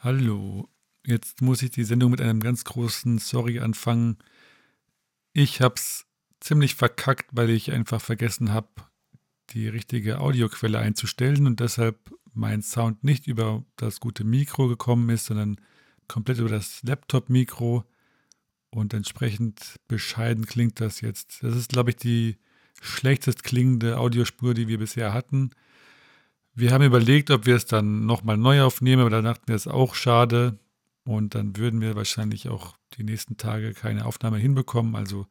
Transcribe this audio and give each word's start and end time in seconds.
Hallo. 0.00 0.68
Jetzt 1.04 1.42
muss 1.42 1.60
ich 1.60 1.70
die 1.70 1.82
Sendung 1.82 2.12
mit 2.12 2.20
einem 2.20 2.38
ganz 2.38 2.62
großen 2.62 3.18
Sorry 3.18 3.58
anfangen. 3.58 4.18
Ich 5.32 5.60
hab's 5.60 6.06
ziemlich 6.38 6.76
verkackt, 6.76 7.30
weil 7.32 7.50
ich 7.50 7.72
einfach 7.72 8.00
vergessen 8.00 8.52
habe, 8.52 8.68
die 9.50 9.66
richtige 9.66 10.20
Audioquelle 10.20 10.78
einzustellen 10.78 11.48
und 11.48 11.58
deshalb 11.58 11.98
mein 12.32 12.62
Sound 12.62 13.02
nicht 13.02 13.26
über 13.26 13.64
das 13.74 13.98
gute 13.98 14.22
Mikro 14.22 14.68
gekommen 14.68 15.08
ist, 15.08 15.24
sondern 15.26 15.60
komplett 16.06 16.38
über 16.38 16.50
das 16.50 16.80
Laptop-Mikro. 16.84 17.82
Und 18.70 18.94
entsprechend 18.94 19.80
bescheiden 19.88 20.46
klingt 20.46 20.80
das 20.80 21.00
jetzt. 21.00 21.42
Das 21.42 21.56
ist, 21.56 21.70
glaube 21.70 21.90
ich, 21.90 21.96
die 21.96 22.36
schlechtest 22.80 23.42
klingende 23.42 23.98
Audiospur, 23.98 24.54
die 24.54 24.68
wir 24.68 24.78
bisher 24.78 25.12
hatten. 25.12 25.50
Wir 26.58 26.72
haben 26.72 26.82
überlegt, 26.82 27.30
ob 27.30 27.46
wir 27.46 27.54
es 27.54 27.66
dann 27.66 28.04
nochmal 28.04 28.36
neu 28.36 28.62
aufnehmen, 28.62 29.02
aber 29.02 29.10
da 29.10 29.22
dachten 29.22 29.46
wir, 29.46 29.54
es 29.54 29.68
auch 29.68 29.94
schade. 29.94 30.58
Und 31.04 31.36
dann 31.36 31.56
würden 31.56 31.80
wir 31.80 31.94
wahrscheinlich 31.94 32.48
auch 32.48 32.76
die 32.94 33.04
nächsten 33.04 33.36
Tage 33.36 33.74
keine 33.74 34.06
Aufnahme 34.06 34.38
hinbekommen. 34.38 34.96
Also 34.96 35.28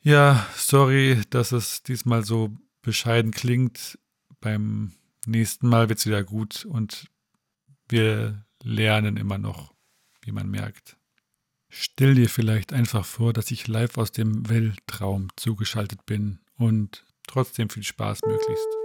ja, 0.00 0.44
sorry, 0.56 1.20
dass 1.30 1.52
es 1.52 1.84
diesmal 1.84 2.24
so 2.24 2.50
bescheiden 2.82 3.30
klingt. 3.30 4.00
Beim 4.40 4.94
nächsten 5.26 5.68
Mal 5.68 5.88
wird 5.88 6.00
es 6.00 6.06
wieder 6.06 6.24
gut 6.24 6.64
und 6.64 7.06
wir 7.88 8.44
lernen 8.64 9.16
immer 9.16 9.38
noch, 9.38 9.72
wie 10.22 10.32
man 10.32 10.50
merkt. 10.50 10.96
Stell 11.68 12.16
dir 12.16 12.28
vielleicht 12.28 12.72
einfach 12.72 13.04
vor, 13.04 13.32
dass 13.32 13.52
ich 13.52 13.68
live 13.68 13.96
aus 13.96 14.10
dem 14.10 14.48
Weltraum 14.48 15.28
zugeschaltet 15.36 16.04
bin 16.04 16.40
und 16.56 17.04
trotzdem 17.28 17.70
viel 17.70 17.84
Spaß 17.84 18.22
möglichst. 18.26 18.81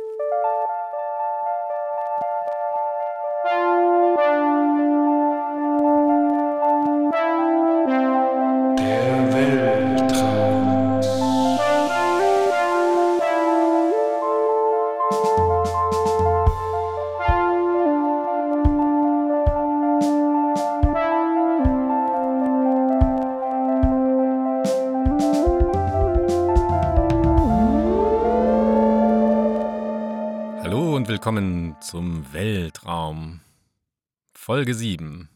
Folge 34.47 34.73
7 34.73 35.27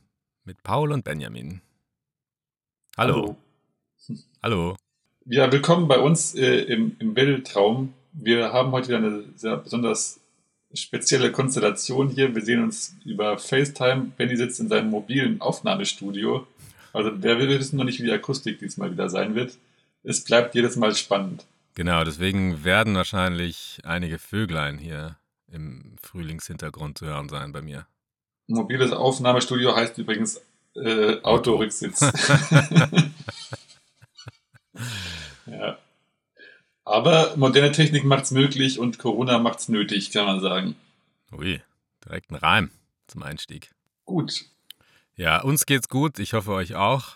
mit 0.45 0.63
Paul 0.63 0.93
und 0.93 1.03
Benjamin. 1.03 1.59
Hallo. 2.95 3.35
Hallo. 4.41 4.77
Ja, 5.25 5.51
willkommen 5.51 5.89
bei 5.89 5.99
uns 5.99 6.33
äh, 6.33 6.61
im, 6.61 6.95
im 6.97 7.13
Weltraum. 7.13 7.93
Wir 8.13 8.53
haben 8.53 8.71
heute 8.71 8.87
wieder 8.87 8.99
eine 8.99 9.25
sehr 9.35 9.57
besonders 9.57 10.21
spezielle 10.73 11.33
Konstellation 11.33 12.07
hier. 12.07 12.33
Wir 12.33 12.41
sehen 12.41 12.63
uns 12.63 12.95
über 13.03 13.37
FaceTime. 13.37 14.13
Benny 14.15 14.37
sitzt 14.37 14.61
in 14.61 14.69
seinem 14.69 14.89
mobilen 14.91 15.41
Aufnahmestudio. 15.41 16.47
Also 16.93 17.11
wer 17.15 17.37
will 17.37 17.49
wissen 17.49 17.75
noch 17.75 17.83
nicht, 17.83 17.99
wie 17.99 18.05
die 18.05 18.13
Akustik 18.13 18.59
diesmal 18.59 18.93
wieder 18.93 19.09
sein 19.09 19.35
wird. 19.35 19.57
Es 20.03 20.23
bleibt 20.23 20.55
jedes 20.55 20.77
Mal 20.77 20.95
spannend. 20.95 21.45
Genau, 21.75 22.05
deswegen 22.05 22.63
werden 22.63 22.95
wahrscheinlich 22.95 23.79
einige 23.83 24.19
Vöglein 24.19 24.77
hier 24.77 25.17
im 25.51 25.97
Frühlingshintergrund 26.01 26.97
zu 26.97 27.07
hören 27.07 27.27
sein 27.27 27.51
bei 27.51 27.61
mir. 27.61 27.87
Mobiles 28.51 28.91
Aufnahmestudio 28.91 29.75
heißt 29.75 29.97
übrigens 29.97 30.41
äh, 30.75 31.21
Autorücksitz. 31.21 32.01
ja. 35.45 35.77
Aber 36.83 37.35
moderne 37.37 37.71
Technik 37.71 38.03
macht 38.03 38.25
es 38.25 38.31
möglich 38.31 38.79
und 38.79 38.97
Corona 38.97 39.39
macht 39.39 39.59
es 39.59 39.69
nötig, 39.69 40.11
kann 40.11 40.25
man 40.25 40.41
sagen. 40.41 40.75
Ui, 41.31 41.61
direkt 42.05 42.31
ein 42.31 42.35
Reim 42.35 42.71
zum 43.07 43.23
Einstieg. 43.23 43.71
Gut. 44.05 44.45
Ja, 45.15 45.41
uns 45.41 45.65
geht's 45.65 45.87
gut, 45.87 46.19
ich 46.19 46.33
hoffe 46.33 46.51
euch 46.51 46.75
auch. 46.75 47.15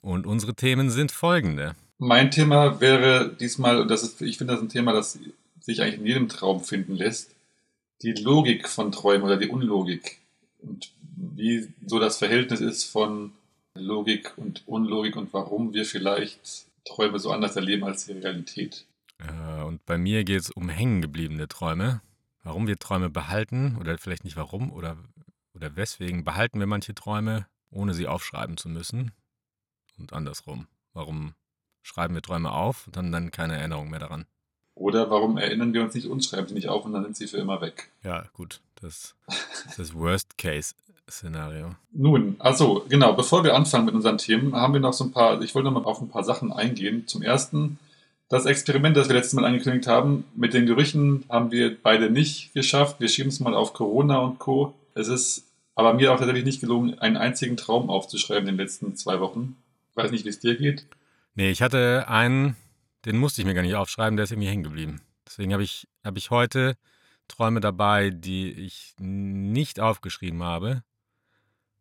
Und 0.00 0.26
unsere 0.26 0.54
Themen 0.54 0.90
sind 0.90 1.10
folgende. 1.10 1.74
Mein 1.98 2.30
Thema 2.30 2.80
wäre 2.80 3.34
diesmal, 3.34 3.80
und 3.80 3.90
das 3.90 4.02
ist, 4.02 4.22
ich 4.22 4.38
finde 4.38 4.54
das 4.54 4.62
ein 4.62 4.68
Thema, 4.68 4.92
das 4.92 5.18
sich 5.60 5.82
eigentlich 5.82 5.98
in 5.98 6.06
jedem 6.06 6.28
Traum 6.28 6.62
finden 6.62 6.94
lässt, 6.94 7.34
die 8.02 8.12
Logik 8.12 8.68
von 8.68 8.92
Träumen 8.92 9.24
oder 9.24 9.36
die 9.36 9.48
Unlogik. 9.48 10.18
Und 10.58 10.92
wie 11.16 11.68
so 11.86 11.98
das 11.98 12.18
Verhältnis 12.18 12.60
ist 12.60 12.84
von 12.84 13.32
Logik 13.74 14.32
und 14.36 14.66
Unlogik 14.66 15.16
und 15.16 15.32
warum 15.32 15.72
wir 15.72 15.84
vielleicht 15.84 16.66
Träume 16.84 17.18
so 17.18 17.30
anders 17.30 17.56
erleben 17.56 17.84
als 17.84 18.06
die 18.06 18.12
Realität. 18.12 18.86
Äh, 19.18 19.62
Und 19.62 19.84
bei 19.86 19.98
mir 19.98 20.24
geht's 20.24 20.50
um 20.50 20.68
hängengebliebene 20.68 21.48
Träume. 21.48 22.00
Warum 22.42 22.66
wir 22.66 22.78
Träume 22.78 23.10
behalten 23.10 23.76
oder 23.80 23.98
vielleicht 23.98 24.24
nicht 24.24 24.36
warum 24.36 24.72
oder, 24.72 24.96
oder 25.54 25.74
weswegen 25.74 26.22
behalten 26.24 26.60
wir 26.60 26.66
manche 26.66 26.94
Träume, 26.94 27.46
ohne 27.70 27.92
sie 27.92 28.06
aufschreiben 28.06 28.56
zu 28.56 28.68
müssen. 28.68 29.10
Und 29.98 30.12
andersrum. 30.12 30.68
Warum 30.92 31.34
schreiben 31.82 32.14
wir 32.14 32.22
Träume 32.22 32.52
auf 32.52 32.86
und 32.86 32.96
haben 32.96 33.10
dann 33.10 33.30
keine 33.30 33.56
Erinnerung 33.56 33.90
mehr 33.90 33.98
daran? 33.98 34.26
Oder 34.74 35.10
warum 35.10 35.38
erinnern 35.38 35.72
wir 35.72 35.82
uns 35.82 35.94
nicht 35.94 36.06
und 36.06 36.24
schreiben 36.24 36.48
sie 36.48 36.54
nicht 36.54 36.68
auf 36.68 36.84
und 36.84 36.92
dann 36.92 37.02
sind 37.02 37.16
sie 37.16 37.26
für 37.26 37.38
immer 37.38 37.60
weg. 37.60 37.90
Ja, 38.02 38.28
gut. 38.34 38.60
Das 38.80 39.14
das 39.76 39.94
Worst-Case-Szenario. 39.94 41.74
Nun, 41.92 42.36
also 42.38 42.84
genau, 42.88 43.12
bevor 43.12 43.44
wir 43.44 43.54
anfangen 43.54 43.86
mit 43.86 43.94
unseren 43.94 44.18
Themen, 44.18 44.54
haben 44.54 44.74
wir 44.74 44.80
noch 44.80 44.92
so 44.92 45.04
ein 45.04 45.12
paar, 45.12 45.40
ich 45.42 45.54
wollte 45.54 45.70
noch 45.70 45.80
mal 45.80 45.88
auf 45.88 46.00
ein 46.00 46.08
paar 46.08 46.24
Sachen 46.24 46.52
eingehen. 46.52 47.06
Zum 47.06 47.22
ersten, 47.22 47.78
das 48.28 48.46
Experiment, 48.46 48.96
das 48.96 49.08
wir 49.08 49.14
letztes 49.14 49.34
Mal 49.34 49.44
angekündigt 49.44 49.86
haben, 49.86 50.24
mit 50.34 50.54
den 50.54 50.66
Gerüchen 50.66 51.24
haben 51.28 51.50
wir 51.50 51.76
beide 51.80 52.10
nicht 52.10 52.52
geschafft. 52.54 53.00
Wir 53.00 53.08
schieben 53.08 53.28
es 53.28 53.40
mal 53.40 53.54
auf 53.54 53.72
Corona 53.72 54.18
und 54.18 54.38
Co. 54.38 54.74
Es 54.94 55.08
ist 55.08 55.44
aber 55.74 55.92
mir 55.94 56.12
auch 56.12 56.18
tatsächlich 56.18 56.44
nicht 56.44 56.60
gelungen, 56.60 56.98
einen 56.98 57.16
einzigen 57.16 57.56
Traum 57.56 57.90
aufzuschreiben 57.90 58.48
in 58.48 58.56
den 58.56 58.64
letzten 58.64 58.96
zwei 58.96 59.20
Wochen. 59.20 59.56
Ich 59.90 59.96
weiß 59.96 60.10
nicht, 60.10 60.24
wie 60.24 60.30
es 60.30 60.40
dir 60.40 60.56
geht. 60.56 60.86
Nee, 61.34 61.50
ich 61.50 61.60
hatte 61.60 62.08
einen, 62.08 62.56
den 63.04 63.18
musste 63.18 63.42
ich 63.42 63.46
mir 63.46 63.54
gar 63.54 63.62
nicht 63.62 63.74
aufschreiben, 63.74 64.16
der 64.16 64.24
ist 64.24 64.32
irgendwie 64.32 64.48
hängen 64.48 64.62
geblieben. 64.62 65.02
Deswegen 65.26 65.52
habe 65.52 65.62
ich, 65.62 65.86
hab 66.02 66.16
ich 66.16 66.30
heute 66.30 66.76
Träume 67.28 67.60
dabei, 67.60 68.10
die 68.10 68.52
ich 68.52 68.94
nicht 68.98 69.80
aufgeschrieben 69.80 70.42
habe 70.42 70.82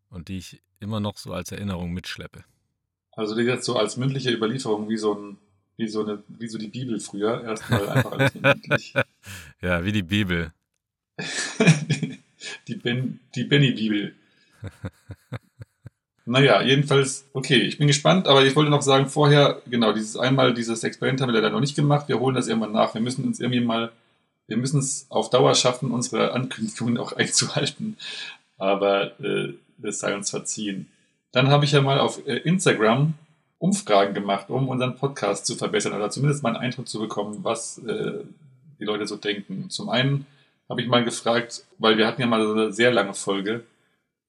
und 0.10 0.28
die 0.28 0.38
ich 0.38 0.62
immer 0.80 1.00
noch 1.00 1.18
so 1.18 1.34
als 1.34 1.52
Erinnerung 1.52 1.92
mitschleppe. 1.92 2.44
Also 3.12 3.36
die 3.36 3.44
jetzt 3.44 3.66
so 3.66 3.78
als 3.78 3.98
mündliche 3.98 4.32
Überlieferung 4.32 4.90
wie 4.90 4.98
so 4.98 5.14
ein, 5.14 5.38
wie 5.78 5.88
so 5.88 6.04
eine, 6.04 6.24
wie 6.28 6.48
so 6.48 6.58
die 6.58 6.68
Bibel 6.68 7.00
früher. 7.00 7.44
Erstmal 7.44 7.90
einfach 7.90 8.12
alles 8.12 8.36
mündlich. 8.36 8.94
Ja, 9.62 9.84
wie 9.84 9.92
die 9.92 10.04
Bibel. 10.04 10.52
die 12.68 12.76
ben, 12.76 13.20
die 13.36 13.46
Benny-Bibel. 13.46 14.16
Naja, 16.26 16.62
jedenfalls, 16.64 17.30
okay, 17.34 17.58
ich 17.62 17.78
bin 17.78 17.88
gespannt, 17.88 18.28
aber 18.28 18.44
ich 18.46 18.56
wollte 18.56 18.72
noch 18.72 18.82
sagen, 18.82 19.08
vorher, 19.08 19.62
genau, 19.70 19.94
dieses 19.94 20.18
einmal, 20.18 20.56
dieses 20.56 20.84
Experiment 20.84 21.22
haben 21.22 21.30
wir 21.30 21.40
leider 21.40 21.52
noch 21.52 21.60
nicht 21.60 21.76
gemacht. 21.76 22.08
Wir 22.10 22.20
holen 22.20 22.36
das 22.36 22.48
irgendwann 22.48 22.72
nach. 22.72 22.96
Wir 22.96 23.02
müssen 23.02 23.26
uns 23.26 23.40
irgendwie 23.40 23.62
mal, 23.62 23.92
wir 24.48 24.58
müssen 24.58 24.80
es 24.80 25.08
auf 25.10 25.30
Dauer 25.30 25.56
schaffen, 25.56 25.92
unsere 25.92 26.34
Ankündigungen 26.34 26.98
auch 26.98 27.12
einzuhalten. 27.18 27.98
Aber 28.58 29.20
äh, 29.20 29.54
das 29.78 30.00
sei 30.00 30.16
uns 30.16 30.30
verziehen. 30.30 30.88
Dann 31.32 31.50
habe 31.50 31.66
ich 31.66 31.74
ja 31.74 31.82
mal 31.82 32.00
auf 32.00 32.26
äh, 32.28 32.38
Instagram 32.38 33.14
Umfragen 33.58 34.14
gemacht, 34.14 34.50
um 34.50 34.70
unseren 34.70 34.96
Podcast 34.96 35.46
zu 35.46 35.56
verbessern 35.56 35.94
oder 35.94 36.10
zumindest 36.10 36.44
mal 36.44 36.50
einen 36.50 36.58
Eindruck 36.58 36.88
zu 36.88 37.00
bekommen, 37.00 37.40
was 37.44 37.78
äh, 37.80 38.24
die 38.80 38.84
Leute 38.84 39.08
so 39.08 39.16
denken. 39.16 39.70
Zum 39.70 39.90
einen 39.90 40.26
habe 40.70 40.82
ich 40.82 40.88
mal 40.88 41.04
gefragt, 41.04 41.66
weil 41.78 41.98
wir 41.98 42.08
hatten 42.08 42.22
ja 42.22 42.28
mal 42.28 42.46
so 42.46 42.54
eine 42.54 42.72
sehr 42.72 42.92
lange 42.92 43.14
Folge, 43.14 43.64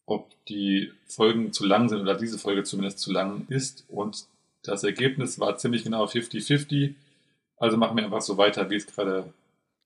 ob 0.07 0.31
die 0.49 0.93
Folgen 1.07 1.53
zu 1.53 1.67
lang 1.67 1.89
sind 1.89 2.01
oder 2.01 2.15
diese 2.17 2.39
Folge 2.39 2.63
zumindest 2.63 3.01
zu 3.01 3.13
lang 3.13 3.47
ist. 3.49 3.85
Und 3.89 4.27
das 4.63 4.85
Ergebnis 4.85 5.39
war 5.41 5.57
ziemlich 5.57 5.85
genau 5.85 6.05
50-50. 6.07 6.95
Also 7.59 7.77
machen 7.77 7.97
wir 7.97 8.05
einfach 8.05 8.21
so 8.21 8.37
weiter, 8.37 8.71
wie 8.71 8.77
es 8.77 8.87
gerade 8.87 9.33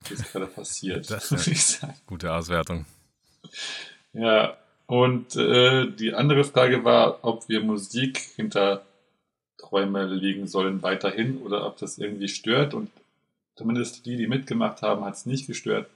wie 0.09 0.15
es 0.15 0.33
gerade 0.33 0.47
passiert. 0.47 1.11
Das 1.11 1.31
ist 1.33 1.47
ich 1.47 1.65
sagen. 1.65 1.95
Gute 2.07 2.33
Auswertung. 2.33 2.87
Ja, 4.13 4.57
und 4.87 5.37
äh, 5.37 5.91
die 5.91 6.15
andere 6.15 6.45
Frage 6.45 6.85
war, 6.85 7.23
ob 7.23 7.49
wir 7.49 7.63
Musik 7.63 8.19
hinter 8.37 8.85
Träume 9.57 10.07
legen 10.07 10.49
sollen 10.49 10.83
weiterhin 10.83 11.39
oder 11.43 11.67
ob 11.67 11.77
das 11.79 11.99
irgendwie 11.99 12.29
stört. 12.29 12.75
Und 12.75 12.91
zumindest 13.55 14.07
die, 14.07 14.17
die 14.17 14.27
mitgemacht 14.27 14.83
haben, 14.83 15.05
hat 15.05 15.15
es 15.15 15.27
nicht 15.27 15.47
gestört. 15.47 15.89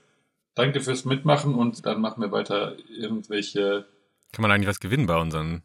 Danke 0.53 0.79
fürs 0.79 1.03
Mitmachen 1.03 1.55
und 1.55 1.85
dann 1.85 1.99
machen 1.99 2.21
wir 2.21 2.31
weiter 2.31 2.77
irgendwelche 2.89 3.85
Kann 4.31 4.43
man 4.43 4.51
eigentlich 4.51 4.69
was 4.69 4.79
gewinnen 4.79 5.07
bei 5.07 5.17
unseren, 5.17 5.63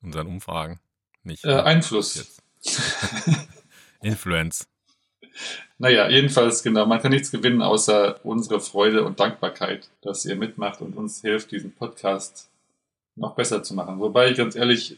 unseren 0.00 0.28
Umfragen? 0.28 0.78
Nicht. 1.24 1.44
äh, 1.44 1.54
Einfluss. 1.54 2.14
Jetzt. 2.14 2.42
Influence. 4.02 4.68
Naja, 5.78 6.08
jedenfalls, 6.08 6.62
genau, 6.62 6.86
man 6.86 7.00
kann 7.00 7.12
nichts 7.12 7.30
gewinnen 7.30 7.62
außer 7.62 8.24
unsere 8.24 8.60
Freude 8.60 9.04
und 9.04 9.20
Dankbarkeit, 9.20 9.88
dass 10.02 10.24
ihr 10.24 10.36
mitmacht 10.36 10.80
und 10.80 10.96
uns 10.96 11.20
hilft, 11.20 11.50
diesen 11.50 11.72
Podcast 11.72 12.48
noch 13.16 13.34
besser 13.34 13.62
zu 13.62 13.74
machen. 13.74 13.98
Wobei 13.98 14.30
ich 14.30 14.36
ganz 14.36 14.56
ehrlich, 14.56 14.96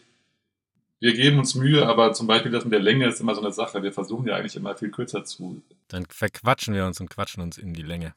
wir 0.98 1.12
geben 1.12 1.38
uns 1.38 1.54
Mühe, 1.54 1.86
aber 1.86 2.12
zum 2.12 2.26
Beispiel 2.26 2.50
das 2.50 2.64
mit 2.64 2.72
der 2.72 2.80
Länge 2.80 3.06
ist 3.06 3.20
immer 3.20 3.34
so 3.34 3.40
eine 3.40 3.52
Sache. 3.52 3.82
Wir 3.82 3.92
versuchen 3.92 4.26
ja 4.26 4.36
eigentlich 4.36 4.56
immer 4.56 4.74
viel 4.74 4.90
kürzer 4.90 5.24
zu. 5.24 5.62
Dann 5.88 6.06
verquatschen 6.06 6.74
wir 6.74 6.86
uns 6.86 7.00
und 7.00 7.10
quatschen 7.10 7.42
uns 7.42 7.58
in 7.58 7.74
die 7.74 7.82
Länge. 7.82 8.14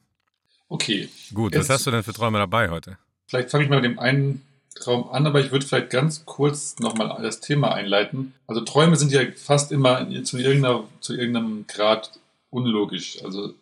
Okay. 0.68 1.08
Gut, 1.34 1.54
was 1.54 1.68
hast 1.68 1.86
du 1.86 1.90
denn 1.90 2.02
für 2.02 2.12
Träume 2.12 2.38
dabei 2.38 2.70
heute? 2.70 2.96
Vielleicht 3.26 3.50
fange 3.50 3.64
ich 3.64 3.70
mal 3.70 3.80
mit 3.80 3.84
dem 3.84 3.98
einen 3.98 4.42
Traum 4.74 5.10
an, 5.10 5.26
aber 5.26 5.40
ich 5.40 5.50
würde 5.50 5.66
vielleicht 5.66 5.90
ganz 5.90 6.24
kurz 6.24 6.78
nochmal 6.78 7.20
das 7.22 7.40
Thema 7.40 7.72
einleiten. 7.72 8.34
Also 8.46 8.60
Träume 8.60 8.96
sind 8.96 9.12
ja 9.12 9.20
fast 9.34 9.72
immer 9.72 10.08
zu, 10.22 10.38
irgendeiner, 10.38 10.84
zu 11.00 11.14
irgendeinem 11.14 11.66
Grad 11.66 12.12
unlogisch. 12.50 13.22
Also 13.24 13.54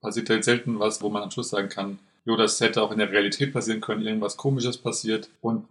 passiert 0.00 0.30
halt 0.30 0.44
selten 0.44 0.78
was, 0.78 1.02
wo 1.02 1.08
man 1.08 1.22
am 1.22 1.30
Schluss 1.30 1.50
sagen 1.50 1.68
kann, 1.68 1.98
jo, 2.24 2.36
das 2.36 2.60
hätte 2.60 2.82
auch 2.82 2.92
in 2.92 2.98
der 2.98 3.10
Realität 3.10 3.52
passieren 3.52 3.80
können, 3.80 4.04
irgendwas 4.04 4.36
Komisches 4.36 4.76
passiert. 4.76 5.30
Und 5.40 5.66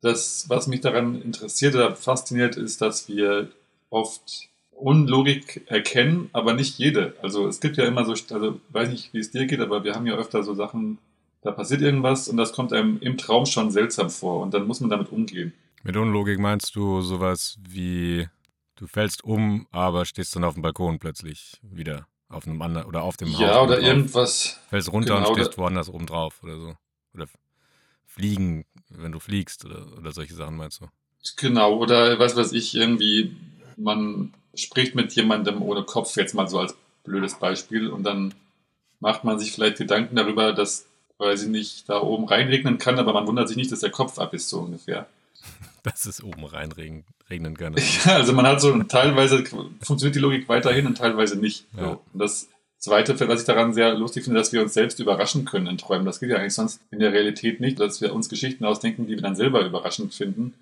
das, 0.00 0.46
was 0.48 0.66
mich 0.66 0.80
daran 0.80 1.20
interessiert 1.22 1.74
oder 1.74 1.94
fasziniert, 1.94 2.56
ist, 2.56 2.80
dass 2.80 3.08
wir 3.08 3.48
oft 3.90 4.48
Unlogik 4.72 5.62
erkennen, 5.66 6.28
aber 6.32 6.52
nicht 6.52 6.78
jede. 6.78 7.14
Also 7.22 7.46
es 7.46 7.60
gibt 7.60 7.76
ja 7.76 7.84
immer 7.84 8.04
so, 8.04 8.12
also 8.34 8.60
weiß 8.70 8.90
nicht, 8.90 9.14
wie 9.14 9.20
es 9.20 9.30
dir 9.30 9.46
geht, 9.46 9.60
aber 9.60 9.84
wir 9.84 9.94
haben 9.94 10.06
ja 10.06 10.16
öfter 10.16 10.42
so 10.42 10.54
Sachen, 10.54 10.98
da 11.44 11.52
passiert 11.52 11.82
irgendwas 11.82 12.26
und 12.28 12.38
das 12.38 12.52
kommt 12.52 12.72
einem 12.72 12.98
im 13.00 13.16
Traum 13.18 13.46
schon 13.46 13.70
seltsam 13.70 14.10
vor 14.10 14.42
und 14.42 14.54
dann 14.54 14.66
muss 14.66 14.80
man 14.80 14.90
damit 14.90 15.12
umgehen. 15.12 15.52
Mit 15.82 15.96
Unlogik 15.96 16.38
meinst 16.38 16.74
du 16.74 17.02
sowas 17.02 17.58
wie, 17.60 18.26
du 18.76 18.86
fällst 18.86 19.22
um, 19.22 19.66
aber 19.70 20.06
stehst 20.06 20.34
dann 20.34 20.44
auf 20.44 20.54
dem 20.54 20.62
Balkon 20.62 20.98
plötzlich 20.98 21.60
wieder 21.62 22.06
auf 22.30 22.46
einem 22.46 22.60
anderen 22.62 22.86
oder 22.86 23.02
auf 23.02 23.18
dem 23.18 23.30
Haus. 23.34 23.40
ja, 23.40 23.62
oder 23.62 23.78
irgendwas. 23.78 24.58
Fällst 24.70 24.90
runter 24.90 25.16
genau, 25.16 25.28
und 25.28 25.34
stehst 25.34 25.58
woanders 25.58 25.90
oben 25.90 26.06
drauf 26.06 26.42
oder 26.42 26.58
so. 26.58 26.74
Oder 27.14 27.26
fliegen, 28.06 28.64
wenn 28.88 29.12
du 29.12 29.20
fliegst 29.20 29.66
oder, 29.66 29.86
oder 29.98 30.12
solche 30.12 30.34
Sachen 30.34 30.56
meinst 30.56 30.80
du. 30.80 30.86
Genau, 31.36 31.76
oder 31.76 32.18
was 32.18 32.36
weiß 32.36 32.52
ich, 32.52 32.74
irgendwie, 32.74 33.36
man 33.76 34.32
spricht 34.54 34.94
mit 34.94 35.12
jemandem 35.12 35.60
ohne 35.60 35.82
Kopf, 35.82 36.16
jetzt 36.16 36.34
mal 36.34 36.48
so 36.48 36.58
als 36.58 36.74
blödes 37.04 37.38
Beispiel, 37.38 37.88
und 37.88 38.04
dann 38.04 38.34
macht 39.00 39.24
man 39.24 39.38
sich 39.38 39.52
vielleicht 39.52 39.76
Gedanken 39.76 40.16
darüber, 40.16 40.52
dass, 40.52 40.86
weil 41.18 41.36
sie 41.36 41.48
nicht 41.48 41.88
da 41.88 42.00
oben 42.00 42.24
reinregnen 42.24 42.78
kann, 42.78 42.98
aber 42.98 43.12
man 43.12 43.26
wundert 43.26 43.48
sich 43.48 43.56
nicht, 43.56 43.72
dass 43.72 43.80
der 43.80 43.90
Kopf 43.90 44.18
ab 44.18 44.34
ist, 44.34 44.48
so 44.48 44.60
ungefähr. 44.60 45.06
Dass 45.82 46.06
es 46.06 46.24
oben 46.24 46.46
reinregnen 46.46 47.04
regnen 47.30 47.56
kann. 47.56 47.74
Ja, 48.04 48.16
also 48.16 48.32
man 48.32 48.46
hat 48.46 48.60
so 48.60 48.82
teilweise 48.84 49.44
funktioniert 49.44 50.14
die 50.14 50.20
Logik 50.20 50.48
weiterhin 50.48 50.86
und 50.86 50.98
teilweise 50.98 51.36
nicht. 51.36 51.66
Ja. 51.76 51.82
So. 51.82 51.90
Und 52.12 52.18
das 52.18 52.48
Zweite, 52.78 53.18
was 53.28 53.40
ich 53.40 53.46
daran 53.46 53.72
sehr 53.72 53.94
lustig 53.94 54.24
finde, 54.24 54.38
dass 54.38 54.52
wir 54.52 54.60
uns 54.62 54.74
selbst 54.74 55.00
überraschen 55.00 55.44
können 55.44 55.66
in 55.66 55.78
Träumen. 55.78 56.04
Das 56.04 56.20
geht 56.20 56.30
ja 56.30 56.36
eigentlich 56.36 56.54
sonst 56.54 56.80
in 56.90 56.98
der 56.98 57.12
Realität 57.12 57.60
nicht, 57.60 57.80
dass 57.80 58.00
wir 58.00 58.14
uns 58.14 58.28
Geschichten 58.28 58.64
ausdenken, 58.64 59.06
die 59.06 59.14
wir 59.14 59.22
dann 59.22 59.36
selber 59.36 59.64
überraschend 59.64 60.12
finden. 60.12 60.54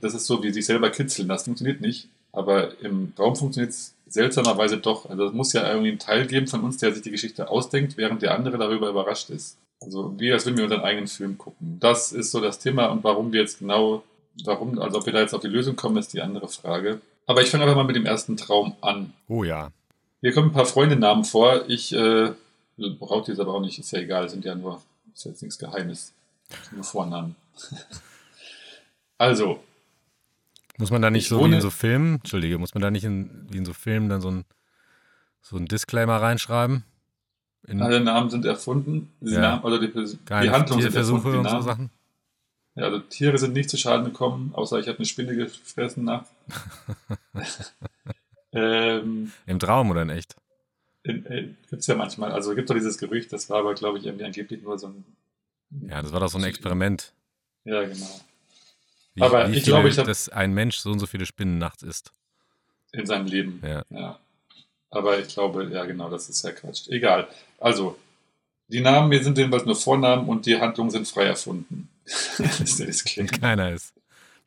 Das 0.00 0.14
ist 0.14 0.26
so 0.26 0.42
wie 0.42 0.52
sich 0.52 0.66
selber 0.66 0.90
kitzeln. 0.90 1.28
Das 1.28 1.44
funktioniert 1.44 1.80
nicht. 1.80 2.08
Aber 2.30 2.80
im 2.80 3.14
Traum 3.14 3.34
funktioniert 3.34 3.72
es 3.72 3.94
seltsamerweise 4.06 4.78
doch. 4.78 5.08
Also 5.08 5.26
es 5.26 5.32
muss 5.32 5.52
ja 5.52 5.68
irgendwie 5.68 5.90
einen 5.90 5.98
Teil 5.98 6.26
geben 6.26 6.46
von 6.46 6.62
uns, 6.62 6.78
der 6.78 6.92
sich 6.92 7.02
die 7.02 7.10
Geschichte 7.10 7.48
ausdenkt, 7.48 7.96
während 7.96 8.22
der 8.22 8.34
andere 8.34 8.58
darüber 8.58 8.88
überrascht 8.88 9.30
ist. 9.30 9.56
Also 9.84 10.14
wie 10.18 10.32
als 10.32 10.46
würden 10.46 10.56
wir 10.56 10.64
unseren 10.64 10.82
eigenen 10.82 11.08
Film 11.08 11.38
gucken. 11.38 11.78
Das 11.80 12.12
ist 12.12 12.30
so 12.30 12.40
das 12.40 12.58
Thema 12.58 12.86
und 12.86 13.04
warum 13.04 13.32
wir 13.32 13.40
jetzt 13.40 13.58
genau, 13.58 14.02
warum, 14.44 14.78
also 14.78 14.98
ob 14.98 15.06
wir 15.06 15.12
da 15.12 15.20
jetzt 15.20 15.34
auf 15.34 15.42
die 15.42 15.48
Lösung 15.48 15.76
kommen, 15.76 15.96
ist 15.96 16.12
die 16.12 16.22
andere 16.22 16.48
Frage. 16.48 17.00
Aber 17.26 17.42
ich 17.42 17.50
fange 17.50 17.64
einfach 17.64 17.76
mal 17.76 17.84
mit 17.84 17.96
dem 17.96 18.06
ersten 18.06 18.36
Traum 18.36 18.74
an. 18.80 19.12
Oh 19.28 19.44
ja. 19.44 19.70
Hier 20.20 20.32
kommen 20.32 20.48
ein 20.48 20.54
paar 20.54 20.66
Freundenamen 20.66 21.24
vor. 21.24 21.68
Ich 21.68 21.92
äh, 21.92 22.32
brauche 22.76 23.30
jetzt 23.30 23.40
aber 23.40 23.54
auch 23.54 23.60
nicht, 23.60 23.78
ist 23.78 23.92
ja 23.92 24.00
egal, 24.00 24.28
sind 24.28 24.44
ja 24.44 24.54
nur, 24.54 24.82
ist 25.14 25.24
jetzt 25.24 25.42
nichts 25.42 25.58
Geheimes. 25.58 26.12
Nur 26.72 26.84
Vornamen. 26.84 27.36
also, 29.18 29.60
Muss 30.78 30.90
man 30.90 31.02
da 31.02 31.10
nicht 31.10 31.24
Ich 31.24 31.28
so 31.28 31.40
wie 31.40 31.54
in 31.54 31.60
so 31.60 31.70
Filmen, 31.70 32.16
Entschuldige, 32.16 32.58
muss 32.58 32.74
man 32.74 32.82
da 32.82 32.90
nicht 32.90 33.04
in, 33.04 33.46
wie 33.50 33.58
in 33.58 33.64
so 33.64 33.72
Filmen 33.72 34.08
dann 34.08 34.20
so 34.20 34.30
ein, 34.30 34.44
so 35.40 35.56
ein 35.56 35.66
Disclaimer 35.66 36.16
reinschreiben? 36.16 36.84
Alle 37.68 38.00
Namen 38.00 38.30
sind 38.30 38.44
erfunden. 38.44 39.10
Die, 39.20 39.32
Ja. 39.32 39.40
Namen, 39.40 39.64
also 39.64 39.78
die, 39.78 39.90
die 39.92 40.16
keine 40.26 40.52
Handlungen 40.52 40.82
sind 40.82 40.94
erfunden. 40.94 41.26
und 41.28 41.32
Die 41.44 41.48
so 41.48 41.54
Namen, 41.54 41.62
Sachen? 41.62 41.90
ja, 42.74 42.84
also 42.84 42.98
Tiere 43.00 43.38
sind 43.38 43.54
nicht 43.54 43.70
zu 43.70 43.76
Schaden 43.78 44.04
gekommen, 44.04 44.50
außer 44.54 44.78
ich 44.78 44.88
habe 44.88 44.98
eine 44.98 45.06
Spinne 45.06 45.34
gefressen 45.36 46.04
nach. 46.04 46.24
ähm, 48.52 49.32
Im 49.46 49.58
Traum 49.58 49.90
oder 49.90 50.02
in 50.02 50.10
echt? 50.10 50.36
in, 51.02 51.26
äh, 51.26 51.48
gibt's 51.70 51.86
ja 51.86 51.94
manchmal. 51.96 52.32
Also 52.32 52.54
gibt 52.54 52.70
doch 52.70 52.74
dieses 52.74 52.98
Gerücht, 52.98 53.32
das 53.32 53.50
war 53.50 53.58
aber, 53.60 53.74
glaube 53.74 53.98
ich, 53.98 54.06
irgendwie 54.06 54.24
angeblich 54.24 54.62
nur 54.62 54.78
so 54.78 54.88
ein. 54.88 55.04
Ja, 55.88 56.00
das 56.02 56.12
war 56.12 56.20
doch 56.20 56.28
so 56.28 56.38
ein 56.38 56.44
Experiment. 56.44 57.12
Ja, 57.64 57.82
genau. 57.82 58.20
Wie, 59.14 59.22
Aber 59.22 59.50
wie 59.50 59.56
ich 59.56 59.64
glaube, 59.64 59.88
ich 59.88 59.98
hab- 59.98 60.06
dass 60.06 60.28
ein 60.28 60.52
Mensch 60.54 60.78
so 60.78 60.90
und 60.90 60.98
so 60.98 61.06
viele 61.06 61.26
Spinnen 61.26 61.58
nachts 61.58 61.82
isst. 61.82 62.12
In 62.92 63.06
seinem 63.06 63.26
Leben. 63.26 63.60
Ja. 63.64 63.82
Ja. 63.90 64.18
Aber 64.90 65.18
ich 65.18 65.28
glaube, 65.28 65.64
ja, 65.72 65.84
genau, 65.84 66.08
das 66.08 66.28
ist 66.28 66.42
ja 66.44 66.52
Quatsch. 66.52 66.88
Egal. 66.88 67.26
Also, 67.64 67.96
die 68.68 68.82
Namen 68.82 69.08
mir 69.08 69.24
sind 69.24 69.38
jedenfalls 69.38 69.64
nur 69.64 69.74
Vornamen 69.74 70.28
und 70.28 70.44
die 70.44 70.60
Handlungen 70.60 70.90
sind 70.90 71.08
frei 71.08 71.24
erfunden. 71.24 71.88
das 72.04 72.76
Disclaimer. 72.76 73.30
keiner 73.30 73.72
ist 73.72 73.94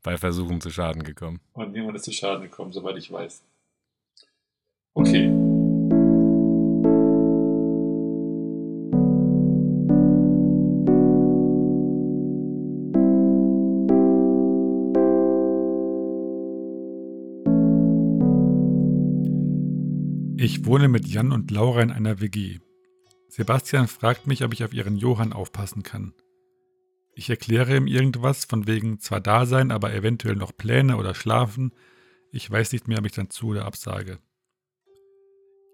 bei 0.03 0.17
Versuchen 0.17 0.61
zu 0.61 0.69
Schaden 0.69 1.01
gekommen. 1.01 1.39
Und 1.53 1.71
niemand 1.71 1.95
ist 1.95 2.05
zu 2.05 2.11
Schaden 2.11 2.43
gekommen, 2.43 2.73
soweit 2.73 2.95
ich 2.97 3.11
weiß. 3.11 3.41
Okay. 4.93 5.31
Ich 20.39 20.65
wohne 20.67 20.87
mit 20.87 21.07
Jan 21.07 21.31
und 21.31 21.49
Laura 21.49 21.81
in 21.81 21.91
einer 21.91 22.21
WG. 22.21 22.59
Sebastian 23.37 23.87
fragt 23.87 24.25
mich, 24.25 24.43
ob 24.43 24.51
ich 24.51 24.63
auf 24.63 24.73
ihren 24.73 24.97
Johann 24.97 25.31
aufpassen 25.31 25.83
kann. 25.83 26.15
Ich 27.13 27.29
erkläre 27.29 27.77
ihm 27.77 27.85
irgendwas 27.85 28.45
von 28.45 28.65
wegen 28.65 28.99
zwar 28.99 29.21
da 29.21 29.45
sein, 29.45 29.69
aber 29.69 29.93
eventuell 29.93 30.35
noch 30.35 30.57
Pläne 30.57 30.97
oder 30.97 31.13
schlafen. 31.13 31.71
Ich 32.31 32.49
weiß 32.49 32.71
nicht 32.71 32.87
mehr, 32.87 32.97
ob 32.97 33.05
ich 33.05 33.11
dann 33.11 33.29
zu 33.29 33.49
oder 33.49 33.65
absage. 33.65 34.17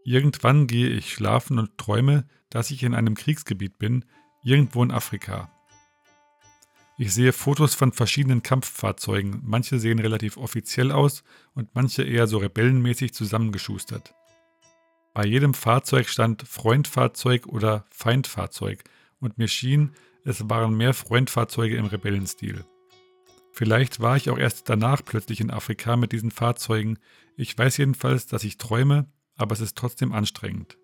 Irgendwann 0.04 0.68
gehe 0.68 0.90
ich 0.90 1.14
schlafen 1.14 1.58
und 1.58 1.78
träume, 1.78 2.28
dass 2.50 2.70
ich 2.70 2.84
in 2.84 2.94
einem 2.94 3.16
Kriegsgebiet 3.16 3.78
bin, 3.78 4.04
irgendwo 4.44 4.84
in 4.84 4.92
Afrika. 4.92 5.50
Ich 6.98 7.14
sehe 7.14 7.32
Fotos 7.32 7.76
von 7.76 7.94
verschiedenen 7.94 8.44
Kampffahrzeugen, 8.44 9.40
manche 9.42 9.80
sehen 9.80 10.00
relativ 10.00 10.36
offiziell 10.36 10.92
aus 10.92 11.24
und 11.54 11.74
manche 11.76 12.04
eher 12.04 12.28
so 12.28 12.40
rebellenmäßig 12.40 13.14
zusammengeschustert. 13.14 14.14
Bei 15.14 15.26
jedem 15.26 15.54
Fahrzeug 15.54 16.10
stand 16.10 16.48
Freundfahrzeug 16.48 17.46
oder 17.46 17.86
Feindfahrzeug 17.92 18.84
und 19.20 19.38
mir 19.38 19.48
schien, 19.48 19.92
es 20.26 20.50
waren 20.50 20.76
mehr 20.76 20.94
Freundfahrzeuge 20.94 21.76
im 21.76 21.86
Rebellenstil. 21.86 22.66
Vielleicht 23.52 24.00
war 24.00 24.18
ich 24.18 24.32
auch 24.32 24.40
erst 24.40 24.70
danach 24.70 25.04
plötzlich 25.06 25.40
in 25.40 25.52
Afrika 25.52 25.96
mit 25.96 26.12
diesen 26.12 26.32
Fahrzeugen. 26.32 26.98
Ich 27.36 27.56
weiß 27.56 27.78
jedenfalls, 27.78 28.26
dass 28.26 28.44
ich 28.44 28.58
träume, 28.58 29.06
aber 29.36 29.54
es 29.54 29.62
ist 29.62 29.78
trotzdem 29.78 30.12
anstrengend. 30.12 30.78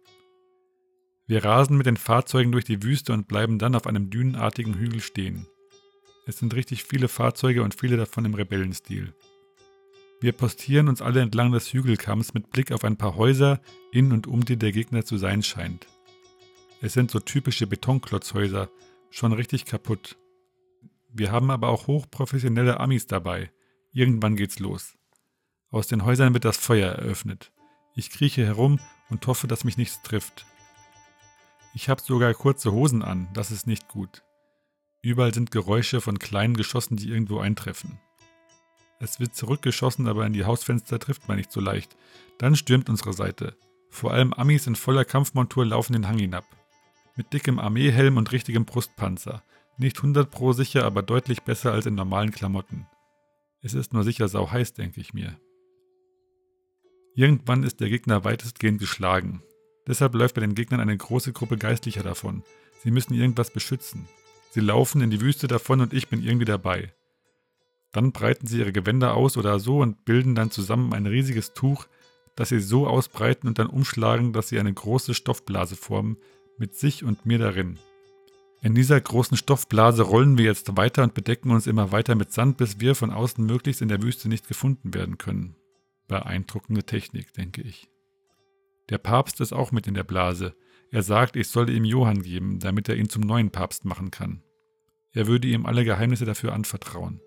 Wir 1.25 1.43
rasen 1.43 1.77
mit 1.77 1.87
den 1.87 1.97
Fahrzeugen 1.97 2.51
durch 2.51 2.65
die 2.65 2.83
Wüste 2.83 3.13
und 3.13 3.27
bleiben 3.27 3.57
dann 3.57 3.75
auf 3.75 3.87
einem 3.87 4.11
dünenartigen 4.11 4.75
Hügel 4.75 5.01
stehen. 5.01 5.47
Es 6.27 6.37
sind 6.37 6.53
richtig 6.53 6.83
viele 6.83 7.07
Fahrzeuge 7.07 7.63
und 7.63 7.73
viele 7.73 7.97
davon 7.97 8.25
im 8.25 8.35
Rebellenstil. 8.35 9.13
Wir 10.21 10.33
postieren 10.33 10.89
uns 10.89 11.01
alle 11.01 11.21
entlang 11.21 11.51
des 11.53 11.71
Hügelkamms 11.71 12.33
mit 12.33 12.51
Blick 12.51 12.73
auf 12.73 12.83
ein 12.83 12.97
paar 12.97 13.15
Häuser, 13.15 13.61
in 13.91 14.11
und 14.11 14.27
um 14.27 14.43
die 14.43 14.57
der 14.57 14.73
Gegner 14.73 15.05
zu 15.05 15.17
sein 15.17 15.43
scheint. 15.43 15.87
Es 16.81 16.93
sind 16.93 17.09
so 17.09 17.19
typische 17.19 17.67
Betonklotzhäuser, 17.67 18.69
schon 19.09 19.31
richtig 19.31 19.65
kaputt. 19.65 20.17
Wir 21.11 21.31
haben 21.31 21.51
aber 21.51 21.69
auch 21.69 21.87
hochprofessionelle 21.87 22.79
Amis 22.79 23.07
dabei. 23.07 23.51
Irgendwann 23.91 24.35
geht's 24.35 24.59
los. 24.59 24.97
Aus 25.71 25.87
den 25.87 26.03
Häusern 26.03 26.33
wird 26.33 26.45
das 26.45 26.57
Feuer 26.57 26.91
eröffnet. 26.91 27.51
Ich 27.95 28.09
krieche 28.09 28.45
herum 28.45 28.79
und 29.09 29.25
hoffe, 29.25 29.47
dass 29.47 29.63
mich 29.63 29.77
nichts 29.77 30.01
trifft. 30.01 30.45
Ich 31.73 31.87
habe 31.87 32.01
sogar 32.01 32.33
kurze 32.33 32.71
Hosen 32.71 33.03
an, 33.03 33.29
das 33.33 33.51
ist 33.51 33.67
nicht 33.67 33.87
gut. 33.87 34.23
Überall 35.01 35.33
sind 35.33 35.51
Geräusche 35.51 36.01
von 36.01 36.19
kleinen 36.19 36.57
Geschossen, 36.57 36.97
die 36.97 37.09
irgendwo 37.09 37.39
eintreffen. 37.39 37.99
Es 38.99 39.19
wird 39.19 39.35
zurückgeschossen, 39.35 40.07
aber 40.07 40.25
in 40.25 40.33
die 40.33 40.45
Hausfenster 40.45 40.99
trifft 40.99 41.27
man 41.27 41.37
nicht 41.37 41.51
so 41.51 41.61
leicht. 41.61 41.95
Dann 42.37 42.55
stürmt 42.55 42.89
unsere 42.89 43.13
Seite. 43.13 43.55
Vor 43.89 44.11
allem 44.11 44.33
Amis 44.33 44.67
in 44.67 44.75
voller 44.75 45.05
Kampfmontur 45.05 45.65
laufen 45.65 45.93
den 45.93 46.07
Hang 46.07 46.19
hinab. 46.19 46.45
Mit 47.15 47.33
dickem 47.33 47.59
Armeehelm 47.59 48.17
und 48.17 48.31
richtigem 48.31 48.65
Brustpanzer. 48.65 49.43
Nicht 49.77 49.97
100 49.97 50.29
pro 50.29 50.51
sicher, 50.51 50.83
aber 50.83 51.01
deutlich 51.01 51.43
besser 51.43 51.71
als 51.71 51.85
in 51.85 51.95
normalen 51.95 52.31
Klamotten. 52.31 52.85
Es 53.61 53.73
ist 53.73 53.93
nur 53.93 54.03
sicher 54.03 54.27
sau 54.27 54.51
heiß, 54.51 54.73
denke 54.73 54.99
ich 54.99 55.13
mir. 55.13 55.39
Irgendwann 57.15 57.63
ist 57.63 57.79
der 57.79 57.89
Gegner 57.89 58.23
weitestgehend 58.23 58.79
geschlagen. 58.79 59.41
Deshalb 59.87 60.13
läuft 60.13 60.35
bei 60.35 60.41
den 60.41 60.55
Gegnern 60.55 60.79
eine 60.79 60.95
große 60.95 61.33
Gruppe 61.33 61.57
Geistlicher 61.57 62.03
davon. 62.03 62.43
Sie 62.83 62.91
müssen 62.91 63.13
irgendwas 63.13 63.51
beschützen. 63.51 64.07
Sie 64.51 64.61
laufen 64.61 65.01
in 65.01 65.09
die 65.09 65.21
Wüste 65.21 65.47
davon 65.47 65.81
und 65.81 65.93
ich 65.93 66.07
bin 66.09 66.23
irgendwie 66.23 66.45
dabei. 66.45 66.93
Dann 67.91 68.11
breiten 68.11 68.47
sie 68.47 68.59
ihre 68.59 68.71
Gewänder 68.71 69.15
aus 69.15 69.37
oder 69.37 69.59
so 69.59 69.79
und 69.79 70.05
bilden 70.05 70.35
dann 70.35 70.51
zusammen 70.51 70.93
ein 70.93 71.05
riesiges 71.05 71.53
Tuch, 71.53 71.87
das 72.35 72.49
sie 72.49 72.59
so 72.59 72.87
ausbreiten 72.87 73.47
und 73.47 73.59
dann 73.59 73.67
umschlagen, 73.67 74.31
dass 74.31 74.49
sie 74.49 74.59
eine 74.59 74.73
große 74.73 75.13
Stoffblase 75.13 75.75
formen, 75.75 76.17
mit 76.57 76.75
sich 76.75 77.03
und 77.03 77.25
mir 77.25 77.39
darin. 77.39 77.79
In 78.61 78.75
dieser 78.75 78.99
großen 78.99 79.37
Stoffblase 79.37 80.03
rollen 80.03 80.37
wir 80.37 80.45
jetzt 80.45 80.75
weiter 80.75 81.03
und 81.03 81.13
bedecken 81.13 81.51
uns 81.51 81.65
immer 81.65 81.91
weiter 81.93 82.15
mit 82.15 82.33
Sand, 82.33 82.57
bis 82.57 82.79
wir 82.79 82.93
von 82.93 83.11
außen 83.11 83.45
möglichst 83.45 83.81
in 83.81 83.87
der 83.87 84.01
Wüste 84.03 84.27
nicht 84.27 84.47
gefunden 84.47 84.93
werden 84.93 85.17
können. 85.17 85.55
Beeindruckende 86.07 86.83
Technik, 86.83 87.33
denke 87.33 87.61
ich. 87.61 87.89
Der 88.89 88.97
Papst 88.97 89.39
ist 89.39 89.53
auch 89.53 89.71
mit 89.71 89.87
in 89.87 89.93
der 89.93 90.03
Blase. 90.03 90.55
Er 90.91 91.03
sagt, 91.03 91.35
ich 91.35 91.47
solle 91.47 91.71
ihm 91.71 91.85
Johann 91.85 92.21
geben, 92.21 92.59
damit 92.59 92.89
er 92.89 92.97
ihn 92.97 93.07
zum 93.07 93.21
neuen 93.21 93.51
Papst 93.51 93.85
machen 93.85 94.11
kann. 94.11 94.43
Er 95.11 95.27
würde 95.27 95.47
ihm 95.47 95.65
alle 95.65 95.85
Geheimnisse 95.85 96.25
dafür 96.25 96.53
anvertrauen. 96.53 97.21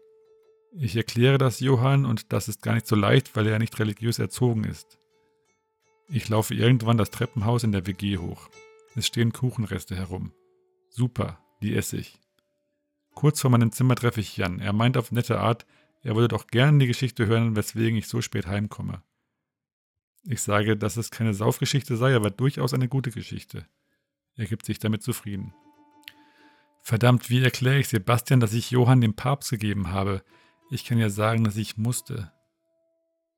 Ich 0.74 0.96
erkläre 0.96 1.36
das 1.36 1.60
Johann 1.60 2.06
und 2.06 2.32
das 2.32 2.48
ist 2.48 2.62
gar 2.62 2.74
nicht 2.74 2.86
so 2.86 2.96
leicht, 2.96 3.36
weil 3.36 3.46
er 3.46 3.58
nicht 3.58 3.78
religiös 3.78 4.18
erzogen 4.18 4.64
ist. 4.64 4.98
Ich 6.08 6.28
laufe 6.30 6.54
irgendwann 6.54 6.96
das 6.96 7.10
Treppenhaus 7.10 7.62
in 7.62 7.72
der 7.72 7.86
WG 7.86 8.16
hoch. 8.16 8.48
Es 8.94 9.06
stehen 9.06 9.32
Kuchenreste 9.32 9.94
herum. 9.94 10.32
Super, 10.88 11.38
die 11.62 11.74
esse 11.74 11.98
ich. 11.98 12.18
Kurz 13.14 13.42
vor 13.42 13.50
meinem 13.50 13.70
Zimmer 13.70 13.96
treffe 13.96 14.20
ich 14.20 14.36
Jan. 14.38 14.60
Er 14.60 14.72
meint 14.72 14.96
auf 14.96 15.12
nette 15.12 15.38
Art, 15.40 15.66
er 16.02 16.14
würde 16.14 16.28
doch 16.28 16.46
gern 16.46 16.78
die 16.78 16.86
Geschichte 16.86 17.26
hören, 17.26 17.54
weswegen 17.54 17.98
ich 17.98 18.08
so 18.08 18.22
spät 18.22 18.46
heimkomme. 18.46 19.02
Ich 20.24 20.40
sage, 20.40 20.76
dass 20.76 20.96
es 20.96 21.10
keine 21.10 21.34
Saufgeschichte 21.34 21.96
sei, 21.96 22.16
aber 22.16 22.30
durchaus 22.30 22.72
eine 22.72 22.88
gute 22.88 23.10
Geschichte. 23.10 23.66
Er 24.36 24.46
gibt 24.46 24.64
sich 24.64 24.78
damit 24.78 25.02
zufrieden. 25.02 25.52
Verdammt, 26.82 27.28
wie 27.28 27.42
erkläre 27.42 27.78
ich 27.78 27.88
Sebastian, 27.88 28.40
dass 28.40 28.54
ich 28.54 28.70
Johann 28.70 29.00
dem 29.00 29.14
Papst 29.14 29.50
gegeben 29.50 29.92
habe? 29.92 30.22
Ich 30.72 30.86
kann 30.86 30.96
ja 30.96 31.10
sagen, 31.10 31.44
dass 31.44 31.56
ich 31.56 31.76
musste. 31.76 32.32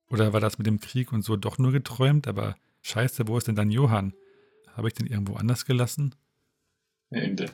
Oder 0.09 0.31
war 0.31 0.39
das 0.39 0.57
mit 0.57 0.67
dem 0.67 0.79
Krieg 0.79 1.11
und 1.11 1.21
so 1.21 1.35
doch 1.35 1.57
nur 1.57 1.73
geträumt, 1.73 2.29
aber 2.29 2.55
scheiße, 2.81 3.27
wo 3.27 3.37
ist 3.37 3.49
denn 3.49 3.57
dann 3.57 3.71
Johann? 3.71 4.13
Habe 4.71 4.87
ich 4.87 4.93
den 4.93 5.05
irgendwo 5.05 5.35
anders 5.35 5.65
gelassen? 5.65 6.15
Ende. 7.09 7.51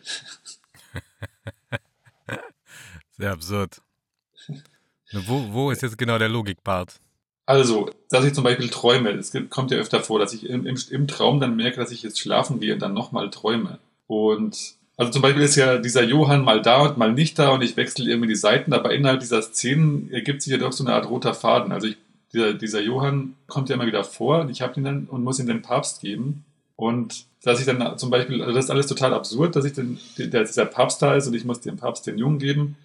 Sehr 3.18 3.32
absurd. 3.32 3.82
Wo, 5.14 5.52
wo 5.52 5.72
ist 5.72 5.82
jetzt 5.82 5.98
genau 5.98 6.20
der 6.20 6.30
Logikpart? 6.30 7.00
Also, 7.48 7.90
dass 8.12 8.24
ich 8.24 8.36
zum 8.36 8.44
Beispiel 8.44 8.70
träume, 8.70 9.10
es 9.10 9.36
kommt 9.50 9.72
ja 9.72 9.78
öfter 9.78 10.04
vor, 10.04 10.20
dass 10.20 10.34
ich 10.34 10.48
im, 10.48 10.68
im, 10.68 10.78
im 10.92 11.08
Traum 11.08 11.40
dann 11.40 11.56
merke, 11.56 11.78
dass 11.78 11.90
ich 11.90 12.04
jetzt 12.04 12.20
schlafen 12.20 12.60
gehe 12.60 12.76
und 12.76 12.84
dann 12.84 12.94
nochmal 12.94 13.32
träume. 13.32 13.80
Und 14.06 14.76
also 15.02 15.14
zum 15.14 15.24
Beispiel 15.24 15.42
ist 15.42 15.56
ja 15.56 15.80
dieser 15.80 16.04
Johann 16.04 16.44
mal 16.44 16.62
da 16.62 16.84
und 16.84 17.00
mal 17.00 17.12
nicht 17.12 17.40
da 17.40 17.50
und 17.50 17.64
ich 17.64 17.76
wechsle 17.76 18.08
irgendwie 18.08 18.28
die 18.28 18.36
Seiten, 18.36 18.72
aber 18.72 18.94
innerhalb 18.94 19.20
dieser 19.20 19.42
Szenen 19.42 20.12
ergibt 20.12 20.44
sich 20.44 20.52
ja 20.52 20.60
doch 20.60 20.72
so 20.72 20.86
eine 20.86 20.94
Art 20.94 21.10
roter 21.10 21.34
Faden. 21.34 21.72
Also 21.72 21.88
ich, 21.88 21.98
dieser, 22.32 22.54
dieser 22.54 22.82
Johann 22.82 23.34
kommt 23.48 23.70
ja 23.70 23.76
immer 23.76 23.88
wieder 23.88 24.04
vor 24.04 24.42
und 24.42 24.52
ich 24.52 24.62
habe 24.62 24.80
ihn 24.80 24.84
dann 24.84 25.06
und 25.08 25.24
muss 25.24 25.40
ihn 25.40 25.48
den 25.48 25.64
Papst 25.64 26.02
geben. 26.02 26.46
Und 26.76 27.26
dass 27.42 27.60
ich 27.60 27.66
dann 27.66 27.98
zum 27.98 28.12
Beispiel, 28.12 28.44
also 28.44 28.54
das 28.54 28.66
ist 28.66 28.70
alles 28.70 28.86
total 28.86 29.16
absurd, 29.16 29.56
dass 29.56 29.66
ich 29.66 29.74
den, 29.74 29.98
der, 30.20 30.44
dieser 30.44 30.66
Papst 30.66 31.02
da 31.02 31.16
ist 31.16 31.26
und 31.26 31.34
ich 31.34 31.46
muss 31.46 31.62
dem 31.62 31.78
Papst 31.78 32.06
den 32.06 32.20
Jungen 32.20 32.38
geben. 32.38 32.78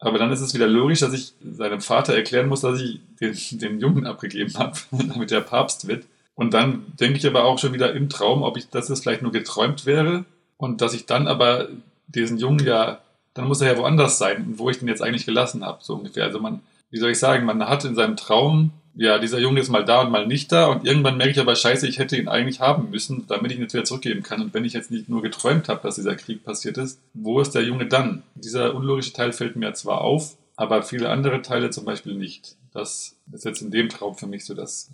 Aber 0.00 0.18
dann 0.18 0.32
ist 0.32 0.40
es 0.40 0.54
wieder 0.54 0.66
logisch, 0.66 0.98
dass 0.98 1.12
ich 1.12 1.32
seinem 1.48 1.80
Vater 1.80 2.12
erklären 2.12 2.48
muss, 2.48 2.62
dass 2.62 2.80
ich 2.80 2.98
den, 3.20 3.36
den 3.52 3.78
Jungen 3.78 4.04
abgegeben 4.04 4.52
habe, 4.58 4.76
damit 4.90 5.30
der 5.30 5.42
Papst 5.42 5.86
wird. 5.86 6.06
Und 6.34 6.54
dann 6.54 6.86
denke 6.98 7.18
ich 7.18 7.26
aber 7.28 7.44
auch 7.44 7.60
schon 7.60 7.72
wieder 7.72 7.92
im 7.92 8.08
Traum, 8.08 8.42
ob 8.42 8.56
ich, 8.56 8.68
dass 8.68 8.90
es 8.90 9.02
vielleicht 9.02 9.22
nur 9.22 9.30
geträumt 9.30 9.86
wäre 9.86 10.24
und 10.62 10.80
dass 10.80 10.94
ich 10.94 11.06
dann 11.06 11.26
aber 11.26 11.68
diesen 12.06 12.38
Jungen 12.38 12.64
ja, 12.64 13.00
dann 13.34 13.48
muss 13.48 13.60
er 13.60 13.72
ja 13.72 13.78
woanders 13.78 14.18
sein, 14.18 14.54
wo 14.58 14.70
ich 14.70 14.78
den 14.78 14.86
jetzt 14.86 15.02
eigentlich 15.02 15.26
gelassen 15.26 15.64
habe, 15.64 15.82
so 15.82 15.94
ungefähr. 15.94 16.22
Also 16.22 16.38
man, 16.38 16.60
wie 16.90 16.98
soll 16.98 17.10
ich 17.10 17.18
sagen, 17.18 17.44
man 17.44 17.68
hat 17.68 17.84
in 17.84 17.96
seinem 17.96 18.16
Traum, 18.16 18.70
ja, 18.94 19.18
dieser 19.18 19.40
Junge 19.40 19.58
ist 19.58 19.70
mal 19.70 19.84
da 19.84 20.02
und 20.02 20.12
mal 20.12 20.24
nicht 20.24 20.52
da 20.52 20.66
und 20.66 20.86
irgendwann 20.86 21.16
merke 21.16 21.32
ich 21.32 21.40
aber, 21.40 21.56
scheiße, 21.56 21.88
ich 21.88 21.98
hätte 21.98 22.16
ihn 22.16 22.28
eigentlich 22.28 22.60
haben 22.60 22.90
müssen, 22.90 23.26
damit 23.26 23.50
ich 23.50 23.56
ihn 23.56 23.64
jetzt 23.64 23.74
wieder 23.74 23.84
zurückgeben 23.84 24.22
kann. 24.22 24.40
Und 24.40 24.54
wenn 24.54 24.64
ich 24.64 24.72
jetzt 24.72 24.92
nicht 24.92 25.08
nur 25.08 25.20
geträumt 25.20 25.68
habe, 25.68 25.82
dass 25.82 25.96
dieser 25.96 26.14
Krieg 26.14 26.44
passiert 26.44 26.78
ist, 26.78 27.00
wo 27.12 27.40
ist 27.40 27.56
der 27.56 27.64
Junge 27.64 27.86
dann? 27.86 28.22
Dieser 28.36 28.72
unlogische 28.72 29.12
Teil 29.12 29.32
fällt 29.32 29.56
mir 29.56 29.74
zwar 29.74 30.02
auf, 30.02 30.36
aber 30.54 30.84
viele 30.84 31.08
andere 31.08 31.42
Teile 31.42 31.70
zum 31.70 31.84
Beispiel 31.84 32.14
nicht. 32.14 32.54
Das 32.72 33.16
ist 33.32 33.44
jetzt 33.44 33.62
in 33.62 33.72
dem 33.72 33.88
Traum 33.88 34.14
für 34.14 34.28
mich 34.28 34.44
so 34.44 34.54
das. 34.54 34.92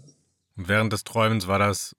Während 0.56 0.94
des 0.94 1.04
Träumens 1.04 1.46
war 1.46 1.58
das, 1.58 1.94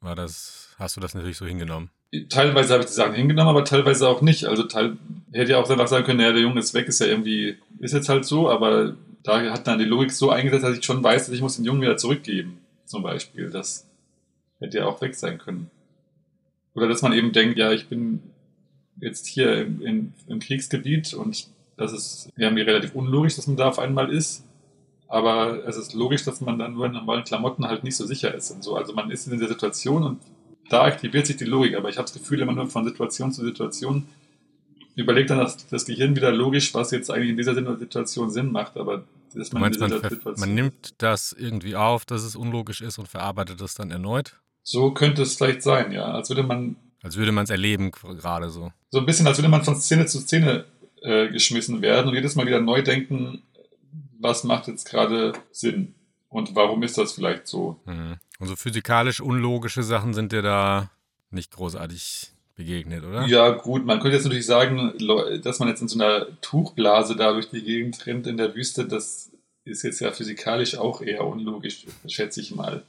war 0.00 0.16
das, 0.16 0.74
hast 0.78 0.96
du 0.96 1.00
das 1.00 1.14
natürlich 1.14 1.36
so 1.36 1.46
hingenommen? 1.46 1.90
Teilweise 2.28 2.74
habe 2.74 2.82
ich 2.82 2.88
die 2.88 2.94
Sachen 2.94 3.14
hingenommen, 3.14 3.50
aber 3.50 3.64
teilweise 3.64 4.08
auch 4.08 4.20
nicht. 4.20 4.46
Also 4.46 4.64
teil, 4.64 4.96
hätte 5.32 5.52
ja 5.52 5.58
auch 5.58 5.68
einfach 5.68 5.88
sagen 5.88 6.04
können, 6.04 6.18
naja, 6.18 6.32
der 6.32 6.42
Junge 6.42 6.60
ist 6.60 6.74
weg, 6.74 6.88
ist 6.88 7.00
ja 7.00 7.06
irgendwie, 7.06 7.56
ist 7.78 7.94
jetzt 7.94 8.08
halt 8.08 8.24
so, 8.24 8.48
aber 8.48 8.96
da 9.22 9.40
hat 9.50 9.66
dann 9.66 9.78
die 9.78 9.84
Logik 9.84 10.12
so 10.12 10.30
eingesetzt, 10.30 10.64
dass 10.64 10.78
ich 10.78 10.84
schon 10.84 11.02
weiß, 11.02 11.26
dass 11.26 11.34
ich 11.34 11.40
muss 11.40 11.56
den 11.56 11.64
Jungen 11.64 11.82
wieder 11.82 11.96
zurückgeben, 11.96 12.58
zum 12.84 13.02
Beispiel. 13.02 13.50
Das 13.50 13.86
hätte 14.60 14.78
ja 14.78 14.86
auch 14.86 15.00
weg 15.00 15.14
sein 15.14 15.38
können. 15.38 15.70
Oder 16.74 16.88
dass 16.88 17.02
man 17.02 17.12
eben 17.12 17.32
denkt, 17.32 17.58
ja, 17.58 17.72
ich 17.72 17.88
bin 17.88 18.22
jetzt 19.00 19.26
hier 19.26 19.62
im, 19.62 19.80
im, 19.82 20.12
im 20.28 20.40
Kriegsgebiet 20.40 21.14
und 21.14 21.48
das 21.76 21.92
ist 21.92 22.30
irgendwie 22.36 22.62
relativ 22.62 22.94
unlogisch, 22.94 23.36
dass 23.36 23.46
man 23.46 23.56
da 23.56 23.68
auf 23.68 23.78
einmal 23.78 24.12
ist. 24.12 24.44
Aber 25.08 25.66
es 25.66 25.76
ist 25.76 25.94
logisch, 25.94 26.24
dass 26.24 26.40
man 26.40 26.58
dann 26.58 26.74
nur 26.74 26.86
in 26.86 26.92
normalen 26.92 27.24
Klamotten 27.24 27.66
halt 27.66 27.84
nicht 27.84 27.96
so 27.96 28.06
sicher 28.06 28.34
ist 28.34 28.50
und 28.50 28.62
so. 28.62 28.76
Also 28.76 28.92
man 28.94 29.10
ist 29.10 29.26
in 29.26 29.38
der 29.38 29.48
Situation 29.48 30.02
und 30.02 30.20
da 30.70 30.82
aktiviert 30.82 31.26
sich 31.26 31.36
die 31.36 31.44
Logik. 31.44 31.76
Aber 31.76 31.88
ich 31.88 31.96
habe 31.96 32.06
das 32.06 32.14
Gefühl, 32.14 32.40
immer 32.40 32.52
nur 32.52 32.68
von 32.68 32.84
Situation 32.84 33.32
zu 33.32 33.44
Situation 33.44 34.06
überlegt 34.96 35.30
dann 35.30 35.38
das, 35.38 35.66
das 35.68 35.84
Gehirn 35.84 36.14
wieder 36.16 36.30
logisch, 36.32 36.72
was 36.74 36.90
jetzt 36.90 37.10
eigentlich 37.10 37.30
in 37.30 37.36
dieser 37.36 37.54
Situation 37.78 38.30
Sinn 38.30 38.52
macht, 38.52 38.76
aber 38.76 39.04
dass 39.34 39.52
man, 39.52 39.62
meinst, 39.62 39.80
man, 39.80 40.00
man, 40.36 40.54
nimmt 40.54 40.94
das 40.98 41.34
irgendwie 41.36 41.74
auf, 41.74 42.04
dass 42.04 42.22
es 42.22 42.36
unlogisch 42.36 42.80
ist 42.80 42.98
und 42.98 43.08
verarbeitet 43.08 43.60
das 43.60 43.74
dann 43.74 43.90
erneut? 43.90 44.38
So 44.62 44.92
könnte 44.92 45.22
es 45.22 45.34
vielleicht 45.34 45.62
sein, 45.62 45.90
ja. 45.90 46.04
Als 46.04 46.28
würde 46.28 46.44
man. 46.44 46.76
Als 47.02 47.16
würde 47.16 47.32
man 47.32 47.42
es 47.44 47.50
erleben, 47.50 47.90
gerade 47.90 48.48
so. 48.48 48.72
So 48.90 49.00
ein 49.00 49.06
bisschen, 49.06 49.26
als 49.26 49.38
würde 49.38 49.48
man 49.48 49.64
von 49.64 49.74
Szene 49.74 50.06
zu 50.06 50.20
Szene 50.20 50.66
äh, 51.02 51.28
geschmissen 51.28 51.82
werden 51.82 52.08
und 52.08 52.14
jedes 52.14 52.36
Mal 52.36 52.46
wieder 52.46 52.60
neu 52.60 52.82
denken, 52.82 53.42
was 54.20 54.44
macht 54.44 54.68
jetzt 54.68 54.88
gerade 54.88 55.32
Sinn 55.50 55.94
und 56.34 56.56
warum 56.56 56.82
ist 56.82 56.98
das 56.98 57.12
vielleicht 57.12 57.46
so. 57.46 57.76
Mhm. 57.86 58.16
Und 58.40 58.48
so 58.48 58.56
physikalisch 58.56 59.20
unlogische 59.20 59.84
Sachen 59.84 60.14
sind 60.14 60.32
dir 60.32 60.42
da 60.42 60.90
nicht 61.30 61.52
großartig 61.52 62.32
begegnet, 62.56 63.04
oder? 63.04 63.24
Ja, 63.26 63.50
gut, 63.50 63.86
man 63.86 64.00
könnte 64.00 64.16
jetzt 64.16 64.24
natürlich 64.24 64.46
sagen, 64.46 64.92
dass 65.44 65.60
man 65.60 65.68
jetzt 65.68 65.80
in 65.80 65.86
so 65.86 65.96
einer 65.96 66.26
Tuchblase 66.40 67.14
da 67.14 67.32
durch 67.32 67.50
die 67.50 67.62
Gegend 67.62 68.04
rennt 68.06 68.26
in 68.26 68.36
der 68.36 68.52
Wüste, 68.56 68.84
das 68.84 69.30
ist 69.64 69.84
jetzt 69.84 70.00
ja 70.00 70.10
physikalisch 70.10 70.76
auch 70.76 71.02
eher 71.02 71.24
unlogisch, 71.24 71.86
schätze 72.08 72.40
ich 72.40 72.52
mal. 72.52 72.82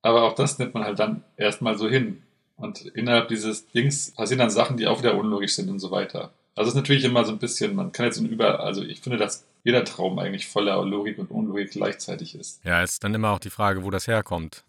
Aber 0.00 0.22
auch 0.22 0.34
das 0.34 0.58
nimmt 0.58 0.72
man 0.72 0.84
halt 0.84 0.98
dann 0.98 1.22
erstmal 1.36 1.76
so 1.76 1.90
hin. 1.90 2.22
Und 2.56 2.80
innerhalb 2.80 3.28
dieses 3.28 3.68
Dings 3.68 4.12
passieren 4.12 4.38
dann 4.38 4.50
Sachen, 4.50 4.78
die 4.78 4.86
auch 4.86 5.00
wieder 5.00 5.18
unlogisch 5.18 5.54
sind 5.54 5.68
und 5.68 5.80
so 5.80 5.90
weiter. 5.90 6.32
Also 6.54 6.68
es 6.68 6.74
ist 6.74 6.80
natürlich 6.80 7.04
immer 7.04 7.26
so 7.26 7.32
ein 7.32 7.38
bisschen, 7.38 7.74
man 7.74 7.92
kann 7.92 8.06
jetzt 8.06 8.18
über, 8.18 8.60
also 8.60 8.82
ich 8.82 9.00
finde, 9.00 9.18
dass 9.18 9.44
jeder 9.66 9.84
Traum 9.84 10.16
eigentlich 10.20 10.46
voller 10.46 10.82
Logik 10.84 11.18
und 11.18 11.28
Unlogik 11.32 11.72
gleichzeitig 11.72 12.36
ist. 12.36 12.64
Ja, 12.64 12.84
ist 12.84 13.02
dann 13.02 13.14
immer 13.14 13.32
auch 13.32 13.40
die 13.40 13.50
Frage, 13.50 13.82
wo 13.82 13.90
das 13.90 14.06
herkommt. 14.06 14.64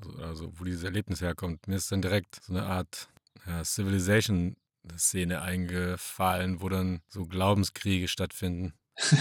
Also, 0.00 0.22
also 0.22 0.52
wo 0.54 0.64
dieses 0.64 0.82
Erlebnis 0.82 1.20
herkommt. 1.20 1.68
Mir 1.68 1.76
ist 1.76 1.92
dann 1.92 2.00
direkt 2.00 2.42
so 2.42 2.54
eine 2.54 2.64
Art 2.64 3.10
ja, 3.46 3.62
Civilization-Szene 3.62 5.42
eingefallen, 5.42 6.62
wo 6.62 6.70
dann 6.70 7.02
so 7.06 7.26
Glaubenskriege 7.26 8.08
stattfinden. 8.08 8.72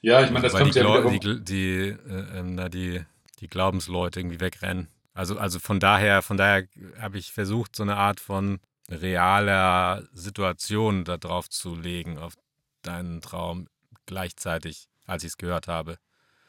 ja, 0.00 0.22
ich 0.24 0.30
meine, 0.30 0.44
das 0.44 0.54
Weil 0.54 0.62
kommt 0.62 0.74
die, 0.74 0.78
ja 0.78 1.10
die, 1.10 1.20
die, 1.20 1.44
die, 1.44 1.88
äh, 2.10 2.64
äh, 2.64 2.70
die, 2.70 3.04
die 3.40 3.48
Glaubensleute 3.48 4.20
irgendwie 4.20 4.40
wegrennen. 4.40 4.88
Also, 5.12 5.36
also 5.36 5.58
von 5.58 5.78
daher, 5.78 6.22
von 6.22 6.38
daher 6.38 6.66
habe 6.98 7.18
ich 7.18 7.32
versucht, 7.32 7.76
so 7.76 7.82
eine 7.82 7.96
Art 7.96 8.18
von 8.18 8.60
realer 8.88 10.08
Situation 10.14 11.04
da 11.04 11.18
drauf 11.18 11.50
zu 11.50 11.74
legen, 11.74 12.16
auf 12.16 12.32
deinen 12.80 13.20
Traum 13.20 13.68
gleichzeitig, 14.08 14.88
als 15.06 15.22
ich 15.22 15.28
es 15.28 15.36
gehört 15.36 15.68
habe. 15.68 15.98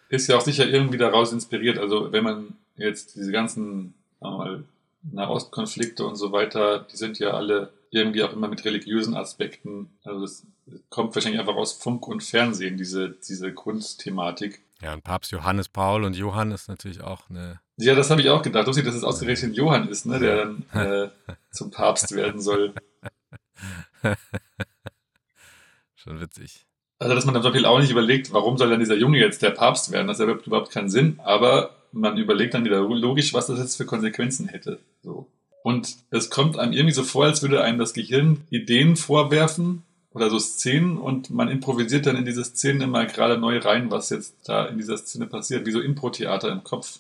Ist 0.09 0.27
ja 0.27 0.37
auch 0.37 0.41
sicher 0.41 0.67
irgendwie 0.67 0.97
daraus 0.97 1.31
inspiriert. 1.31 1.77
Also 1.77 2.11
wenn 2.11 2.23
man 2.23 2.57
jetzt 2.75 3.15
diese 3.15 3.31
ganzen, 3.31 3.93
mal, 4.19 4.63
Nahostkonflikte 5.03 6.05
und 6.05 6.15
so 6.15 6.31
weiter, 6.31 6.79
die 6.91 6.97
sind 6.97 7.19
ja 7.19 7.31
alle 7.31 7.71
irgendwie 7.91 8.23
auch 8.23 8.33
immer 8.33 8.47
mit 8.47 8.65
religiösen 8.65 9.15
Aspekten. 9.15 9.91
Also 10.03 10.21
das 10.21 10.45
kommt 10.89 11.15
wahrscheinlich 11.15 11.39
einfach 11.39 11.55
aus 11.55 11.73
Funk 11.73 12.07
und 12.07 12.23
Fernsehen, 12.23 12.77
diese, 12.77 13.11
diese 13.27 13.53
Grundthematik. 13.53 14.61
Ja, 14.81 14.93
und 14.93 15.03
Papst 15.03 15.31
Johannes 15.31 15.69
Paul 15.69 16.03
und 16.03 16.15
Johann 16.15 16.51
ist 16.51 16.69
natürlich 16.69 17.01
auch 17.01 17.29
eine. 17.29 17.59
Ja, 17.77 17.95
das 17.95 18.09
habe 18.09 18.21
ich 18.21 18.29
auch 18.29 18.41
gedacht. 18.41 18.67
Lustig, 18.67 18.85
dass 18.85 18.95
es 18.95 19.03
ausgerechnet 19.03 19.55
Johann 19.55 19.89
ist, 19.89 20.05
ne, 20.05 20.19
der 20.19 20.45
dann 20.45 20.63
äh, 20.73 21.09
zum 21.51 21.71
Papst 21.71 22.13
werden 22.15 22.41
soll. 22.41 22.73
Schon 25.95 26.21
witzig. 26.21 26.65
Also, 26.99 27.15
dass 27.15 27.25
man 27.25 27.33
dann 27.33 27.43
zum 27.43 27.53
Beispiel 27.53 27.65
auch 27.65 27.79
nicht 27.79 27.91
überlegt, 27.91 28.33
warum 28.33 28.57
soll 28.57 28.69
dann 28.69 28.79
dieser 28.79 28.97
Junge 28.97 29.19
jetzt 29.19 29.41
der 29.41 29.51
Papst 29.51 29.91
werden? 29.91 30.07
Das 30.07 30.19
ergibt 30.19 30.45
überhaupt 30.47 30.69
keinen 30.69 30.89
Sinn. 30.89 31.19
Aber 31.23 31.71
man 31.91 32.17
überlegt 32.17 32.53
dann 32.53 32.65
wieder 32.65 32.81
logisch, 32.81 33.33
was 33.33 33.47
das 33.47 33.59
jetzt 33.59 33.77
für 33.77 33.85
Konsequenzen 33.85 34.47
hätte. 34.47 34.79
So. 35.01 35.27
Und 35.63 35.95
es 36.11 36.29
kommt 36.29 36.59
einem 36.59 36.73
irgendwie 36.73 36.93
so 36.93 37.03
vor, 37.03 37.25
als 37.25 37.41
würde 37.41 37.63
einem 37.63 37.79
das 37.79 37.93
Gehirn 37.93 38.41
Ideen 38.49 38.95
vorwerfen 38.95 39.83
oder 40.13 40.29
so 40.29 40.39
Szenen 40.39 40.97
und 40.97 41.29
man 41.29 41.49
improvisiert 41.49 42.05
dann 42.05 42.15
in 42.15 42.25
diese 42.25 42.43
Szenen 42.43 42.81
immer 42.81 43.05
gerade 43.05 43.37
neu 43.37 43.59
rein, 43.59 43.91
was 43.91 44.09
jetzt 44.09 44.35
da 44.45 44.65
in 44.65 44.77
dieser 44.77 44.97
Szene 44.97 45.27
passiert, 45.27 45.65
wie 45.65 45.71
so 45.71 45.79
Impro-Theater 45.79 46.51
im 46.51 46.63
Kopf. 46.63 46.99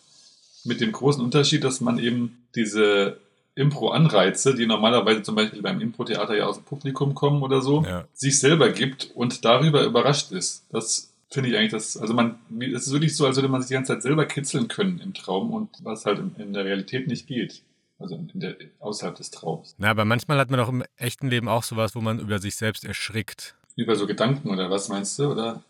Mit 0.63 0.81
dem 0.81 0.91
großen 0.91 1.23
Unterschied, 1.23 1.63
dass 1.63 1.81
man 1.81 1.99
eben 1.99 2.37
diese 2.55 3.17
Impro-Anreize, 3.59 4.55
die 4.55 4.65
normalerweise 4.65 5.21
zum 5.21 5.35
Beispiel 5.35 5.61
beim 5.61 5.81
Impro-Theater 5.81 6.35
ja 6.35 6.45
aus 6.45 6.55
dem 6.57 6.63
Publikum 6.63 7.13
kommen 7.13 7.43
oder 7.43 7.61
so, 7.61 7.83
Ja. 7.83 8.05
sich 8.13 8.39
selber 8.39 8.69
gibt 8.69 9.11
und 9.15 9.43
darüber 9.43 9.83
überrascht 9.83 10.31
ist. 10.31 10.65
Das 10.71 11.11
finde 11.29 11.49
ich 11.49 11.57
eigentlich 11.57 11.71
das, 11.71 11.97
also 11.97 12.13
man, 12.13 12.39
es 12.59 12.87
ist 12.87 12.93
wirklich 12.93 13.15
so, 13.15 13.25
als 13.25 13.35
würde 13.35 13.49
man 13.49 13.61
sich 13.61 13.67
die 13.67 13.73
ganze 13.75 13.93
Zeit 13.93 14.01
selber 14.01 14.25
kitzeln 14.25 14.67
können 14.67 14.99
im 14.99 15.13
Traum 15.13 15.51
und 15.53 15.69
was 15.83 16.05
halt 16.05 16.19
in, 16.37 16.53
der 16.53 16.65
Realität 16.65 17.07
nicht 17.07 17.27
geht. 17.27 17.61
Also 17.99 18.15
in 18.15 18.39
der, 18.39 18.55
außerhalb 18.79 19.15
des 19.15 19.29
Traums. 19.29 19.75
Na, 19.77 19.89
aber 19.89 20.05
manchmal 20.05 20.37
hat 20.37 20.49
man 20.49 20.61
auch 20.61 20.69
im 20.69 20.85
echten 20.95 21.29
Leben 21.29 21.49
auch 21.49 21.63
sowas, 21.63 21.95
wo 21.95 22.01
man 22.01 22.19
über 22.19 22.39
sich 22.39 22.55
selbst 22.55 22.85
erschrickt. 22.85 23.55
Über 23.75 23.97
so 23.97 24.07
Gedanken 24.07 24.49
oder 24.49 24.71
was 24.71 24.87
meinst 24.87 25.19
du? 25.19 25.31
Oder 25.31 25.61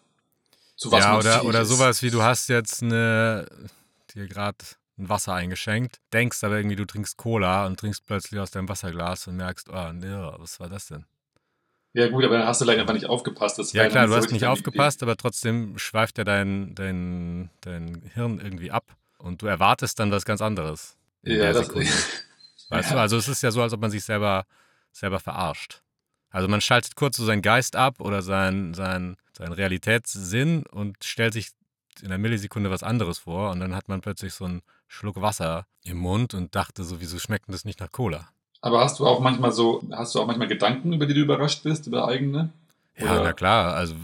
zu 0.76 0.92
was 0.92 1.04
ja, 1.04 1.18
oder, 1.18 1.44
oder 1.44 1.66
sowas 1.66 2.04
wie 2.04 2.12
du 2.12 2.22
hast 2.22 2.48
jetzt 2.50 2.84
eine, 2.84 3.48
dir 4.14 4.28
gerade 4.28 4.58
ein 5.00 5.10
Wasser 5.10 5.34
eingeschenkt, 5.34 6.00
denkst 6.14 6.44
aber 6.44 6.58
irgendwie, 6.58 6.76
du 6.76 6.86
trinkst 6.86 7.18
Cola 7.18 7.66
und 7.66 7.80
trinkst 7.80 8.06
plötzlich 8.06 8.40
aus 8.40 8.52
deinem 8.52 8.70
Wasserglas 8.70 9.28
und 9.28 9.38
merkst, 9.38 9.70
oh, 9.70 9.92
nee, 9.94 10.08
was 10.38 10.60
war 10.60 10.70
das 10.70 10.88
denn? 10.88 11.06
Ja 11.94 12.08
gut, 12.08 12.24
aber 12.24 12.38
dann 12.38 12.48
hast 12.48 12.62
du 12.62 12.66
leider 12.66 12.82
einfach 12.82 12.94
nicht 12.94 13.08
aufgepasst. 13.08 13.58
Das 13.58 13.74
Ja 13.74 13.88
klar, 13.90 14.06
du 14.08 14.16
hast 14.16 14.32
nicht 14.32 14.46
aufgepasst, 14.46 15.02
aber 15.02 15.16
trotzdem 15.18 15.78
schweift 15.80 16.18
ja 16.20 16.24
dein, 16.24 16.76
dein, 16.76 17.50
dein 17.62 18.04
Hirn 18.14 18.40
irgendwie 18.40 18.70
ab 18.72 18.96
und 19.18 19.42
du 19.42 19.48
erwartest 19.48 20.00
dann 20.00 20.12
was 20.12 20.24
ganz 20.26 20.42
anderes. 20.42 20.98
Ja, 21.24 21.52
das, 21.52 21.66
Sekunde. 21.66 21.90
Weißt 22.70 22.90
Ja. 22.90 22.96
du, 22.96 23.02
also 23.02 23.18
es 23.18 23.28
ist 23.28 23.42
ja 23.42 23.50
so, 23.52 23.62
als 23.64 23.74
ob 23.74 23.82
man 23.82 23.90
sich 23.90 24.04
selber, 24.04 24.46
selber 24.92 25.20
verarscht. 25.20 25.82
Also 26.30 26.48
man 26.48 26.62
schaltet 26.62 26.96
kurz 26.96 27.18
so 27.18 27.26
seinen 27.26 27.42
Geist 27.42 27.76
ab 27.76 28.00
oder 28.00 28.22
seinen 28.22 28.76
sein, 28.76 29.18
sein 29.36 29.52
Realitätssinn 29.52 30.64
und 30.68 31.04
stellt 31.04 31.34
sich 31.34 31.50
in 32.02 32.08
einer 32.08 32.20
Millisekunde 32.20 32.70
was 32.70 32.84
anderes 32.84 33.18
vor 33.18 33.50
und 33.50 33.60
dann 33.60 33.76
hat 33.76 33.88
man 33.90 34.02
plötzlich 34.02 34.34
so 34.34 34.46
einen 34.46 34.62
Schluck 34.90 35.22
Wasser 35.22 35.66
im 35.84 35.98
Mund 35.98 36.34
und 36.34 36.54
dachte 36.56 36.84
so, 36.84 37.00
wieso 37.00 37.18
schmeckt 37.20 37.48
denn 37.48 37.54
das 37.54 37.64
nicht 37.64 37.80
nach 37.80 37.92
Cola? 37.92 38.28
aber 38.62 38.82
hast 38.82 39.00
du 39.00 39.08
auch 39.08 39.22
manchmal 39.22 39.54
so, 39.54 39.82
hast 39.94 40.14
du 40.14 40.20
auch 40.20 40.28
manchmal 40.28 40.50
Gedanken, 40.50 40.92
über 40.92 41.06
die 41.06 41.14
du 41.14 41.22
überrascht 41.22 41.64
bist, 41.64 41.88
über 41.88 42.06
eigene? 42.10 42.50
Ja, 42.98 43.14
Oder- 43.14 43.24
na 43.24 43.32
klar. 43.34 43.74
Also 43.74 43.96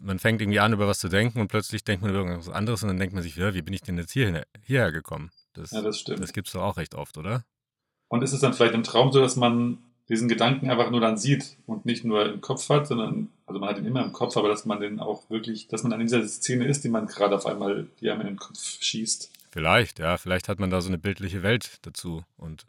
man 0.00 0.18
fängt 0.18 0.40
irgendwie 0.40 0.60
an, 0.60 0.72
über 0.72 0.88
was 0.88 0.98
zu 1.00 1.10
denken 1.10 1.40
und 1.42 1.48
plötzlich 1.48 1.84
denkt 1.84 2.00
man 2.00 2.10
über 2.12 2.20
irgendwas 2.20 2.48
anderes 2.48 2.82
und 2.82 2.88
dann 2.88 2.96
denkt 2.98 3.12
man 3.14 3.22
sich, 3.22 3.36
ja, 3.36 3.52
wie 3.52 3.60
bin 3.60 3.74
ich 3.74 3.82
denn 3.82 3.98
jetzt 3.98 4.12
hierhin, 4.12 4.40
hierher 4.62 4.92
gekommen? 4.92 5.30
Das, 5.52 5.72
Ja, 5.72 5.82
das 5.82 5.98
stimmt. 6.00 6.22
das 6.22 6.32
gibt's 6.32 6.52
doch 6.52 6.62
auch 6.62 6.78
recht 6.78 6.94
oft, 6.94 7.18
oder? 7.18 7.44
Und 8.08 8.22
ist 8.22 8.32
es 8.32 8.40
dann 8.40 8.54
vielleicht 8.54 8.72
im 8.72 8.82
Traum 8.84 9.12
so, 9.12 9.20
dass 9.20 9.36
man 9.36 9.76
diesen 10.08 10.28
Gedanken 10.28 10.70
einfach 10.70 10.90
nur 10.90 11.02
dann 11.02 11.18
sieht 11.18 11.58
und 11.66 11.84
nicht 11.84 12.02
nur 12.04 12.32
im 12.32 12.40
Kopf 12.40 12.66
hat, 12.70 12.86
sondern, 12.86 13.28
also 13.44 13.60
man 13.60 13.68
hat 13.68 13.76
ihn 13.76 13.84
immer 13.84 14.02
im 14.02 14.14
Kopf, 14.14 14.38
aber 14.38 14.48
dass 14.48 14.64
man 14.64 14.80
den 14.80 15.00
auch 15.00 15.28
wirklich, 15.28 15.68
dass 15.68 15.82
man 15.82 15.92
an 15.92 16.00
dieser 16.00 16.26
Szene 16.26 16.64
ist, 16.64 16.82
die 16.84 16.88
man 16.88 17.06
gerade 17.06 17.36
auf 17.36 17.44
einmal, 17.44 17.88
die 18.00 18.08
einem 18.10 18.22
in 18.22 18.26
den 18.28 18.36
Kopf 18.38 18.56
schießt. 18.80 19.30
Vielleicht, 19.50 19.98
ja. 19.98 20.16
Vielleicht 20.16 20.48
hat 20.48 20.60
man 20.60 20.70
da 20.70 20.80
so 20.80 20.88
eine 20.88 20.98
bildliche 20.98 21.42
Welt 21.42 21.78
dazu 21.82 22.24
und, 22.36 22.66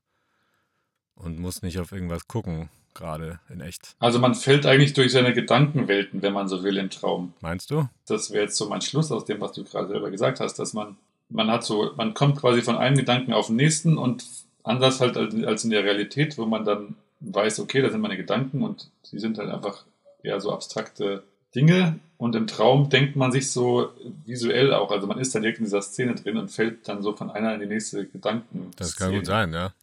und 1.15 1.39
muss 1.39 1.61
nicht 1.61 1.79
auf 1.79 1.91
irgendwas 1.91 2.27
gucken, 2.27 2.69
gerade 2.93 3.39
in 3.49 3.61
echt. 3.61 3.95
Also 3.99 4.19
man 4.19 4.35
fällt 4.35 4.65
eigentlich 4.65 4.93
durch 4.93 5.11
seine 5.11 5.33
Gedankenwelten, 5.33 6.21
wenn 6.21 6.33
man 6.33 6.47
so 6.47 6.63
will, 6.63 6.77
im 6.77 6.89
Traum. 6.89 7.33
Meinst 7.41 7.71
du? 7.71 7.87
Das 8.07 8.31
wäre 8.31 8.43
jetzt 8.43 8.57
so 8.57 8.67
mein 8.69 8.81
Schluss 8.81 9.11
aus 9.11 9.25
dem, 9.25 9.41
was 9.41 9.53
du 9.53 9.63
gerade 9.63 9.87
selber 9.87 10.11
gesagt 10.11 10.39
hast, 10.39 10.59
dass 10.59 10.73
man, 10.73 10.97
man 11.29 11.49
hat 11.49 11.63
so, 11.63 11.91
man 11.95 12.13
kommt 12.13 12.39
quasi 12.39 12.61
von 12.61 12.77
einem 12.77 12.97
Gedanken 12.97 13.33
auf 13.33 13.47
den 13.47 13.57
nächsten 13.57 13.97
und 13.97 14.25
anders 14.63 14.99
halt 14.99 15.17
als 15.17 15.33
als 15.43 15.63
in 15.63 15.69
der 15.69 15.83
Realität, 15.83 16.37
wo 16.37 16.45
man 16.45 16.65
dann 16.65 16.95
weiß, 17.21 17.59
okay, 17.59 17.81
das 17.81 17.91
sind 17.91 18.01
meine 18.01 18.17
Gedanken 18.17 18.63
und 18.63 18.89
sie 19.03 19.19
sind 19.19 19.37
halt 19.37 19.49
einfach 19.49 19.85
eher 20.23 20.39
so 20.39 20.51
abstrakte 20.51 21.23
Dinge. 21.55 21.99
Und 22.17 22.35
im 22.35 22.47
Traum 22.47 22.89
denkt 22.89 23.15
man 23.15 23.31
sich 23.31 23.49
so 23.49 23.91
visuell 24.25 24.73
auch, 24.73 24.91
also 24.91 25.07
man 25.07 25.19
ist 25.19 25.33
dann 25.33 25.41
direkt 25.41 25.59
in 25.59 25.63
dieser 25.63 25.81
Szene 25.81 26.15
drin 26.15 26.35
und 26.35 26.49
fällt 26.49 26.87
dann 26.87 27.01
so 27.01 27.15
von 27.15 27.29
einer 27.29 27.53
in 27.53 27.61
die 27.61 27.65
nächste 27.65 28.05
Gedanken. 28.05 28.71
Das 28.75 28.97
kann 28.97 29.13
gut 29.13 29.25
sein, 29.25 29.53
ja. 29.53 29.73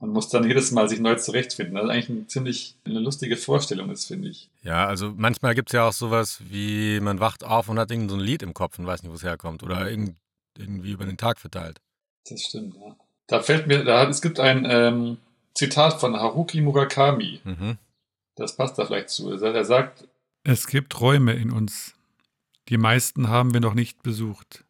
Und 0.00 0.12
muss 0.12 0.28
dann 0.28 0.46
jedes 0.46 0.70
Mal 0.70 0.88
sich 0.88 1.00
neu 1.00 1.14
zurechtfinden. 1.14 1.74
Das 1.74 1.84
ist 1.84 1.90
eigentlich 1.90 2.08
ein 2.08 2.28
ziemlich 2.28 2.74
eine 2.84 3.00
lustige 3.00 3.36
Vorstellung 3.36 3.90
ist, 3.90 4.06
finde 4.06 4.28
ich. 4.28 4.50
Ja, 4.62 4.86
also 4.86 5.12
manchmal 5.16 5.54
gibt's 5.54 5.72
ja 5.72 5.88
auch 5.88 5.92
sowas 5.92 6.40
wie, 6.48 7.00
man 7.00 7.20
wacht 7.20 7.44
auf 7.44 7.68
und 7.68 7.78
hat 7.78 7.90
irgend 7.90 8.10
so 8.10 8.16
ein 8.16 8.22
Lied 8.22 8.42
im 8.42 8.54
Kopf 8.54 8.78
und 8.78 8.86
weiß 8.86 9.02
nicht, 9.02 9.10
wo 9.10 9.16
es 9.16 9.22
herkommt. 9.22 9.62
Oder 9.62 9.90
irgend, 9.90 10.16
irgendwie 10.58 10.92
über 10.92 11.04
den 11.06 11.16
Tag 11.16 11.38
verteilt. 11.38 11.80
Das 12.28 12.42
stimmt, 12.42 12.76
ja. 12.76 12.96
Da 13.26 13.40
fällt 13.40 13.66
mir, 13.66 13.84
da, 13.84 14.08
es 14.08 14.20
gibt 14.20 14.40
ein 14.40 14.66
ähm, 14.68 15.18
Zitat 15.54 16.00
von 16.00 16.16
Haruki 16.16 16.60
Murakami. 16.60 17.40
Mhm. 17.44 17.78
Das 18.36 18.56
passt 18.56 18.78
da 18.78 18.86
vielleicht 18.86 19.10
zu. 19.10 19.30
Er 19.30 19.64
sagt, 19.64 20.04
Es 20.42 20.66
gibt 20.66 20.98
Räume 20.98 21.34
in 21.34 21.50
uns. 21.50 21.94
Die 22.70 22.78
meisten 22.78 23.28
haben 23.28 23.52
wir 23.52 23.60
noch 23.60 23.74
nicht 23.74 24.02
besucht. 24.02 24.64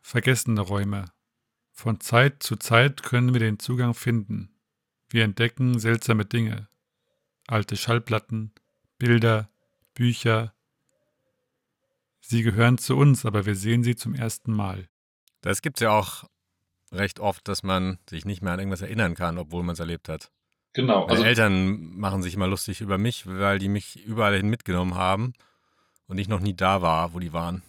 Vergessene 0.00 0.60
Räume. 0.60 1.12
Von 1.70 2.00
Zeit 2.00 2.42
zu 2.42 2.56
Zeit 2.56 3.04
können 3.04 3.32
wir 3.32 3.38
den 3.38 3.60
Zugang 3.60 3.94
finden. 3.94 4.50
Wir 5.08 5.22
entdecken 5.22 5.78
seltsame 5.78 6.24
Dinge. 6.24 6.68
Alte 7.46 7.76
Schallplatten, 7.76 8.52
Bilder, 8.98 9.48
Bücher. 9.94 10.54
Sie 12.20 12.42
gehören 12.42 12.78
zu 12.78 12.96
uns, 12.96 13.24
aber 13.24 13.46
wir 13.46 13.54
sehen 13.54 13.84
sie 13.84 13.94
zum 13.94 14.14
ersten 14.14 14.52
Mal. 14.52 14.88
Das 15.40 15.62
gibt's 15.62 15.80
ja 15.80 15.90
auch 15.90 16.24
recht 16.90 17.20
oft, 17.20 17.46
dass 17.46 17.62
man 17.62 17.98
sich 18.10 18.24
nicht 18.24 18.42
mehr 18.42 18.54
an 18.54 18.58
irgendwas 18.58 18.82
erinnern 18.82 19.14
kann, 19.14 19.38
obwohl 19.38 19.62
man 19.62 19.74
es 19.74 19.80
erlebt 19.80 20.08
hat. 20.08 20.32
Genau, 20.72 21.00
Meine 21.00 21.12
also 21.12 21.24
Eltern 21.24 21.96
machen 21.96 22.22
sich 22.22 22.34
immer 22.34 22.46
lustig 22.46 22.80
über 22.80 22.98
mich, 22.98 23.26
weil 23.26 23.58
die 23.58 23.68
mich 23.68 24.04
überall 24.04 24.36
hin 24.36 24.48
mitgenommen 24.48 24.94
haben 24.94 25.32
und 26.06 26.18
ich 26.18 26.28
noch 26.28 26.40
nie 26.40 26.54
da 26.54 26.82
war, 26.82 27.14
wo 27.14 27.18
die 27.18 27.32
waren. 27.32 27.62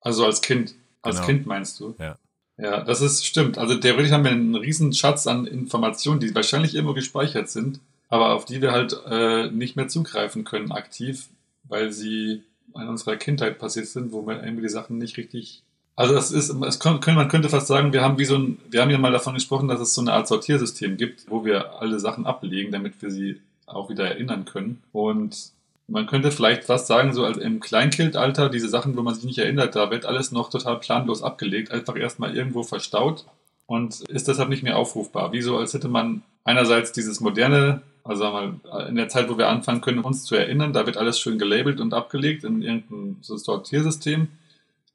Also 0.00 0.24
als 0.24 0.40
Kind. 0.40 0.74
Als 1.02 1.16
Genau. 1.16 1.26
Kind 1.26 1.46
meinst 1.46 1.80
du? 1.80 1.94
Ja. 1.98 2.16
Ja, 2.56 2.82
das 2.82 3.00
ist 3.00 3.24
stimmt. 3.24 3.56
Also 3.56 3.76
theoretisch 3.76 4.12
haben 4.12 4.24
wir 4.24 4.32
einen 4.32 4.54
riesen 4.54 4.92
Schatz 4.92 5.26
an 5.26 5.46
Informationen, 5.46 6.20
die 6.20 6.34
wahrscheinlich 6.34 6.74
irgendwo 6.74 6.92
gespeichert 6.92 7.48
sind, 7.48 7.80
aber 8.08 8.34
auf 8.34 8.44
die 8.44 8.60
wir 8.60 8.72
halt 8.72 8.94
äh, 9.06 9.50
nicht 9.50 9.76
mehr 9.76 9.88
zugreifen 9.88 10.44
können 10.44 10.70
aktiv, 10.70 11.28
weil 11.64 11.90
sie 11.90 12.42
in 12.74 12.88
unserer 12.88 13.16
Kindheit 13.16 13.58
passiert 13.58 13.86
sind, 13.86 14.12
wo 14.12 14.26
wir 14.26 14.42
irgendwie 14.42 14.62
die 14.62 14.68
Sachen 14.68 14.98
nicht 14.98 15.16
richtig. 15.16 15.62
Also 16.00 16.14
das 16.14 16.30
ist, 16.30 16.80
kann, 16.80 16.98
man 17.14 17.28
könnte 17.28 17.50
fast 17.50 17.66
sagen, 17.66 17.92
wir 17.92 18.00
haben 18.00 18.18
wie 18.18 18.24
so 18.24 18.34
ein, 18.34 18.56
wir 18.70 18.80
haben 18.80 18.88
ja 18.88 18.96
mal 18.96 19.12
davon 19.12 19.34
gesprochen, 19.34 19.68
dass 19.68 19.80
es 19.80 19.92
so 19.92 20.00
eine 20.00 20.14
Art 20.14 20.28
Sortiersystem 20.28 20.96
gibt, 20.96 21.28
wo 21.28 21.44
wir 21.44 21.78
alle 21.78 22.00
Sachen 22.00 22.24
ablegen, 22.24 22.72
damit 22.72 23.02
wir 23.02 23.10
sie 23.10 23.38
auch 23.66 23.90
wieder 23.90 24.06
erinnern 24.06 24.46
können. 24.46 24.82
Und 24.92 25.50
man 25.88 26.06
könnte 26.06 26.30
vielleicht 26.30 26.64
fast 26.64 26.86
sagen, 26.86 27.12
so 27.12 27.26
als 27.26 27.36
im 27.36 27.60
Kleinkindalter, 27.60 28.48
diese 28.48 28.70
Sachen, 28.70 28.96
wo 28.96 29.02
man 29.02 29.14
sich 29.14 29.24
nicht 29.24 29.36
erinnert, 29.36 29.76
da 29.76 29.90
wird 29.90 30.06
alles 30.06 30.32
noch 30.32 30.48
total 30.48 30.80
planlos 30.80 31.22
abgelegt, 31.22 31.70
einfach 31.70 31.96
erstmal 31.96 32.34
irgendwo 32.34 32.62
verstaut 32.62 33.26
und 33.66 34.00
ist 34.08 34.26
deshalb 34.26 34.48
nicht 34.48 34.62
mehr 34.62 34.78
aufrufbar. 34.78 35.32
Wie 35.32 35.42
so, 35.42 35.58
als 35.58 35.74
hätte 35.74 35.88
man 35.88 36.22
einerseits 36.44 36.92
dieses 36.92 37.20
moderne, 37.20 37.82
also 38.04 38.22
sagen 38.22 38.62
in 38.88 38.96
der 38.96 39.10
Zeit, 39.10 39.28
wo 39.28 39.36
wir 39.36 39.48
anfangen 39.48 39.82
können, 39.82 39.98
uns 39.98 40.24
zu 40.24 40.34
erinnern, 40.34 40.72
da 40.72 40.86
wird 40.86 40.96
alles 40.96 41.20
schön 41.20 41.38
gelabelt 41.38 41.78
und 41.78 41.92
abgelegt 41.92 42.42
in 42.44 42.62
irgendein 42.62 43.18
so 43.20 43.36
Sortiersystem. 43.36 44.28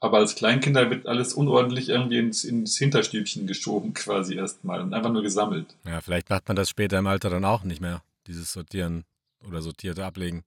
Aber 0.06 0.20
als 0.20 0.36
Kleinkinder 0.36 0.92
wird 0.92 1.08
alles 1.08 1.34
unordentlich 1.34 1.90
irgendwie 1.90 2.20
ins, 2.20 2.44
ins 2.44 2.78
Hinterstübchen 2.78 3.48
geschoben, 3.48 3.96
quasi 3.96 4.36
erstmal 4.36 4.80
und 4.82 4.94
einfach 4.94 5.12
nur 5.12 5.24
gesammelt. 5.24 5.66
Ja, 5.84 6.00
vielleicht 6.00 6.30
macht 6.30 6.48
man 6.48 6.56
das 6.56 6.70
später 6.70 7.00
im 7.00 7.08
Alter 7.08 7.32
dann 7.32 7.44
auch 7.44 7.64
nicht 7.64 7.82
mehr, 7.82 8.04
dieses 8.28 8.54
Sortieren 8.54 9.04
oder 9.48 9.64
sortierte 9.64 10.06
Ablegen. 10.06 10.44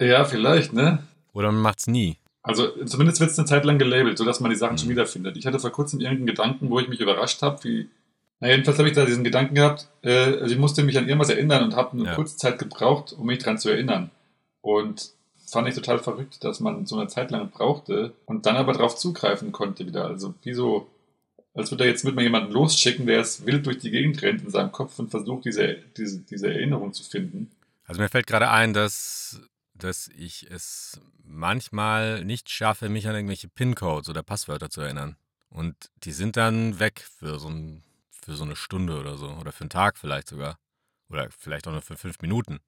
Ja, 0.00 0.24
vielleicht, 0.24 0.72
ne? 0.72 1.02
Oder 1.32 1.50
man 1.50 1.62
macht's 1.62 1.88
nie. 1.88 2.18
Also 2.42 2.68
zumindest 2.84 3.18
wird 3.18 3.30
es 3.30 3.38
eine 3.38 3.48
Zeit 3.48 3.64
lang 3.64 3.78
gelabelt, 3.78 4.16
sodass 4.16 4.38
man 4.38 4.50
die 4.52 4.56
Sachen 4.56 4.74
Mhm. 4.74 4.78
schon 4.78 4.88
wiederfindet. 4.90 5.36
Ich 5.36 5.44
hatte 5.46 5.58
vor 5.58 5.70
kurzem 5.72 5.98
irgendeinen 5.98 6.26
Gedanken, 6.26 6.70
wo 6.70 6.78
ich 6.78 6.86
mich 6.86 7.00
überrascht 7.00 7.42
habe, 7.42 7.64
wie. 7.64 7.88
Na, 8.38 8.48
jedenfalls 8.48 8.78
habe 8.78 8.88
ich 8.88 8.94
da 8.94 9.04
diesen 9.04 9.24
Gedanken 9.24 9.56
gehabt, 9.56 9.88
äh, 10.02 10.12
also 10.40 10.52
ich 10.54 10.58
musste 10.58 10.84
mich 10.84 10.96
an 10.98 11.08
irgendwas 11.08 11.30
erinnern 11.30 11.64
und 11.64 11.74
habe 11.74 11.92
eine 11.92 12.04
Ja. 12.04 12.14
kurze 12.14 12.36
Zeit 12.36 12.60
gebraucht, 12.60 13.12
um 13.12 13.26
mich 13.26 13.40
dran 13.40 13.58
zu 13.58 13.70
erinnern. 13.70 14.10
Und 14.60 15.10
fand 15.54 15.68
ich 15.68 15.74
total 15.74 15.98
verrückt, 15.98 16.44
dass 16.44 16.60
man 16.60 16.84
so 16.84 16.98
eine 16.98 17.08
Zeit 17.08 17.30
lang 17.30 17.50
brauchte 17.50 18.12
und 18.26 18.44
dann 18.44 18.56
aber 18.56 18.74
darauf 18.74 18.96
zugreifen 18.96 19.52
konnte 19.52 19.86
wieder. 19.86 20.04
Also 20.04 20.34
wie 20.42 20.52
so, 20.52 20.90
als 21.54 21.70
würde 21.70 21.84
er 21.84 21.90
jetzt 21.90 22.04
mit 22.04 22.14
mal 22.14 22.22
jemanden 22.22 22.52
losschicken, 22.52 23.06
der 23.06 23.18
jetzt 23.18 23.46
wild 23.46 23.64
durch 23.64 23.78
die 23.78 23.90
Gegend 23.90 24.20
rennt 24.20 24.42
in 24.42 24.50
seinem 24.50 24.72
Kopf 24.72 24.98
und 24.98 25.10
versucht, 25.10 25.46
diese, 25.46 25.78
diese, 25.96 26.20
diese 26.20 26.52
Erinnerung 26.52 26.92
zu 26.92 27.02
finden. 27.02 27.50
Also 27.86 28.02
mir 28.02 28.08
fällt 28.08 28.26
gerade 28.26 28.50
ein, 28.50 28.74
dass, 28.74 29.40
dass 29.74 30.08
ich 30.08 30.50
es 30.50 31.00
manchmal 31.22 32.24
nicht 32.24 32.50
schaffe, 32.50 32.88
mich 32.88 33.08
an 33.08 33.14
irgendwelche 33.14 33.48
PIN-Codes 33.48 34.10
oder 34.10 34.22
Passwörter 34.22 34.68
zu 34.68 34.82
erinnern. 34.82 35.16
Und 35.48 35.90
die 36.02 36.12
sind 36.12 36.36
dann 36.36 36.80
weg 36.80 37.06
für 37.18 37.38
so, 37.38 37.48
ein, 37.48 37.84
für 38.10 38.34
so 38.34 38.44
eine 38.44 38.56
Stunde 38.56 38.98
oder 38.98 39.16
so. 39.16 39.28
Oder 39.28 39.52
für 39.52 39.62
einen 39.62 39.70
Tag 39.70 39.98
vielleicht 39.98 40.28
sogar. 40.28 40.58
Oder 41.08 41.28
vielleicht 41.30 41.68
auch 41.68 41.72
nur 41.72 41.82
für 41.82 41.96
fünf 41.96 42.20
Minuten. 42.20 42.60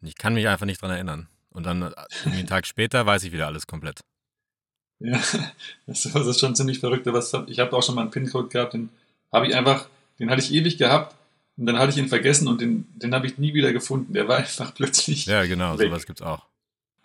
Und 0.00 0.08
ich 0.08 0.16
kann 0.16 0.34
mich 0.34 0.48
einfach 0.48 0.66
nicht 0.66 0.80
dran 0.80 0.90
erinnern. 0.90 1.28
Und 1.56 1.64
dann 1.64 1.80
äh, 1.80 1.92
einen 2.26 2.46
Tag 2.46 2.66
später 2.66 3.06
weiß 3.06 3.24
ich 3.24 3.32
wieder 3.32 3.46
alles 3.46 3.66
komplett. 3.66 4.00
Ja, 5.00 5.18
das 5.86 6.04
ist 6.04 6.40
schon 6.40 6.54
ziemlich 6.54 6.80
verrückt. 6.80 7.06
Ich 7.46 7.58
habe 7.58 7.72
auch 7.74 7.82
schon 7.82 7.94
mal 7.94 8.02
einen 8.02 8.10
PIN-Code 8.10 8.48
gehabt, 8.48 8.74
den 8.74 8.90
habe 9.32 9.46
ich 9.46 9.56
einfach, 9.56 9.88
den 10.18 10.30
hatte 10.30 10.42
ich 10.42 10.52
ewig 10.52 10.76
gehabt 10.76 11.16
Und 11.56 11.64
dann 11.64 11.78
hatte 11.78 11.90
ich 11.90 11.96
ihn 11.96 12.08
vergessen 12.08 12.46
und 12.46 12.60
den, 12.60 12.86
den 12.94 13.14
habe 13.14 13.26
ich 13.26 13.38
nie 13.38 13.54
wieder 13.54 13.72
gefunden. 13.72 14.12
Der 14.12 14.28
war 14.28 14.36
einfach 14.46 14.74
plötzlich. 14.74 15.24
Ja, 15.24 15.46
genau, 15.46 15.78
weg. 15.78 15.88
sowas 15.88 16.04
gibt's 16.04 16.20
auch. 16.20 16.44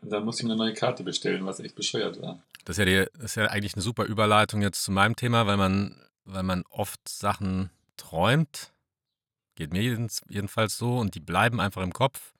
Und 0.02 0.12
dann 0.12 0.26
musste 0.26 0.42
ich 0.42 0.48
mir 0.48 0.54
eine 0.54 0.64
neue 0.64 0.74
Karte 0.74 1.04
bestellen, 1.04 1.46
was 1.46 1.62
echt 1.62 1.76
bescheuert 1.76 2.22
war. 2.22 2.44
Das 2.66 2.78
ist, 2.78 2.80
ja 2.80 2.86
die, 2.86 3.10
das 3.14 3.32
ist 3.32 3.36
ja 3.36 3.46
eigentlich 3.46 3.76
eine 3.76 3.84
super 3.84 4.04
Überleitung 4.04 4.62
jetzt 4.62 4.84
zu 4.84 4.92
meinem 4.92 5.16
Thema, 5.16 5.48
weil 5.48 5.58
man, 5.58 5.96
weil 6.26 6.44
man 6.44 6.64
oft 6.70 7.08
Sachen 7.08 7.70
träumt. 7.96 8.74
Geht 9.56 9.72
mir 9.72 9.82
jedenfalls 9.82 10.78
so 10.78 10.98
und 10.98 11.16
die 11.16 11.20
bleiben 11.22 11.62
einfach 11.62 11.84
im 11.84 11.94
Kopf. 11.94 12.34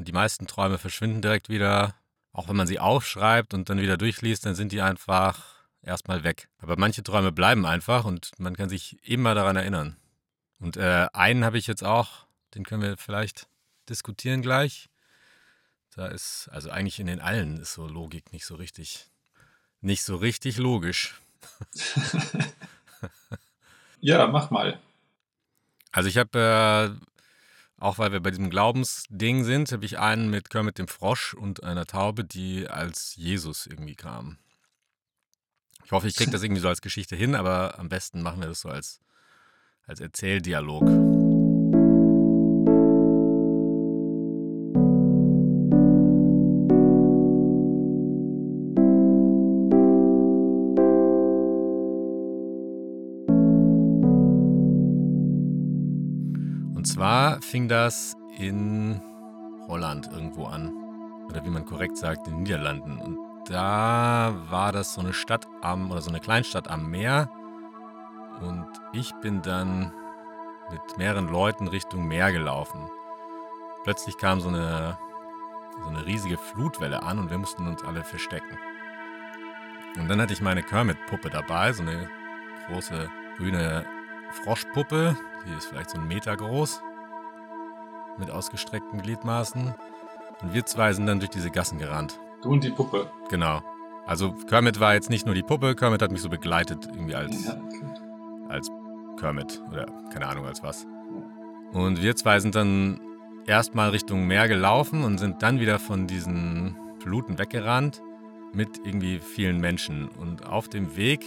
Und 0.00 0.08
die 0.08 0.12
meisten 0.12 0.46
Träume 0.46 0.78
verschwinden 0.78 1.20
direkt 1.20 1.50
wieder. 1.50 1.94
Auch 2.32 2.48
wenn 2.48 2.56
man 2.56 2.66
sie 2.66 2.78
aufschreibt 2.78 3.52
und 3.52 3.68
dann 3.68 3.82
wieder 3.82 3.98
durchliest, 3.98 4.46
dann 4.46 4.54
sind 4.54 4.72
die 4.72 4.80
einfach 4.80 5.66
erstmal 5.82 6.24
weg. 6.24 6.48
Aber 6.56 6.78
manche 6.78 7.02
Träume 7.02 7.32
bleiben 7.32 7.66
einfach 7.66 8.06
und 8.06 8.30
man 8.38 8.56
kann 8.56 8.70
sich 8.70 8.96
immer 9.06 9.34
daran 9.34 9.56
erinnern. 9.56 9.98
Und 10.58 10.78
äh, 10.78 11.06
einen 11.12 11.44
habe 11.44 11.58
ich 11.58 11.66
jetzt 11.66 11.84
auch, 11.84 12.24
den 12.54 12.64
können 12.64 12.80
wir 12.80 12.96
vielleicht 12.96 13.46
diskutieren 13.90 14.40
gleich. 14.40 14.88
Da 15.94 16.06
ist, 16.06 16.48
also 16.50 16.70
eigentlich 16.70 16.98
in 16.98 17.06
den 17.06 17.20
allen 17.20 17.58
ist 17.58 17.74
so 17.74 17.86
Logik 17.86 18.32
nicht 18.32 18.46
so 18.46 18.54
richtig, 18.54 19.10
nicht 19.82 20.02
so 20.02 20.16
richtig 20.16 20.56
logisch. 20.56 21.20
Ja, 24.02 24.26
mach 24.28 24.50
mal. 24.50 24.80
Also 25.92 26.08
ich 26.08 26.16
habe, 26.16 26.96
äh, 26.98 27.06
auch 27.80 27.98
weil 27.98 28.12
wir 28.12 28.20
bei 28.20 28.30
diesem 28.30 28.50
Glaubensding 28.50 29.42
sind, 29.42 29.72
habe 29.72 29.86
ich 29.86 29.98
einen 29.98 30.28
mit 30.28 30.50
Kermit 30.50 30.78
dem 30.78 30.86
Frosch 30.86 31.34
und 31.34 31.64
einer 31.64 31.86
Taube, 31.86 32.24
die 32.24 32.68
als 32.68 33.16
Jesus 33.16 33.66
irgendwie 33.66 33.96
kamen. 33.96 34.38
Ich 35.84 35.90
hoffe, 35.90 36.06
ich 36.06 36.14
kriege 36.14 36.30
das 36.30 36.42
irgendwie 36.42 36.60
so 36.60 36.68
als 36.68 36.82
Geschichte 36.82 37.16
hin, 37.16 37.34
aber 37.34 37.78
am 37.78 37.88
besten 37.88 38.22
machen 38.22 38.40
wir 38.40 38.48
das 38.48 38.60
so 38.60 38.68
als, 38.68 39.00
als 39.86 40.00
Erzähldialog. 40.00 41.29
Zwar 57.00 57.40
fing 57.40 57.66
das 57.66 58.14
in 58.36 59.00
Holland 59.68 60.10
irgendwo 60.12 60.44
an. 60.44 60.70
Oder 61.30 61.42
wie 61.46 61.48
man 61.48 61.64
korrekt 61.64 61.96
sagt, 61.96 62.26
in 62.26 62.34
den 62.34 62.42
Niederlanden. 62.42 62.98
Und 62.98 63.18
da 63.46 64.34
war 64.50 64.70
das 64.70 64.92
so 64.92 65.00
eine 65.00 65.14
Stadt 65.14 65.48
am, 65.62 65.90
oder 65.90 66.02
so 66.02 66.10
eine 66.10 66.20
Kleinstadt 66.20 66.68
am 66.68 66.90
Meer. 66.90 67.30
Und 68.42 68.66
ich 68.92 69.14
bin 69.22 69.40
dann 69.40 69.94
mit 70.70 70.98
mehreren 70.98 71.28
Leuten 71.28 71.68
Richtung 71.68 72.06
Meer 72.06 72.32
gelaufen. 72.32 72.82
Plötzlich 73.82 74.18
kam 74.18 74.42
so 74.42 74.48
eine, 74.48 74.98
so 75.82 75.88
eine 75.88 76.04
riesige 76.04 76.36
Flutwelle 76.36 77.02
an 77.02 77.18
und 77.18 77.30
wir 77.30 77.38
mussten 77.38 77.66
uns 77.66 77.82
alle 77.82 78.04
verstecken. 78.04 78.58
Und 79.98 80.06
dann 80.06 80.20
hatte 80.20 80.34
ich 80.34 80.42
meine 80.42 80.62
Kermit-Puppe 80.62 81.30
dabei, 81.30 81.72
so 81.72 81.80
eine 81.80 82.10
große 82.68 83.08
grüne 83.38 83.86
Froschpuppe, 84.44 85.16
die 85.46 85.54
ist 85.54 85.64
vielleicht 85.64 85.88
so 85.88 85.96
einen 85.96 86.06
Meter 86.06 86.36
groß, 86.36 86.82
mit 88.20 88.30
ausgestreckten 88.30 89.02
Gliedmaßen. 89.02 89.74
Und 90.42 90.54
wir 90.54 90.64
zwei 90.66 90.92
sind 90.92 91.06
dann 91.06 91.18
durch 91.18 91.30
diese 91.30 91.50
Gassen 91.50 91.78
gerannt. 91.78 92.18
Du 92.42 92.50
und 92.50 92.62
die 92.64 92.70
Puppe. 92.70 93.10
Genau. 93.28 93.62
Also 94.06 94.32
Kermit 94.32 94.80
war 94.80 94.94
jetzt 94.94 95.10
nicht 95.10 95.26
nur 95.26 95.34
die 95.34 95.42
Puppe, 95.42 95.74
Kermit 95.74 96.02
hat 96.02 96.10
mich 96.10 96.22
so 96.22 96.28
begleitet, 96.28 96.86
irgendwie 96.86 97.14
als, 97.14 97.44
Ja, 97.44 97.52
okay. 97.52 97.86
als 98.48 98.70
Kermit 99.18 99.62
oder 99.70 99.86
keine 100.12 100.26
Ahnung 100.26 100.46
als 100.46 100.62
was. 100.62 100.86
Und 101.72 102.02
wir 102.02 102.16
zwei 102.16 102.40
sind 102.40 102.54
dann 102.54 103.00
erstmal 103.46 103.90
Richtung 103.90 104.26
Meer 104.26 104.48
gelaufen 104.48 105.04
und 105.04 105.18
sind 105.18 105.42
dann 105.42 105.60
wieder 105.60 105.78
von 105.78 106.06
diesen 106.06 106.76
Fluten 107.00 107.38
weggerannt 107.38 108.02
mit 108.52 108.80
irgendwie 108.84 109.18
vielen 109.20 109.60
Menschen. 109.60 110.08
Und 110.08 110.46
auf 110.46 110.68
dem 110.68 110.96
Weg 110.96 111.20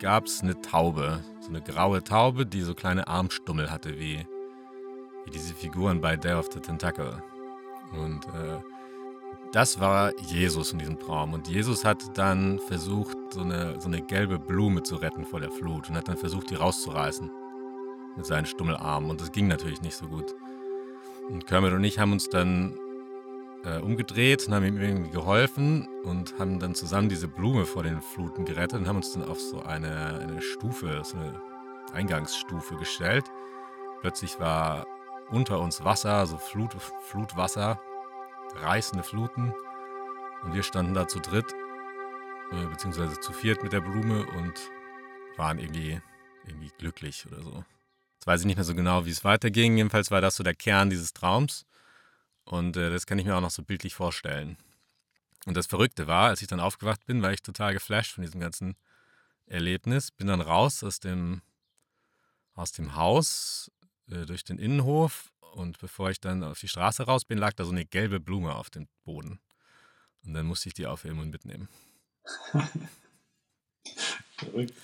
gab 0.00 0.26
es 0.26 0.42
eine 0.42 0.60
Taube, 0.60 1.20
so 1.40 1.48
eine 1.48 1.60
graue 1.62 2.02
Taube, 2.02 2.46
die 2.46 2.62
so 2.62 2.74
kleine 2.74 3.06
Armstummel 3.06 3.70
hatte, 3.70 3.98
wie, 3.98 4.26
wie 5.26 5.30
diese 5.30 5.54
Figuren 5.54 6.00
bei 6.00 6.16
Day 6.16 6.34
of 6.34 6.48
the 6.52 6.60
Tentacle. 6.60 7.22
Und 7.92 8.24
äh, 8.26 8.58
das 9.52 9.80
war 9.80 10.12
Jesus 10.20 10.72
in 10.72 10.78
diesem 10.78 10.98
Traum. 10.98 11.32
Und 11.32 11.48
Jesus 11.48 11.84
hat 11.84 12.16
dann 12.16 12.58
versucht, 12.60 13.16
so 13.30 13.40
eine, 13.40 13.80
so 13.80 13.88
eine 13.88 14.00
gelbe 14.00 14.38
Blume 14.38 14.82
zu 14.82 14.96
retten 14.96 15.24
vor 15.24 15.40
der 15.40 15.50
Flut 15.50 15.90
und 15.90 15.96
hat 15.96 16.08
dann 16.08 16.16
versucht, 16.16 16.50
die 16.50 16.54
rauszureißen 16.54 17.30
mit 18.16 18.26
seinen 18.26 18.46
Stummelarmen. 18.46 19.10
Und 19.10 19.20
das 19.20 19.32
ging 19.32 19.48
natürlich 19.48 19.82
nicht 19.82 19.96
so 19.96 20.06
gut. 20.06 20.34
Und 21.28 21.46
Kermit 21.46 21.72
und 21.72 21.84
ich 21.84 21.98
haben 21.98 22.12
uns 22.12 22.28
dann 22.28 22.78
äh, 23.64 23.78
umgedreht 23.80 24.46
und 24.46 24.54
haben 24.54 24.64
ihm 24.64 24.80
irgendwie 24.80 25.10
geholfen 25.10 25.88
und 26.04 26.38
haben 26.38 26.60
dann 26.60 26.74
zusammen 26.74 27.08
diese 27.08 27.28
Blume 27.28 27.66
vor 27.66 27.82
den 27.82 28.00
Fluten 28.00 28.44
gerettet 28.44 28.80
und 28.80 28.88
haben 28.88 28.96
uns 28.96 29.12
dann 29.12 29.24
auf 29.24 29.40
so 29.40 29.62
eine, 29.62 30.20
eine 30.20 30.40
Stufe, 30.40 31.02
so 31.04 31.16
eine 31.16 31.40
Eingangsstufe 31.92 32.76
gestellt. 32.76 33.24
Plötzlich 34.00 34.38
war 34.38 34.86
unter 35.30 35.60
uns 35.60 35.84
Wasser, 35.84 36.26
so 36.26 36.38
Flut, 36.38 36.74
Flutwasser, 37.08 37.80
reißende 38.54 39.04
Fluten. 39.04 39.54
Und 40.42 40.54
wir 40.54 40.62
standen 40.62 40.94
da 40.94 41.08
zu 41.08 41.20
dritt, 41.20 41.52
äh, 42.52 42.66
beziehungsweise 42.66 43.18
zu 43.20 43.32
viert 43.32 43.62
mit 43.62 43.72
der 43.72 43.80
Blume 43.80 44.26
und 44.26 44.54
waren 45.36 45.58
irgendwie, 45.58 46.00
irgendwie 46.46 46.70
glücklich 46.78 47.26
oder 47.26 47.42
so. 47.42 47.64
Jetzt 48.14 48.26
weiß 48.26 48.40
ich 48.40 48.46
nicht 48.46 48.56
mehr 48.56 48.64
so 48.64 48.74
genau, 48.74 49.04
wie 49.04 49.10
es 49.10 49.24
weiterging. 49.24 49.76
Jedenfalls 49.76 50.10
war 50.10 50.20
das 50.20 50.36
so 50.36 50.44
der 50.44 50.54
Kern 50.54 50.90
dieses 50.90 51.12
Traums. 51.12 51.66
Und 52.44 52.76
äh, 52.76 52.90
das 52.90 53.06
kann 53.06 53.18
ich 53.18 53.26
mir 53.26 53.36
auch 53.36 53.40
noch 53.40 53.50
so 53.50 53.62
bildlich 53.62 53.94
vorstellen. 53.94 54.56
Und 55.46 55.56
das 55.56 55.66
Verrückte 55.66 56.06
war, 56.06 56.28
als 56.28 56.42
ich 56.42 56.48
dann 56.48 56.60
aufgewacht 56.60 57.04
bin, 57.06 57.22
war 57.22 57.32
ich 57.32 57.42
total 57.42 57.72
geflasht 57.72 58.12
von 58.12 58.22
diesem 58.22 58.40
ganzen 58.40 58.76
Erlebnis. 59.46 60.10
Bin 60.10 60.26
dann 60.28 60.40
raus 60.40 60.82
aus 60.82 61.00
dem, 61.00 61.42
aus 62.54 62.72
dem 62.72 62.96
Haus, 62.96 63.70
äh, 64.10 64.26
durch 64.26 64.44
den 64.44 64.58
Innenhof. 64.58 65.30
Und 65.54 65.78
bevor 65.78 66.10
ich 66.10 66.20
dann 66.20 66.44
auf 66.44 66.58
die 66.60 66.68
Straße 66.68 67.04
raus 67.04 67.24
bin, 67.24 67.38
lag 67.38 67.54
da 67.54 67.64
so 67.64 67.70
eine 67.70 67.84
gelbe 67.86 68.20
Blume 68.20 68.54
auf 68.54 68.68
dem 68.70 68.88
Boden. 69.04 69.40
Und 70.24 70.34
dann 70.34 70.46
musste 70.46 70.68
ich 70.68 70.74
die 70.74 70.86
aufheben 70.86 71.18
und 71.20 71.30
mitnehmen. 71.30 71.68
Verrückt. 74.36 74.74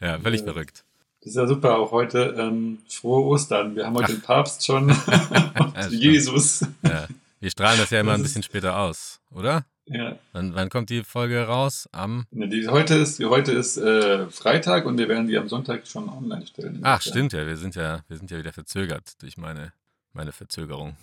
Ja, 0.00 0.18
völlig 0.18 0.40
Ja. 0.40 0.46
verrückt. 0.46 0.84
Das 1.20 1.30
ist 1.30 1.36
ja 1.36 1.46
super, 1.46 1.78
auch 1.78 1.90
heute 1.90 2.34
ähm, 2.38 2.78
frohe 2.88 3.24
Ostern. 3.24 3.74
Wir 3.76 3.86
haben 3.86 3.94
heute 3.94 4.06
Ach. 4.06 4.10
den 4.10 4.20
Papst 4.22 4.64
schon 4.64 4.84
und 4.90 4.96
stimmt. 4.96 5.92
Jesus. 5.92 6.66
Ja. 6.82 7.08
Wir 7.40 7.50
strahlen 7.50 7.78
das 7.78 7.90
ja 7.90 8.00
immer 8.00 8.12
Das 8.12 8.20
ein 8.20 8.22
bisschen 8.22 8.42
später 8.42 8.78
aus, 8.78 9.20
oder? 9.30 9.66
Ja. 9.86 10.18
Wann, 10.32 10.54
wann 10.54 10.70
kommt 10.70 10.88
die 10.88 11.04
Folge 11.04 11.42
raus? 11.42 11.88
Am. 11.92 12.26
Ne, 12.30 12.48
die, 12.48 12.68
heute 12.68 12.94
ist, 12.94 13.22
heute 13.22 13.52
ist 13.52 13.76
äh, 13.76 14.28
Freitag 14.30 14.86
und 14.86 14.96
wir 14.96 15.08
werden 15.08 15.26
die 15.26 15.36
am 15.36 15.48
Sonntag 15.48 15.86
schon 15.86 16.08
online 16.08 16.46
stellen. 16.46 16.80
Ach, 16.82 17.02
stimmt 17.02 17.32
ja. 17.34 17.46
Wir 17.46 17.56
sind 17.56 17.74
ja, 17.74 18.02
wir 18.08 18.16
sind 18.16 18.30
ja 18.30 18.38
wieder 18.38 18.52
verzögert 18.52 19.20
durch 19.20 19.36
meine, 19.36 19.72
meine 20.14 20.32
Verzögerung. 20.32 20.96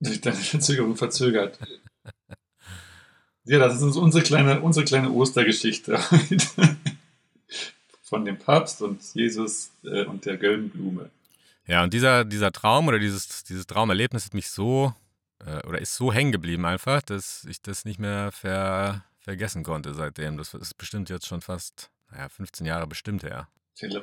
Durch 0.00 0.20
deine 0.20 0.36
Verzögerung 0.36 0.96
verzögert. 0.96 1.58
Ja, 3.44 3.58
das 3.58 3.80
ist 3.80 3.96
unsere 3.96 4.22
kleine, 4.22 4.60
unsere 4.60 4.84
kleine 4.84 5.10
Ostergeschichte 5.10 5.98
heute. 6.10 6.76
Von 8.02 8.24
dem 8.24 8.38
Papst 8.38 8.82
und 8.82 9.02
Jesus 9.14 9.70
äh, 9.84 10.04
und 10.04 10.26
der 10.26 10.36
gelben 10.36 10.68
Blume. 10.68 11.10
Ja, 11.66 11.84
und 11.84 11.94
dieser, 11.94 12.24
dieser 12.24 12.52
Traum 12.52 12.88
oder 12.88 12.98
dieses, 12.98 13.44
dieses 13.44 13.66
Traumerlebnis 13.66 14.26
hat 14.26 14.34
mich 14.34 14.50
so 14.50 14.94
äh, 15.44 15.66
oder 15.66 15.80
ist 15.80 15.96
so 15.96 16.12
hängen 16.12 16.32
geblieben 16.32 16.64
einfach, 16.64 17.02
dass 17.02 17.44
ich 17.44 17.62
das 17.62 17.84
nicht 17.84 17.98
mehr 17.98 18.32
ver, 18.32 19.04
vergessen 19.18 19.62
konnte 19.62 19.94
seitdem. 19.94 20.36
Das 20.36 20.54
ist 20.54 20.76
bestimmt 20.76 21.10
jetzt 21.10 21.26
schon 21.26 21.40
fast, 21.40 21.90
naja, 22.10 22.28
15 22.28 22.66
Jahre 22.66 22.86
bestimmt 22.86 23.22
her. 23.22 23.48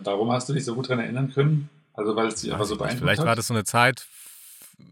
Warum 0.03 0.31
hast 0.31 0.49
du 0.49 0.53
dich 0.53 0.65
so 0.65 0.73
gut 0.73 0.89
daran 0.89 1.03
erinnern 1.03 1.31
können? 1.31 1.69
Also 1.93 2.15
weil 2.15 2.27
es 2.27 2.41
dich 2.41 2.51
einfach 2.51 2.65
so 2.65 2.73
ich 2.75 2.79
nicht. 2.79 2.79
beeindruckt 2.79 3.03
Vielleicht 3.03 3.19
hat? 3.19 3.27
war 3.27 3.35
das 3.35 3.47
so 3.47 3.53
eine 3.53 3.63
Zeit 3.63 4.07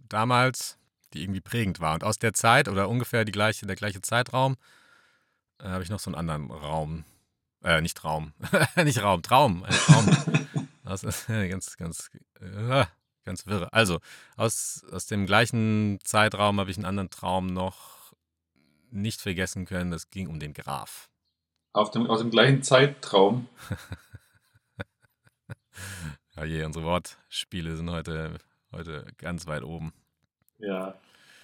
damals, 0.10 0.78
die 1.14 1.24
irgendwie 1.24 1.42
prägend 1.42 1.80
war. 1.80 1.94
Und 1.94 2.04
aus 2.04 2.20
der 2.20 2.34
Zeit 2.34 2.68
oder 2.68 2.90
ungefähr 2.90 3.26
die 3.26 3.32
gleiche, 3.32 3.66
der 3.66 3.76
gleiche 3.76 4.02
Zeitraum 4.02 4.58
äh, 5.60 5.68
habe 5.68 5.84
ich 5.84 5.90
noch 5.90 6.00
so 6.00 6.10
einen 6.10 6.16
anderen 6.16 6.52
Raum. 6.52 7.06
Äh, 7.64 7.82
nicht 7.82 8.04
Raum. 8.04 8.34
nicht 8.84 9.02
Raum, 9.02 9.22
Traum. 9.24 9.64
Ein 9.64 9.74
Traum. 9.74 10.68
das 10.84 11.04
ist 11.04 11.28
ganz, 11.28 11.78
ganz, 11.78 12.10
äh, 12.42 12.86
ganz 13.26 13.46
wirre. 13.48 13.72
Also, 13.74 14.00
aus, 14.38 14.86
aus 14.92 15.08
dem 15.08 15.26
gleichen 15.26 16.00
Zeitraum 16.04 16.60
habe 16.60 16.72
ich 16.72 16.78
einen 16.78 16.86
anderen 16.86 17.10
Traum 17.10 17.48
noch 17.48 18.14
nicht 18.92 19.22
vergessen 19.22 19.66
können. 19.66 19.92
Das 19.92 20.10
ging 20.10 20.28
um 20.28 20.40
den 20.40 20.54
Graf. 20.54 21.10
Auf 21.74 21.92
dem, 21.92 22.08
aus 22.08 22.20
dem 22.20 22.32
gleichen 22.32 22.64
Zeitraum. 22.64 23.50
Ja, 26.36 26.44
je, 26.44 26.64
unsere 26.64 26.86
Wortspiele 26.86 27.78
sind 27.78 27.90
heute, 27.90 28.38
heute 28.72 29.06
ganz 29.18 29.48
weit 29.48 29.64
oben. 29.64 29.94
Ja. 30.58 30.96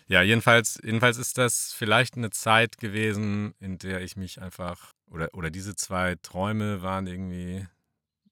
Ja, 0.08 0.22
jedenfalls, 0.22 0.80
jedenfalls 0.84 1.18
ist 1.18 1.38
das 1.38 1.72
vielleicht 1.72 2.18
eine 2.18 2.32
Zeit 2.32 2.78
gewesen, 2.78 3.54
in 3.60 3.78
der 3.78 4.02
ich 4.02 4.18
mich 4.18 4.42
einfach, 4.42 4.92
oder, 5.10 5.30
oder 5.34 5.50
diese 5.50 5.76
zwei 5.76 6.16
Träume 6.22 6.82
waren 6.82 7.08
irgendwie 7.08 7.66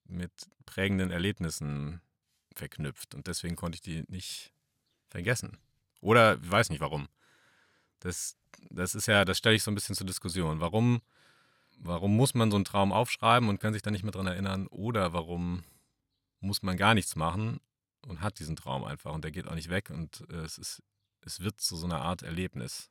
mit 0.06 0.32
prägenden 0.66 1.12
Erlebnissen 1.12 2.02
verknüpft 2.60 3.16
und 3.16 3.28
deswegen 3.28 3.56
konnte 3.56 3.78
ich 3.78 3.82
die 3.82 4.04
nicht 4.08 4.54
vergessen. 5.10 5.58
Oder 6.02 6.38
weiß 6.50 6.70
nicht 6.70 6.80
warum. 6.80 7.08
Das, 8.00 8.38
das 8.70 8.96
ist 8.96 9.08
ja, 9.08 9.26
das 9.26 9.38
stelle 9.38 9.56
ich 9.56 9.64
so 9.64 9.72
ein 9.72 9.76
bisschen 9.76 9.96
zur 9.96 10.08
Diskussion. 10.08 10.62
Warum, 10.62 11.02
warum 11.80 12.16
muss 12.16 12.34
man 12.34 12.52
so 12.52 12.58
einen 12.58 12.66
Traum 12.66 12.94
aufschreiben 12.94 13.50
und 13.50 13.60
kann 13.60 13.74
sich 13.74 13.82
da 13.82 13.92
nicht 13.92 14.04
mehr 14.04 14.12
dran 14.12 14.28
erinnern? 14.28 14.68
Oder 14.68 15.14
warum 15.14 15.64
muss 16.40 16.62
man 16.62 16.78
gar 16.78 16.94
nichts 16.94 17.16
machen 17.16 17.60
und 18.06 18.22
hat 18.22 18.40
diesen 18.40 18.56
Traum 18.56 18.84
einfach 18.84 19.14
und 19.14 19.24
der 19.24 19.32
geht 19.32 19.48
auch 19.48 19.56
nicht 19.56 19.70
weg 19.70 19.90
und 19.90 20.24
äh, 20.30 20.38
es 20.38 20.58
ist, 20.58 20.84
es 21.26 21.42
wird 21.42 21.60
zu 21.60 21.76
so 21.76 21.86
einer 21.86 22.02
Art 22.02 22.22
Erlebnis. 22.22 22.90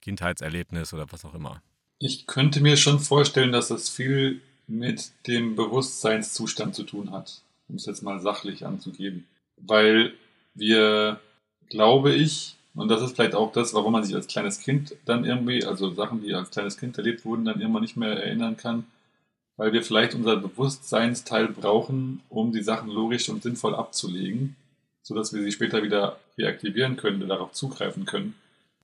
Kindheitserlebnis 0.00 0.92
oder 0.92 1.10
was 1.10 1.24
auch 1.24 1.34
immer. 1.34 1.62
Ich 1.98 2.26
könnte 2.26 2.60
mir 2.60 2.76
schon 2.76 3.00
vorstellen, 3.00 3.52
dass 3.52 3.68
das 3.68 3.88
viel 3.88 4.40
mit 4.68 5.12
dem 5.26 5.56
Bewusstseinszustand 5.56 6.74
zu 6.74 6.84
tun 6.84 7.10
hat, 7.10 7.42
um 7.68 7.76
es 7.76 7.86
jetzt 7.86 8.02
mal 8.02 8.20
sachlich 8.20 8.66
anzugeben. 8.66 9.26
Weil 9.56 10.14
wir, 10.54 11.20
glaube 11.68 12.14
ich, 12.14 12.56
und 12.74 12.88
das 12.88 13.02
ist 13.02 13.16
vielleicht 13.16 13.34
auch 13.34 13.52
das, 13.52 13.74
warum 13.74 13.92
man 13.92 14.04
sich 14.04 14.14
als 14.14 14.28
kleines 14.28 14.60
Kind 14.60 14.94
dann 15.04 15.24
irgendwie, 15.24 15.64
also 15.64 15.92
Sachen, 15.94 16.22
die 16.22 16.34
als 16.34 16.50
kleines 16.50 16.76
Kind 16.76 16.96
erlebt 16.96 17.24
wurden, 17.24 17.44
dann 17.44 17.60
irgendwann 17.60 17.82
nicht 17.82 17.96
mehr 17.96 18.12
erinnern 18.12 18.56
kann, 18.56 18.86
weil 19.56 19.72
wir 19.72 19.82
vielleicht 19.82 20.14
unser 20.14 20.36
Bewusstseinsteil 20.36 21.48
brauchen, 21.48 22.22
um 22.28 22.52
die 22.52 22.62
Sachen 22.62 22.88
logisch 22.90 23.28
und 23.28 23.42
sinnvoll 23.42 23.74
abzulegen, 23.74 24.54
sodass 25.02 25.32
wir 25.32 25.42
sie 25.42 25.50
später 25.50 25.82
wieder 25.82 26.18
reaktivieren 26.38 26.96
können 26.96 27.26
darauf 27.26 27.52
zugreifen 27.52 28.04
können. 28.04 28.34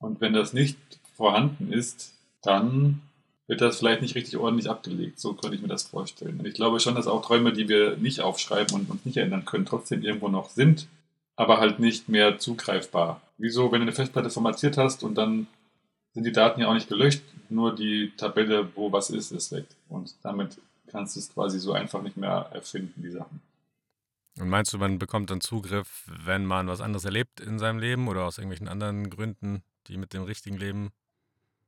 Und 0.00 0.20
wenn 0.20 0.32
das 0.32 0.52
nicht 0.52 0.76
vorhanden 1.16 1.72
ist, 1.72 2.14
dann 2.42 3.00
wird 3.46 3.60
das 3.60 3.78
vielleicht 3.78 4.02
nicht 4.02 4.14
richtig 4.14 4.36
ordentlich 4.38 4.70
abgelegt. 4.70 5.20
So 5.20 5.34
könnte 5.34 5.56
ich 5.56 5.62
mir 5.62 5.68
das 5.68 5.84
vorstellen. 5.84 6.38
Und 6.38 6.46
ich 6.46 6.54
glaube 6.54 6.80
schon, 6.80 6.94
dass 6.94 7.06
auch 7.06 7.24
Träume, 7.24 7.52
die 7.52 7.68
wir 7.68 7.96
nicht 7.96 8.20
aufschreiben 8.20 8.74
und 8.74 8.90
uns 8.90 9.04
nicht 9.04 9.16
erinnern 9.16 9.44
können, 9.44 9.66
trotzdem 9.66 10.02
irgendwo 10.02 10.28
noch 10.28 10.50
sind, 10.50 10.86
aber 11.36 11.58
halt 11.58 11.78
nicht 11.78 12.08
mehr 12.08 12.38
zugreifbar. 12.38 13.20
Wieso, 13.36 13.70
wenn 13.70 13.80
du 13.80 13.86
eine 13.86 13.92
Festplatte 13.92 14.30
formatiert 14.30 14.78
hast 14.78 15.02
und 15.02 15.16
dann 15.16 15.46
sind 16.12 16.24
die 16.24 16.32
Daten 16.32 16.60
ja 16.60 16.68
auch 16.68 16.74
nicht 16.74 16.88
gelöscht, 16.88 17.22
nur 17.50 17.74
die 17.74 18.12
Tabelle, 18.16 18.68
wo 18.76 18.92
was 18.92 19.10
ist, 19.10 19.32
ist 19.32 19.52
weg. 19.52 19.66
Und 19.88 20.14
damit 20.22 20.58
kannst 20.86 21.16
du 21.16 21.20
es 21.20 21.32
quasi 21.32 21.58
so 21.58 21.72
einfach 21.72 22.02
nicht 22.02 22.16
mehr 22.16 22.50
erfinden, 22.52 23.02
die 23.02 23.10
Sachen. 23.10 23.40
Und 24.38 24.48
meinst 24.48 24.72
du, 24.72 24.78
man 24.78 24.98
bekommt 24.98 25.30
dann 25.30 25.40
Zugriff, 25.40 26.04
wenn 26.06 26.44
man 26.44 26.66
was 26.66 26.80
anderes 26.80 27.04
erlebt 27.04 27.40
in 27.40 27.58
seinem 27.58 27.78
Leben 27.78 28.08
oder 28.08 28.24
aus 28.24 28.38
irgendwelchen 28.38 28.68
anderen 28.68 29.10
Gründen, 29.10 29.62
die 29.86 29.96
mit 29.96 30.12
dem 30.12 30.22
richtigen 30.22 30.56
Leben 30.56 30.90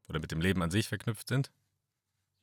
oder 0.09 0.21
mit 0.21 0.31
dem 0.31 0.41
Leben 0.41 0.63
an 0.63 0.71
sich 0.71 0.89
verknüpft 0.89 1.29
sind? 1.29 1.51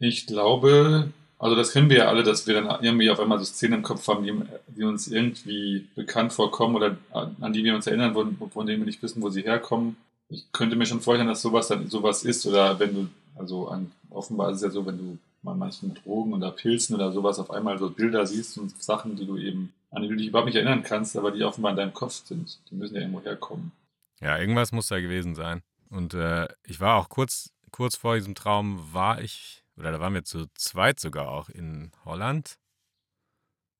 Ich 0.05 0.27
glaube, 0.27 1.13
also 1.39 1.55
das 1.55 1.71
kennen 1.71 1.89
wir 1.89 1.97
ja 1.99 2.07
alle, 2.09 2.23
dass 2.23 2.45
wir 2.45 2.55
dann 2.55 2.83
irgendwie 2.83 3.09
auf 3.09 3.21
einmal 3.21 3.39
so 3.39 3.45
Szenen 3.45 3.75
im 3.75 3.83
Kopf 3.83 4.05
haben, 4.09 4.25
die, 4.25 4.33
die 4.67 4.83
uns 4.83 5.07
irgendwie 5.07 5.87
bekannt 5.95 6.33
vorkommen 6.33 6.75
oder 6.75 6.97
an 7.11 7.53
die 7.53 7.63
wir 7.63 7.73
uns 7.73 7.87
erinnern, 7.87 8.13
von, 8.13 8.37
von 8.51 8.67
denen 8.67 8.81
wir 8.81 8.85
nicht 8.85 9.01
wissen, 9.01 9.21
wo 9.21 9.29
sie 9.29 9.43
herkommen. 9.43 9.95
Ich 10.27 10.51
könnte 10.51 10.75
mir 10.75 10.85
schon 10.85 10.99
vorstellen, 10.99 11.29
dass 11.29 11.41
sowas 11.41 11.69
dann 11.69 11.89
sowas 11.89 12.25
ist 12.25 12.45
oder 12.45 12.77
wenn 12.79 12.93
du, 12.93 13.07
also 13.35 13.69
an, 13.69 13.91
offenbar 14.09 14.49
ist 14.49 14.57
es 14.57 14.63
ja 14.63 14.69
so, 14.71 14.85
wenn 14.85 14.97
du 14.97 15.17
mal 15.41 15.55
manchen 15.55 15.93
Drogen 15.93 16.33
oder 16.33 16.51
Pilzen 16.51 16.95
oder 16.95 17.13
sowas 17.13 17.39
auf 17.39 17.51
einmal 17.51 17.79
so 17.79 17.89
Bilder 17.89 18.25
siehst 18.25 18.57
und 18.57 18.71
Sachen, 18.83 19.15
die 19.15 19.25
du 19.25 19.37
eben, 19.37 19.71
an 19.91 20.01
die 20.01 20.09
du 20.09 20.15
dich 20.17 20.27
überhaupt 20.27 20.47
nicht 20.47 20.57
erinnern 20.57 20.83
kannst, 20.83 21.15
aber 21.15 21.31
die 21.31 21.45
offenbar 21.45 21.71
in 21.71 21.77
deinem 21.77 21.93
Kopf 21.93 22.25
sind. 22.25 22.59
Die 22.69 22.75
müssen 22.75 22.95
ja 22.95 23.01
irgendwo 23.01 23.21
herkommen. 23.21 23.71
Ja, 24.19 24.37
irgendwas 24.37 24.73
muss 24.73 24.87
da 24.87 24.99
gewesen 24.99 25.35
sein. 25.35 25.61
Und 25.89 26.13
äh, 26.13 26.47
ich 26.65 26.81
war 26.81 26.97
auch 26.97 27.07
kurz, 27.07 27.51
kurz 27.71 27.95
vor 27.95 28.15
diesem 28.15 28.35
Traum, 28.35 28.81
war 28.91 29.21
ich, 29.21 29.62
oder 29.77 29.91
da 29.91 29.99
waren 29.99 30.13
wir 30.13 30.23
zu 30.23 30.47
zweit 30.55 30.99
sogar 30.99 31.29
auch 31.29 31.49
in 31.49 31.91
Holland. 32.05 32.59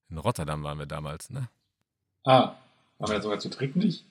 In 0.10 0.17
Rotterdam 0.17 0.63
waren 0.63 0.79
wir 0.79 0.86
damals, 0.86 1.29
ne? 1.29 1.49
Ah, 2.25 2.56
waren 2.99 3.12
wir 3.12 3.21
sogar 3.21 3.39
zu 3.39 3.49
dritt 3.49 3.75
nicht? 3.75 4.06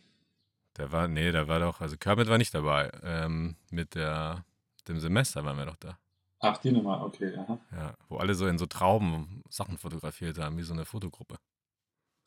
Der 0.76 0.92
war, 0.92 1.08
nee, 1.08 1.32
da 1.32 1.48
war 1.48 1.60
doch, 1.60 1.80
also 1.80 1.96
Kermit 1.96 2.28
war 2.28 2.38
nicht 2.38 2.54
dabei. 2.54 2.90
Ähm, 3.02 3.56
mit 3.70 3.94
der, 3.94 4.44
dem 4.88 5.00
Semester 5.00 5.44
waren 5.44 5.58
wir 5.58 5.66
doch 5.66 5.76
da. 5.76 5.98
Ach, 6.40 6.56
die 6.58 6.72
Nummer, 6.72 7.04
okay, 7.04 7.36
aha. 7.36 7.58
Ja, 7.72 7.94
wo 8.08 8.16
alle 8.16 8.34
so 8.34 8.46
in 8.46 8.58
so 8.58 8.66
Trauben 8.66 9.42
Sachen 9.48 9.78
fotografiert 9.78 10.38
haben, 10.38 10.56
wie 10.58 10.62
so 10.62 10.72
eine 10.72 10.84
Fotogruppe. 10.84 11.38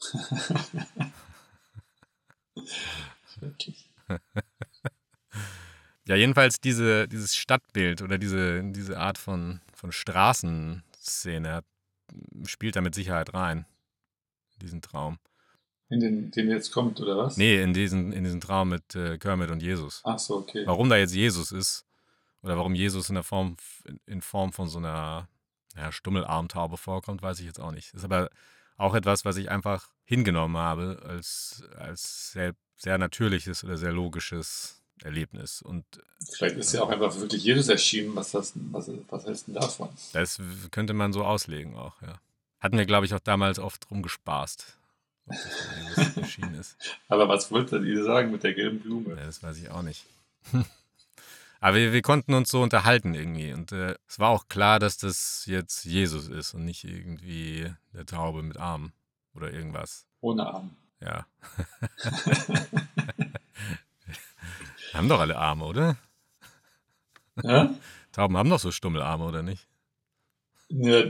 Wirklich. 3.39 3.89
Ja, 6.07 6.15
jedenfalls 6.15 6.59
diese, 6.59 7.07
dieses 7.07 7.35
Stadtbild 7.35 8.01
oder 8.01 8.17
diese, 8.17 8.63
diese 8.63 8.99
Art 8.99 9.17
von, 9.17 9.61
von 9.73 9.91
Straßenszene 9.91 11.51
hat, 11.51 11.65
spielt 12.45 12.75
da 12.75 12.81
mit 12.81 12.93
Sicherheit 12.93 13.33
rein. 13.33 13.65
In 14.53 14.59
diesen 14.59 14.81
Traum. 14.81 15.17
In 15.89 15.99
den, 15.99 16.31
den 16.31 16.49
jetzt 16.49 16.71
kommt, 16.71 16.99
oder 16.99 17.17
was? 17.17 17.37
Nee, 17.37 17.61
in 17.61 17.73
diesen, 17.73 18.11
in 18.11 18.23
diesen 18.23 18.41
Traum 18.41 18.69
mit 18.69 18.95
äh, 18.95 19.17
Kermit 19.17 19.51
und 19.51 19.61
Jesus. 19.61 20.01
Ach 20.03 20.17
so, 20.17 20.37
okay. 20.37 20.63
Warum 20.65 20.89
da 20.89 20.97
jetzt 20.97 21.13
Jesus 21.13 21.51
ist 21.51 21.85
oder 22.41 22.57
warum 22.57 22.75
Jesus 22.75 23.09
in 23.09 23.15
der 23.15 23.23
Form, 23.23 23.57
in 24.05 24.21
Form 24.21 24.53
von 24.53 24.67
so 24.67 24.77
einer 24.77 25.27
ja, 25.75 25.91
Stummelarmtaube 25.91 26.77
vorkommt, 26.77 27.21
weiß 27.21 27.39
ich 27.39 27.45
jetzt 27.45 27.59
auch 27.59 27.71
nicht. 27.71 27.93
Ist 27.93 28.03
aber 28.03 28.29
auch 28.77 28.93
etwas, 28.93 29.25
was 29.25 29.37
ich 29.37 29.49
einfach 29.49 29.89
hingenommen 30.05 30.57
habe 30.57 31.01
als, 31.07 31.63
als 31.77 32.31
sehr, 32.31 32.53
sehr 32.75 32.97
natürliches 32.97 33.63
oder 33.63 33.77
sehr 33.77 33.91
logisches 33.91 34.84
Erlebnis. 35.03 35.61
Und 35.61 35.85
Vielleicht 36.31 36.57
ist 36.57 36.73
ja 36.73 36.81
auch 36.81 36.89
einfach 36.89 37.15
wirklich 37.19 37.43
Jesus 37.43 37.67
erschienen. 37.69 38.15
Was, 38.15 38.31
das, 38.31 38.53
was, 38.71 38.89
was 39.09 39.25
hältst 39.25 39.47
du 39.47 39.53
denn 39.53 39.61
davon? 39.61 39.89
das 40.13 40.41
könnte 40.71 40.93
man 40.93 41.13
so 41.13 41.23
auslegen 41.23 41.75
auch, 41.75 42.01
ja. 42.01 42.19
Hatten 42.59 42.77
wir, 42.77 42.85
glaube 42.85 43.05
ich, 43.05 43.13
auch 43.13 43.19
damals 43.19 43.59
oft 43.59 43.91
rumgespaßt, 43.91 44.77
ob 45.27 45.35
das 45.95 46.17
erschienen 46.17 46.55
ist. 46.55 46.77
Aber 47.09 47.29
was 47.29 47.51
wollte 47.51 47.77
ihr 47.77 48.03
sagen 48.03 48.31
mit 48.31 48.43
der 48.43 48.53
gelben 48.53 48.79
Blume? 48.79 49.15
Ja, 49.15 49.25
das 49.25 49.43
weiß 49.43 49.57
ich 49.57 49.69
auch 49.69 49.83
nicht. 49.83 50.05
Aber 51.59 51.77
wir, 51.77 51.93
wir 51.93 52.01
konnten 52.01 52.33
uns 52.33 52.49
so 52.49 52.61
unterhalten 52.61 53.13
irgendwie. 53.13 53.53
Und 53.53 53.71
äh, 53.71 53.95
es 54.07 54.19
war 54.19 54.29
auch 54.29 54.47
klar, 54.47 54.79
dass 54.79 54.97
das 54.97 55.45
jetzt 55.45 55.85
Jesus 55.85 56.27
ist 56.27 56.53
und 56.53 56.65
nicht 56.65 56.83
irgendwie 56.83 57.71
der 57.93 58.05
Taube 58.05 58.41
mit 58.43 58.57
Armen 58.57 58.93
oder 59.35 59.51
irgendwas. 59.51 60.05
Ohne 60.21 60.47
Arm. 60.47 60.75
Ja. 61.01 61.25
haben 64.95 65.09
doch 65.09 65.19
alle 65.19 65.37
Arme, 65.37 65.65
oder? 65.65 65.97
Ja? 67.43 67.75
Tauben 68.11 68.37
haben 68.37 68.49
doch 68.49 68.59
so 68.59 68.71
Stummelarme, 68.71 69.25
oder 69.25 69.43
nicht? 69.43 69.67
ja? 70.69 71.05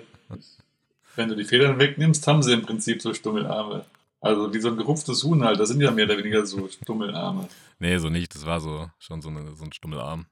Wenn 1.15 1.29
du 1.29 1.35
die 1.35 1.45
Federn 1.45 1.79
wegnimmst, 1.79 2.27
haben 2.27 2.43
sie 2.43 2.51
im 2.51 2.63
Prinzip 2.63 3.01
so 3.01 3.13
Stummelarme. 3.13 3.85
Also 4.19 4.53
wie 4.53 4.59
so 4.59 4.69
ein 4.69 4.77
gerupftes 4.77 5.23
Huhn 5.23 5.43
halt, 5.43 5.59
das 5.59 5.69
sind 5.69 5.79
ja 5.81 5.91
mehr 5.91 6.05
oder 6.05 6.17
weniger 6.17 6.45
so 6.45 6.67
Stummelarme. 6.67 7.47
Nee, 7.79 7.97
so 7.99 8.09
nicht. 8.09 8.33
Das 8.33 8.45
war 8.45 8.59
so 8.59 8.89
schon 8.97 9.21
so, 9.21 9.29
eine, 9.29 9.55
so 9.55 9.63
ein 9.63 9.71
Stummelarm. 9.71 10.25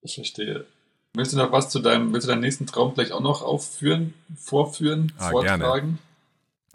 Ich 0.00 0.14
verstehe. 0.14 0.66
Willst 1.12 1.32
du 1.32 1.36
noch 1.36 1.52
was 1.52 1.70
zu 1.70 1.80
deinem, 1.80 2.12
willst 2.12 2.26
du 2.26 2.30
deinen 2.30 2.40
nächsten 2.40 2.66
Traum 2.66 2.94
vielleicht 2.94 3.12
auch 3.12 3.20
noch 3.20 3.42
aufführen, 3.42 4.14
vorführen, 4.36 5.12
Ah, 5.18 5.30
vortragen? 5.30 5.98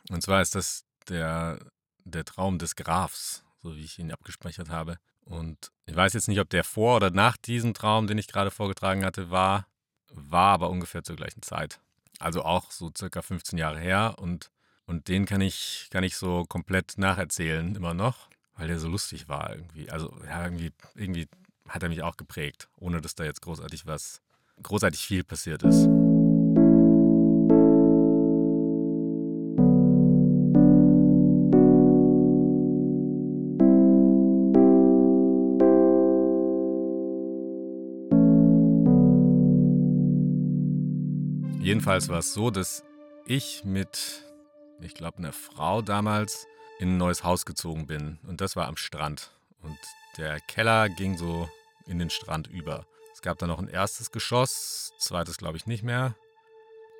Und 0.09 0.21
zwar 0.21 0.41
ist 0.41 0.55
das 0.55 0.85
der, 1.09 1.59
der 2.05 2.25
Traum 2.25 2.57
des 2.57 2.75
Grafs, 2.75 3.43
so 3.61 3.75
wie 3.75 3.83
ich 3.83 3.99
ihn 3.99 4.11
abgespeichert 4.11 4.69
habe. 4.69 4.97
Und 5.31 5.71
ich 5.85 5.95
weiß 5.95 6.13
jetzt 6.13 6.27
nicht, 6.27 6.39
ob 6.39 6.49
der 6.49 6.63
vor 6.63 6.97
oder 6.97 7.09
nach 7.09 7.37
diesem 7.37 7.73
Traum, 7.73 8.07
den 8.07 8.17
ich 8.17 8.27
gerade 8.27 8.51
vorgetragen 8.51 9.05
hatte, 9.05 9.31
war, 9.31 9.65
war 10.13 10.53
aber 10.53 10.69
ungefähr 10.69 11.03
zur 11.03 11.15
gleichen 11.15 11.41
Zeit. 11.41 11.79
Also 12.19 12.43
auch 12.43 12.69
so 12.69 12.91
circa 12.95 13.21
15 13.21 13.57
Jahre 13.57 13.79
her 13.79 14.15
und, 14.19 14.51
und 14.85 15.07
den 15.07 15.25
kann 15.25 15.41
ich, 15.41 15.87
kann 15.89 16.03
ich 16.03 16.17
so 16.17 16.43
komplett 16.45 16.97
nacherzählen 16.97 17.75
immer 17.75 17.93
noch, 17.93 18.29
weil 18.55 18.67
der 18.67 18.79
so 18.79 18.89
lustig 18.89 19.29
war 19.29 19.55
irgendwie. 19.55 19.89
Also 19.89 20.13
ja, 20.27 20.43
irgendwie, 20.43 20.73
irgendwie 20.95 21.27
hat 21.67 21.81
er 21.81 21.89
mich 21.89 22.03
auch 22.03 22.17
geprägt, 22.17 22.67
ohne 22.77 22.99
dass 22.99 23.15
da 23.15 23.23
jetzt 23.23 23.41
großartig 23.41 23.87
was, 23.87 24.21
großartig 24.61 24.99
viel 24.99 25.23
passiert 25.23 25.63
ist. 25.63 25.87
Jedenfalls 41.81 42.09
war 42.09 42.19
es 42.19 42.35
so, 42.35 42.51
dass 42.51 42.83
ich 43.25 43.63
mit, 43.65 44.21
ich 44.81 44.93
glaube, 44.93 45.17
einer 45.17 45.33
Frau 45.33 45.81
damals 45.81 46.45
in 46.77 46.89
ein 46.89 46.97
neues 46.97 47.23
Haus 47.23 47.43
gezogen 47.43 47.87
bin. 47.87 48.19
Und 48.27 48.39
das 48.39 48.55
war 48.55 48.67
am 48.67 48.77
Strand. 48.77 49.31
Und 49.63 49.79
der 50.15 50.39
Keller 50.41 50.89
ging 50.89 51.17
so 51.17 51.49
in 51.87 51.97
den 51.97 52.11
Strand 52.11 52.45
über. 52.45 52.85
Es 53.15 53.23
gab 53.23 53.39
da 53.39 53.47
noch 53.47 53.57
ein 53.57 53.67
erstes 53.67 54.11
Geschoss, 54.11 54.93
zweites 54.99 55.37
glaube 55.37 55.57
ich 55.57 55.65
nicht 55.65 55.81
mehr. 55.81 56.15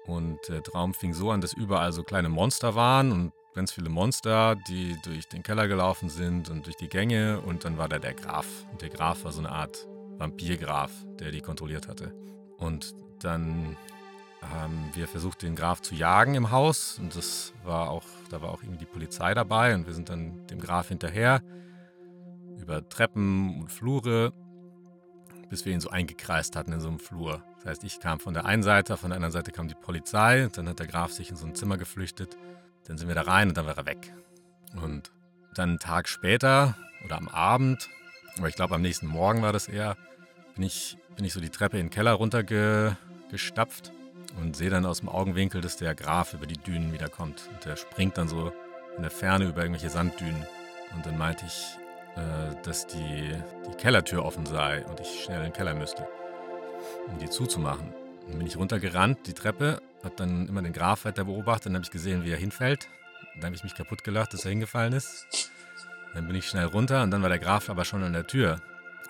Und 0.08 0.40
der 0.48 0.64
Traum 0.64 0.96
fing 0.96 1.14
so 1.14 1.30
an, 1.30 1.42
dass 1.42 1.54
überall 1.54 1.94
so 1.94 2.02
kleine 2.02 2.30
Monster 2.30 2.74
waren 2.74 3.12
und 3.12 3.34
ganz 3.54 3.72
viele 3.72 3.90
Monster, 3.90 4.56
die 4.68 4.98
durch 5.04 5.28
den 5.28 5.44
Keller 5.44 5.68
gelaufen 5.68 6.10
sind 6.10 6.50
und 6.50 6.66
durch 6.66 6.78
die 6.78 6.90
Gänge. 6.90 7.40
Und 7.42 7.66
dann 7.66 7.78
war 7.78 7.88
da 7.88 8.00
der 8.00 8.16
Graf. 8.16 8.48
Und 8.72 8.82
der 8.82 8.90
Graf 8.90 9.26
war 9.26 9.32
so 9.32 9.42
eine 9.42 9.52
Art 9.52 9.88
Vampirgraf, 10.18 10.90
der 11.20 11.30
die 11.30 11.42
kontrolliert 11.42 11.88
hatte. 11.88 12.16
Und 12.58 12.96
dann 13.20 13.78
haben 14.42 14.90
wir 14.94 15.08
versucht, 15.08 15.44
den 15.44 15.56
Graf 15.56 15.82
zu 15.82 15.96
jagen 15.96 16.36
im 16.36 16.52
Haus. 16.52 16.98
Und 17.00 17.16
das 17.16 17.54
war 17.64 17.90
auch, 17.90 18.04
da 18.30 18.42
war 18.42 18.50
auch 18.50 18.64
irgendwie 18.64 18.80
die 18.80 18.86
Polizei 18.86 19.34
dabei. 19.34 19.76
Und 19.76 19.86
wir 19.86 19.94
sind 19.94 20.10
dann 20.10 20.48
dem 20.48 20.60
Graf 20.60 20.90
hinterher 20.90 21.42
über 22.60 22.88
Treppen 22.88 23.60
und 23.62 23.72
Flure, 23.72 24.34
bis 25.50 25.66
wir 25.66 25.74
ihn 25.74 25.82
so 25.82 25.90
eingekreist 25.90 26.56
hatten 26.56 26.72
in 26.72 26.80
so 26.80 26.88
einem 26.88 27.00
Flur. 27.00 27.44
Das 27.58 27.66
heißt, 27.66 27.84
ich 27.84 28.00
kam 28.00 28.20
von 28.20 28.34
der 28.34 28.46
einen 28.46 28.64
Seite, 28.64 28.98
von 28.98 29.10
der 29.12 29.18
anderen 29.18 29.32
Seite 29.32 29.52
kam 29.52 29.68
die 29.68 29.76
Polizei. 29.76 30.48
Dann 30.54 30.68
hat 30.68 30.80
der 30.80 30.88
Graf 30.88 31.12
sich 31.12 31.30
in 31.30 31.36
so 31.36 31.46
ein 31.46 31.56
Zimmer 31.56 31.78
geflüchtet. 31.78 32.38
Dann 32.88 32.98
sind 32.98 33.08
wir 33.08 33.16
da 33.16 33.22
rein 33.22 33.50
und 33.50 33.58
dann 33.58 33.68
war 33.68 33.78
er 33.78 33.86
weg. 33.86 34.14
Und 34.82 35.12
dann 35.54 35.70
einen 35.70 35.80
Tag 35.80 36.08
später 36.08 36.76
oder 37.06 37.18
am 37.18 37.28
Abend, 37.28 37.90
aber 38.38 38.48
ich 38.48 38.56
glaube 38.56 38.76
am 38.76 38.82
nächsten 38.82 39.08
Morgen 39.08 39.42
war 39.42 39.52
das 39.52 39.68
eher, 39.68 39.98
bin 40.56 40.64
ich, 40.64 40.98
bin 41.16 41.26
ich 41.26 41.34
so 41.34 41.42
die 41.42 41.50
Treppe 41.50 41.78
in 41.78 41.88
den 41.88 41.92
Keller 41.92 42.14
runtergestapft 42.14 43.92
und 44.38 44.56
sehe 44.56 44.70
dann 44.70 44.86
aus 44.86 45.00
dem 45.00 45.10
Augenwinkel, 45.10 45.62
dass 45.62 45.78
der 45.78 45.96
Graf 45.96 46.34
über 46.34 46.46
die 46.46 46.58
Dünen 46.58 46.94
wiederkommt. 46.94 47.50
Und 47.52 47.66
der 47.66 47.76
springt 47.76 48.18
dann 48.18 48.28
so 48.28 48.52
in 48.96 49.02
der 49.02 49.12
Ferne 49.12 49.46
über 49.46 49.62
irgendwelche 49.62 49.90
Sanddünen. 49.90 50.46
Und 50.96 51.06
dann 51.06 51.18
meinte 51.18 51.46
ich, 51.46 51.78
äh, 52.16 52.56
dass 52.64 52.88
die, 52.88 53.34
die 53.68 53.78
Kellertür 53.78 54.26
offen 54.26 54.46
sei 54.46 54.86
und 54.86 55.00
ich 55.00 55.24
schnell 55.24 55.38
in 55.38 55.44
den 55.46 55.54
Keller 55.54 55.74
müsste, 55.74 56.08
um 57.08 57.18
die 57.20 57.30
zuzumachen. 57.30 57.94
Dann 58.28 58.38
bin 58.38 58.48
ich 58.48 58.58
runtergerannt, 58.58 59.28
die 59.28 59.34
Treppe, 59.34 59.82
habe 60.04 60.16
dann 60.16 60.48
immer 60.48 60.62
den 60.62 60.74
Graf 60.74 61.06
weiter 61.06 61.26
beobachtet, 61.26 61.68
dann 61.68 61.76
habe 61.76 61.86
ich 61.86 61.92
gesehen, 61.92 62.24
wie 62.24 62.32
er 62.32 62.38
hinfällt. 62.38 62.88
Dann 63.36 63.46
habe 63.46 63.56
ich 63.56 63.64
mich 63.64 63.76
kaputt 63.76 64.04
gelacht, 64.04 64.34
dass 64.34 64.46
er 64.46 64.52
hingefallen 64.52 64.94
ist. 64.94 65.26
Dann 66.14 66.28
bin 66.28 66.36
ich 66.36 66.48
schnell 66.48 66.66
runter 66.66 67.04
und 67.04 67.12
dann 67.12 67.22
war 67.22 67.30
der 67.30 67.40
Graf 67.40 67.70
aber 67.70 67.86
schon 67.86 68.04
an 68.04 68.14
der 68.14 68.28
Tür 68.28 68.60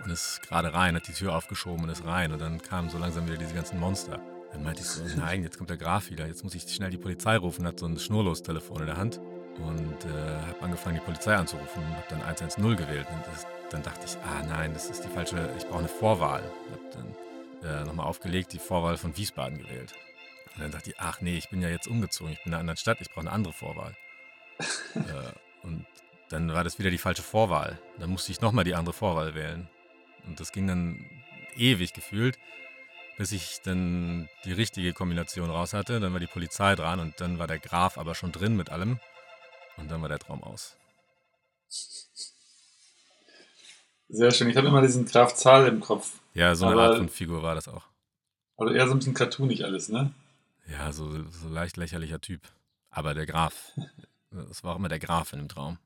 und 0.04 0.12
ist 0.12 0.42
gerade 0.44 0.74
rein, 0.74 0.96
hat 0.96 1.08
die 1.08 1.14
Tür 1.14 1.36
aufgeschoben 1.36 1.84
und 1.84 1.90
ist 1.90 2.06
rein. 2.06 2.32
Und 2.32 2.40
dann 2.40 2.62
kamen 2.62 2.90
so 2.90 2.98
langsam 2.98 3.26
wieder 3.26 3.38
diese 3.38 3.56
ganzen 3.56 3.80
Monster. 3.80 4.20
Dann 4.54 4.64
meinte 4.64 4.82
ich 4.82 4.88
so, 4.88 5.04
nein, 5.18 5.44
jetzt 5.44 5.58
kommt 5.58 5.70
der 5.70 5.78
Graf 5.78 6.10
wieder, 6.10 6.28
jetzt 6.28 6.44
muss 6.44 6.56
ich 6.56 6.64
schnell 6.64 6.90
die 6.90 6.98
Polizei 6.98 7.38
rufen, 7.38 7.66
hat 7.66 7.80
so 7.80 7.86
ein 7.86 7.98
Schnurlostelefon 7.98 8.82
in 8.82 8.86
der 8.86 8.98
Hand 8.98 9.20
und 9.58 10.06
äh, 10.06 10.40
habe 10.48 10.62
angefangen, 10.62 10.96
die 10.96 11.02
Polizei 11.02 11.36
anzurufen 11.36 11.84
und 11.84 11.96
habe 11.96 12.06
dann 12.10 12.22
110 12.22 12.76
gewählt. 12.76 13.08
Und 13.10 13.26
das, 13.28 13.46
dann 13.70 13.84
dachte 13.84 14.06
ich, 14.06 14.18
ah 14.18 14.44
nein, 14.48 14.74
das 14.74 14.90
ist 14.90 15.04
die 15.04 15.10
falsche, 15.10 15.50
ich 15.58 15.66
brauche 15.66 15.80
eine 15.80 15.88
Vorwahl. 15.88 16.44
Ich 16.68 16.96
habe 16.98 17.14
dann 17.62 17.82
äh, 17.82 17.86
nochmal 17.86 18.08
aufgelegt, 18.08 18.54
die 18.54 18.60
Vorwahl 18.60 18.98
von 18.98 19.16
Wiesbaden 19.16 19.58
gewählt. 19.58 19.94
Und 20.56 20.64
dann 20.64 20.72
dachte 20.72 20.90
ich, 20.90 21.00
ach 21.00 21.22
nee, 21.22 21.38
ich 21.38 21.50
bin 21.50 21.62
ja 21.62 21.70
jetzt 21.70 21.88
umgezogen, 21.88 22.34
ich 22.34 22.44
bin 22.44 22.52
in 22.52 22.54
einer 22.54 22.60
anderen 22.60 22.78
Stadt, 22.78 23.00
ich 23.00 23.10
brauche 23.10 23.22
eine 23.22 23.32
andere 23.32 23.54
Vorwahl. 23.54 23.96
äh, 24.96 25.66
und 25.66 25.86
dann 26.30 26.54
war 26.54 26.64
das 26.64 26.80
wieder 26.80 26.90
die 26.90 26.98
falsche 26.98 27.24
Vorwahl. 27.24 27.80
Dann 28.00 28.10
musste 28.10 28.32
ich 28.32 28.42
nochmal 28.42 28.64
die 28.64 28.76
andere 28.76 28.94
Vorwahl 28.94 29.36
wählen. 29.36 29.70
Und 30.26 30.40
das 30.40 30.52
ging 30.52 30.68
dann 30.68 31.06
ewig 31.56 31.94
gefühlt, 31.94 32.38
bis 33.18 33.32
ich 33.32 33.62
dann 33.64 34.30
die 34.46 34.54
richtige 34.54 34.94
Kombination 34.94 35.50
raus 35.50 35.74
hatte. 35.74 36.00
Dann 36.00 36.14
war 36.14 36.20
die 36.20 36.28
Polizei 36.28 36.76
dran 36.76 37.00
und 37.00 37.20
dann 37.22 37.40
war 37.40 37.48
der 37.48 37.60
Graf 37.60 37.98
aber 37.98 38.16
schon 38.16 38.32
drin 38.32 38.56
mit 38.56 38.70
allem. 38.70 39.00
Und 39.78 39.90
dann 39.92 40.02
war 40.02 40.10
der 40.10 40.20
Traum 40.20 40.44
aus. 40.44 40.76
Sehr 44.10 44.32
schön. 44.32 44.50
Ich 44.50 44.58
habe 44.58 44.68
immer 44.68 44.82
diesen 44.82 45.06
Graf 45.06 45.36
Zahl 45.36 45.68
im 45.68 45.80
Kopf. 45.80 46.20
Ja, 46.34 46.56
so 46.56 46.66
eine 46.66 46.74
Aber- 46.76 46.84
Art 46.90 46.98
von 46.98 47.10
Figur 47.10 47.44
war 47.44 47.56
das 47.56 47.68
auch. 47.68 47.84
Also 48.58 48.74
eher 48.74 48.86
so 48.88 48.94
ein 48.94 49.00
bisschen 49.00 49.14
cartoonig 49.14 49.64
alles, 49.66 49.90
ne? 49.90 50.14
Ja, 50.70 50.92
so, 50.92 51.10
so 51.30 51.48
leicht 51.50 51.78
lächerlicher 51.78 52.22
Typ. 52.22 52.42
Aber 52.90 53.14
der 53.14 53.26
Graf. 53.26 53.72
Das 54.32 54.64
war 54.64 54.74
auch 54.74 54.78
immer 54.78 54.90
der 54.90 55.00
Graf 55.00 55.34
in 55.34 55.40
dem 55.40 55.50
Traum. 55.50 55.78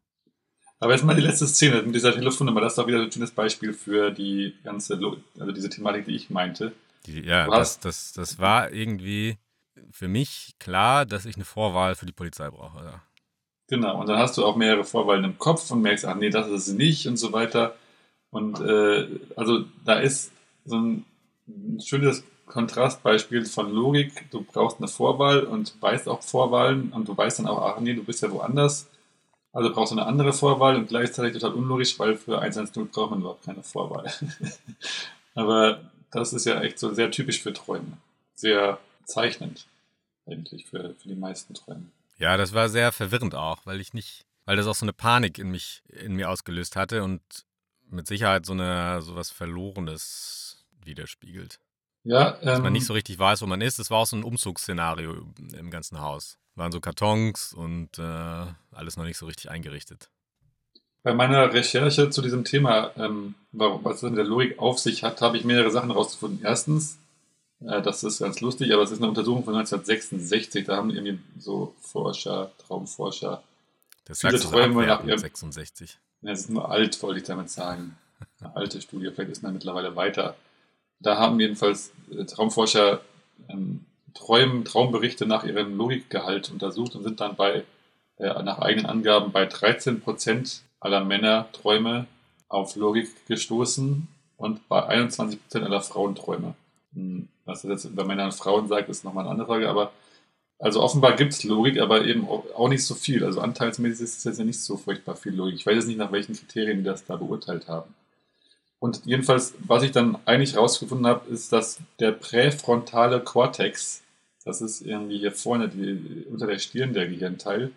Aber 0.79 0.91
jetzt 0.93 1.03
mal 1.05 1.15
die 1.15 1.21
letzte 1.21 1.47
Szene 1.47 1.81
mit 1.83 1.95
dieser 1.95 2.13
Telefonnummer. 2.13 2.61
Das 2.61 2.73
ist 2.73 2.77
doch 2.77 2.87
wieder 2.87 3.01
ein 3.01 3.11
schönes 3.11 3.31
Beispiel 3.31 3.73
für 3.73 4.11
die 4.11 4.55
ganze, 4.63 4.99
also 5.39 5.51
diese 5.51 5.69
Thematik, 5.69 6.05
die 6.05 6.15
ich 6.15 6.29
meinte. 6.29 6.73
Die, 7.05 7.21
ja, 7.21 7.47
das, 7.47 7.79
das, 7.79 8.13
das 8.13 8.39
war 8.39 8.71
irgendwie 8.71 9.37
für 9.91 10.07
mich 10.07 10.55
klar, 10.59 11.05
dass 11.05 11.25
ich 11.25 11.35
eine 11.35 11.45
Vorwahl 11.45 11.95
für 11.95 12.05
die 12.05 12.11
Polizei 12.11 12.49
brauche. 12.49 12.83
Ja. 12.83 13.01
Genau. 13.67 13.99
Und 13.99 14.07
dann 14.07 14.19
hast 14.19 14.37
du 14.37 14.45
auch 14.45 14.55
mehrere 14.55 14.83
Vorwahlen 14.83 15.23
im 15.23 15.37
Kopf 15.37 15.69
und 15.71 15.81
merkst, 15.81 16.05
ach 16.05 16.15
nee, 16.15 16.29
das 16.29 16.47
ist 16.47 16.67
es 16.67 16.73
nicht 16.73 17.07
und 17.07 17.17
so 17.17 17.33
weiter. 17.33 17.75
Und 18.29 18.59
äh, 18.59 19.07
also 19.35 19.65
da 19.85 19.99
ist 19.99 20.31
so 20.65 20.77
ein, 20.77 21.05
ein 21.47 21.79
schönes 21.79 22.23
Kontrastbeispiel 22.45 23.45
von 23.45 23.71
Logik. 23.71 24.29
Du 24.31 24.43
brauchst 24.43 24.77
eine 24.77 24.87
Vorwahl 24.87 25.43
und 25.43 25.75
weißt 25.81 26.07
auch 26.07 26.21
Vorwahlen 26.21 26.91
und 26.91 27.07
du 27.07 27.17
weißt 27.17 27.39
dann 27.39 27.47
auch, 27.47 27.61
ach 27.61 27.79
nee, 27.79 27.93
du 27.93 28.03
bist 28.03 28.21
ja 28.21 28.31
woanders. 28.31 28.87
Also 29.51 29.71
brauchst 29.71 29.93
du 29.93 29.97
eine 29.97 30.05
andere 30.05 30.33
Vorwahl 30.33 30.75
und 30.75 30.89
gleichzeitig 30.89 31.33
total 31.33 31.53
unlogisch, 31.53 31.97
weil 31.97 32.17
für 32.17 32.39
110 32.39 32.89
braucht 32.89 33.11
man 33.11 33.21
überhaupt 33.21 33.45
keine 33.45 33.63
Vorwahl. 33.63 34.11
Aber 35.35 35.79
das 36.15 36.33
ist 36.33 36.45
ja 36.45 36.61
echt 36.61 36.79
so 36.79 36.93
sehr 36.93 37.11
typisch 37.11 37.41
für 37.41 37.53
Träume. 37.53 37.97
Sehr 38.33 38.79
zeichnend 39.05 39.67
eigentlich 40.25 40.65
für, 40.65 40.95
für 40.95 41.07
die 41.07 41.15
meisten 41.15 41.53
Träume. 41.53 41.85
ja, 42.17 42.37
das 42.37 42.53
war 42.53 42.69
sehr 42.69 42.91
verwirrend 42.91 43.35
auch, 43.35 43.65
weil 43.65 43.79
ich 43.79 43.93
nicht, 43.93 44.25
weil 44.45 44.57
das 44.57 44.67
auch 44.67 44.75
so 44.75 44.85
eine 44.85 44.93
Panik 44.93 45.37
in 45.37 45.51
mich, 45.51 45.83
in 45.89 46.15
mir 46.15 46.29
ausgelöst 46.29 46.75
hatte 46.75 47.03
und 47.03 47.21
mit 47.87 48.07
Sicherheit 48.07 48.45
so 48.45 48.53
eine 48.53 49.01
sowas 49.01 49.29
Verlorenes 49.29 50.65
widerspiegelt. 50.83 51.59
Ja, 52.03 52.31
Dass 52.33 52.59
man 52.59 52.67
ähm, 52.67 52.73
nicht 52.73 52.85
so 52.85 52.93
richtig 52.93 53.17
weiß, 53.17 53.41
wo 53.41 53.47
man 53.47 53.61
ist. 53.61 53.79
Das 53.79 53.89
war 53.89 53.99
auch 53.99 54.05
so 54.05 54.15
ein 54.15 54.23
Umzugsszenario 54.23 55.33
im 55.53 55.71
ganzen 55.71 55.99
Haus. 55.99 56.37
Waren 56.53 56.71
so 56.71 56.79
Kartons 56.79 57.51
und 57.53 57.97
äh, 57.97 58.45
alles 58.71 58.95
noch 58.95 59.05
nicht 59.05 59.17
so 59.17 59.25
richtig 59.25 59.49
eingerichtet. 59.49 60.09
Bei 61.05 61.13
meiner 61.13 61.53
Recherche 61.53 62.09
zu 62.09 62.23
diesem 62.23 62.45
Thema, 62.45 62.89
ähm, 62.97 63.35
was 63.51 63.97
es 63.97 64.01
mit 64.01 64.17
der 64.17 64.25
Logik 64.25 64.57
auf 64.57 64.79
sich 64.79 65.03
hat, 65.03 65.21
habe 65.21 65.37
ich 65.37 65.43
mehrere 65.43 65.69
Sachen 65.69 65.91
herausgefunden. 65.91 66.39
Erstens, 66.43 66.97
äh, 67.63 67.79
das 67.83 68.03
ist 68.03 68.17
ganz 68.17 68.41
lustig, 68.41 68.73
aber 68.73 68.81
es 68.81 68.89
ist 68.89 68.97
eine 68.97 69.09
Untersuchung 69.09 69.43
von 69.43 69.53
1966. 69.53 70.65
Da 70.65 70.77
haben 70.77 70.89
irgendwie 70.89 71.19
so 71.37 71.75
Forscher, 71.79 72.49
Traumforscher, 72.57 73.43
Das 74.05 74.21
Viele 74.21 74.39
Träume 74.39 74.87
nach 74.87 75.03
ihrem- 75.03 75.19
66. 75.19 75.99
ja, 76.23 76.31
es 76.31 76.39
ist 76.39 76.49
nur 76.49 76.71
alt, 76.71 76.99
wollte 77.03 77.19
ich 77.19 77.25
damit 77.27 77.51
sagen. 77.51 77.95
Eine 78.39 78.55
alte 78.55 78.81
Studie, 78.81 79.11
vielleicht 79.13 79.29
ist 79.31 79.43
man 79.43 79.53
mittlerweile 79.53 79.95
weiter. 79.95 80.35
Da 81.01 81.17
haben 81.19 81.39
jedenfalls 81.39 81.91
äh, 82.17 82.25
Traumforscher 82.25 83.01
ähm, 83.47 83.85
Träumen, 84.15 84.65
Traumberichte 84.65 85.27
nach 85.27 85.43
ihrem 85.43 85.77
Logikgehalt 85.77 86.49
untersucht 86.49 86.95
und 86.95 87.03
sind 87.03 87.19
dann 87.19 87.35
bei, 87.35 87.63
äh, 88.17 88.41
nach 88.41 88.57
eigenen 88.57 88.87
Angaben 88.87 89.31
bei 89.31 89.45
13 89.45 90.01
Prozent 90.01 90.63
aller 90.79 91.03
Männer 91.03 91.47
Träume 91.51 92.07
auf 92.47 92.75
Logik 92.75 93.25
gestoßen 93.27 94.07
und 94.37 94.67
bei 94.67 94.85
21 94.85 95.41
Prozent 95.41 95.65
aller 95.65 95.81
Frauenträume. 95.81 96.55
Hm, 96.93 97.27
Was 97.45 97.61
das 97.61 97.83
jetzt 97.83 97.95
bei 97.95 98.03
Männern 98.03 98.27
und 98.27 98.33
Frauen 98.33 98.67
sagt, 98.67 98.89
ist 98.89 99.03
nochmal 99.03 99.23
eine 99.23 99.31
andere 99.31 99.47
Frage, 99.47 99.69
aber 99.69 99.91
also 100.57 100.81
offenbar 100.81 101.15
gibt 101.15 101.33
es 101.33 101.43
Logik, 101.43 101.79
aber 101.79 102.05
eben 102.05 102.27
auch 102.27 102.45
auch 102.55 102.69
nicht 102.69 102.85
so 102.85 102.95
viel. 102.95 103.25
Also 103.25 103.41
anteilsmäßig 103.41 104.01
ist 104.01 104.17
es 104.19 104.23
jetzt 104.23 104.39
ja 104.39 104.45
nicht 104.45 104.61
so 104.61 104.77
furchtbar 104.77 105.15
viel 105.15 105.33
Logik. 105.33 105.55
Ich 105.55 105.65
weiß 105.65 105.75
jetzt 105.75 105.87
nicht, 105.87 105.97
nach 105.97 106.11
welchen 106.11 106.35
Kriterien 106.35 106.77
die 106.77 106.83
das 106.83 107.05
da 107.05 107.17
beurteilt 107.17 107.67
haben. 107.67 107.93
Und 108.79 109.01
jedenfalls, 109.05 109.55
was 109.59 109.83
ich 109.83 109.91
dann 109.91 110.17
eigentlich 110.25 110.57
rausgefunden 110.57 111.07
habe, 111.07 111.29
ist, 111.29 111.51
dass 111.51 111.79
der 111.99 112.11
präfrontale 112.11 113.19
Kortex, 113.19 114.03
das 114.43 114.61
ist 114.61 114.81
irgendwie 114.81 115.17
hier 115.17 115.31
vorne 115.31 115.69
die, 115.69 116.25
unter 116.29 116.47
der 116.47 116.59
Stirn 116.59 116.93
der 116.93 117.07
Gehirnteil, 117.07 117.71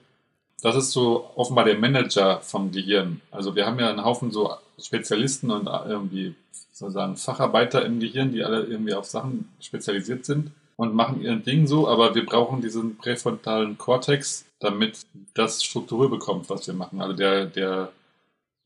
das 0.62 0.76
ist 0.76 0.90
so 0.90 1.30
offenbar 1.36 1.64
der 1.64 1.78
Manager 1.78 2.40
vom 2.40 2.72
Gehirn. 2.72 3.20
Also 3.30 3.54
wir 3.54 3.66
haben 3.66 3.78
ja 3.78 3.90
einen 3.90 4.04
Haufen 4.04 4.30
so 4.30 4.52
Spezialisten 4.80 5.50
und 5.50 5.66
irgendwie 5.66 6.34
sozusagen 6.72 7.16
Facharbeiter 7.16 7.84
im 7.84 8.00
Gehirn, 8.00 8.32
die 8.32 8.44
alle 8.44 8.64
irgendwie 8.64 8.94
auf 8.94 9.04
Sachen 9.04 9.48
spezialisiert 9.60 10.24
sind 10.24 10.50
und 10.76 10.94
machen 10.94 11.20
ihr 11.22 11.34
Ding 11.36 11.66
so, 11.66 11.88
aber 11.88 12.14
wir 12.14 12.24
brauchen 12.24 12.60
diesen 12.60 12.96
präfrontalen 12.96 13.78
Kortex, 13.78 14.44
damit 14.60 15.00
das 15.34 15.62
Struktur 15.62 16.08
bekommt, 16.08 16.48
was 16.50 16.66
wir 16.66 16.74
machen. 16.74 17.00
Also 17.00 17.14
der, 17.14 17.46
der 17.46 17.92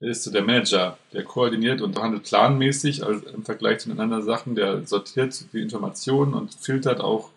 ist 0.01 0.25
so 0.25 0.31
der 0.31 0.43
Manager, 0.43 0.99
der 1.13 1.25
koordiniert 1.25 1.81
und 1.81 1.99
handelt 1.99 2.25
planmäßig 2.25 3.05
also 3.05 3.27
im 3.29 3.45
Vergleich 3.45 3.79
zu 3.79 3.89
den 3.89 4.01
anderen 4.01 4.25
Sachen, 4.25 4.55
der 4.55 4.87
sortiert 4.87 5.53
die 5.53 5.61
Informationen 5.61 6.35
und 6.35 6.55
filtert 6.55 7.01
auch 7.01 7.31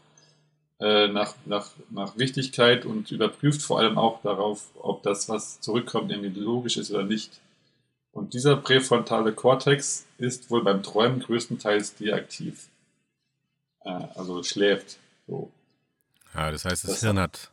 äh, 0.79 1.07
nach, 1.07 1.33
nach, 1.45 1.69
nach 1.89 2.17
Wichtigkeit 2.17 2.85
und 2.85 3.11
überprüft 3.11 3.61
vor 3.61 3.79
allem 3.79 3.97
auch 3.97 4.21
darauf, 4.21 4.63
ob 4.75 5.03
das, 5.03 5.29
was 5.29 5.59
zurückkommt, 5.61 6.11
irgendwie 6.11 6.39
logisch 6.39 6.77
ist 6.77 6.91
oder 6.91 7.03
nicht. 7.03 7.39
Und 8.11 8.33
dieser 8.33 8.55
präfrontale 8.57 9.33
Kortex 9.33 10.05
ist 10.17 10.49
wohl 10.49 10.63
beim 10.63 10.83
Träumen 10.83 11.19
größtenteils 11.19 11.95
deaktiv. 11.95 12.67
Äh, 13.83 13.89
also 14.15 14.41
schläft. 14.43 14.97
So. 15.27 15.51
Ja, 16.33 16.51
das 16.51 16.65
heißt, 16.65 16.83
das, 16.83 16.91
Das- 16.91 16.99
Hirn 17.01 17.19
hat, 17.19 17.51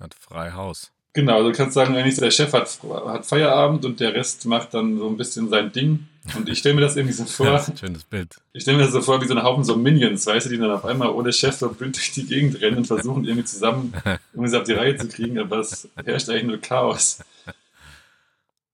hat 0.00 0.14
frei 0.14 0.52
Haus. 0.52 0.90
Genau, 1.14 1.36
also 1.36 1.50
du 1.50 1.56
kannst 1.56 1.74
sagen, 1.74 1.94
eigentlich 1.94 2.16
der 2.16 2.30
Chef 2.30 2.52
hat, 2.54 2.78
hat 3.06 3.26
Feierabend 3.26 3.84
und 3.84 4.00
der 4.00 4.14
Rest 4.14 4.46
macht 4.46 4.72
dann 4.72 4.96
so 4.96 5.08
ein 5.08 5.18
bisschen 5.18 5.50
sein 5.50 5.70
Ding. 5.70 6.08
Und 6.36 6.48
ich 6.48 6.58
stelle 6.58 6.76
mir 6.76 6.82
das 6.82 6.96
irgendwie 6.96 7.14
so 7.14 7.24
Ja, 7.44 7.58
vor, 7.58 7.72
ein 7.72 7.76
schönes 7.76 8.04
Bild. 8.04 8.36
ich 8.52 8.62
stelle 8.62 8.76
mir 8.76 8.84
das 8.84 8.92
so 8.92 9.00
vor 9.02 9.20
wie 9.20 9.26
so 9.26 9.34
ein 9.34 9.42
Haufen 9.42 9.64
so 9.64 9.76
Minions, 9.76 10.24
weißt 10.26 10.46
du, 10.46 10.50
die 10.50 10.58
dann 10.58 10.70
auf 10.70 10.84
einmal 10.84 11.08
ohne 11.10 11.32
Chef 11.32 11.56
so 11.56 11.68
blind 11.68 11.96
durch 11.96 12.12
die 12.12 12.26
Gegend 12.26 12.60
rennen 12.60 12.78
und 12.78 12.86
versuchen 12.86 13.24
irgendwie 13.24 13.44
zusammen 13.44 13.92
irgendwie 14.32 14.56
auf 14.56 14.62
die 14.62 14.72
Reihe 14.72 14.96
zu 14.96 15.08
kriegen, 15.08 15.38
aber 15.38 15.58
es 15.58 15.88
herrscht 16.04 16.28
eigentlich 16.28 16.44
nur 16.44 16.58
Chaos. 16.58 17.18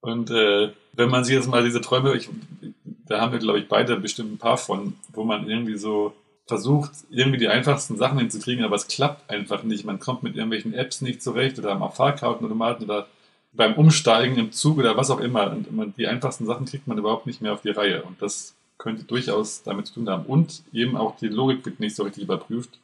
Und 0.01 0.31
äh, 0.31 0.73
wenn 0.93 1.09
man 1.11 1.25
sich 1.25 1.35
jetzt 1.35 1.49
mal 1.49 1.65
diese 1.65 1.81
Träume, 1.81 2.15
ich, 2.17 2.29
da 3.07 3.21
haben 3.21 3.33
wir 3.33 3.39
glaube 3.39 3.59
ich 3.61 3.69
beide 3.69 3.97
bestimmt 3.97 4.33
ein 4.35 4.39
paar 4.39 4.59
von, 4.59 4.95
wo 5.13 5.25
man 5.25 5.49
irgendwie 5.49 5.79
so 5.79 6.13
versucht, 6.47 6.91
irgendwie 7.11 7.39
die 7.39 7.49
einfachsten 7.49 7.97
Sachen 7.97 8.19
hinzukriegen, 8.19 8.65
aber 8.65 8.77
es 8.77 8.87
klappt 8.89 9.29
einfach 9.29 9.63
nicht. 9.65 9.85
Man 9.85 10.01
kommt 10.01 10.23
mit 10.23 10.35
irgendwelchen 10.35 10.73
Apps 10.75 11.01
nicht 11.03 11.23
zurecht 11.23 11.59
oder 11.59 11.73
am 11.73 11.93
Fahrkartenautomaten 11.93 12.85
oder 12.87 13.07
beim 13.53 13.75
Umsteigen 13.75 14.37
im 14.37 14.53
Zug 14.53 14.79
oder 14.79 14.97
was 14.97 15.11
auch 15.11 15.21
immer. 15.21 15.51
Und 15.51 15.97
die 15.97 16.07
einfachsten 16.07 16.47
Sachen 16.47 16.67
kriegt 16.67 16.87
man 16.87 16.99
überhaupt 16.99 17.27
nicht 17.27 17.41
mehr 17.41 17.53
auf 17.53 17.63
die 17.63 17.71
Reihe. 17.71 18.03
Und 18.03 18.21
das 18.23 18.55
könnte 18.79 19.05
durchaus 19.05 19.63
damit 19.63 19.89
zu 19.89 19.95
tun 19.95 20.09
haben. 20.09 20.27
Und 20.27 20.63
eben 20.73 20.97
auch 20.97 21.17
die 21.17 21.29
Logik 21.29 21.65
wird 21.67 21.81
nicht 21.81 21.97
so 21.97 22.05
richtig 22.05 22.25
überprüft, 22.25 22.79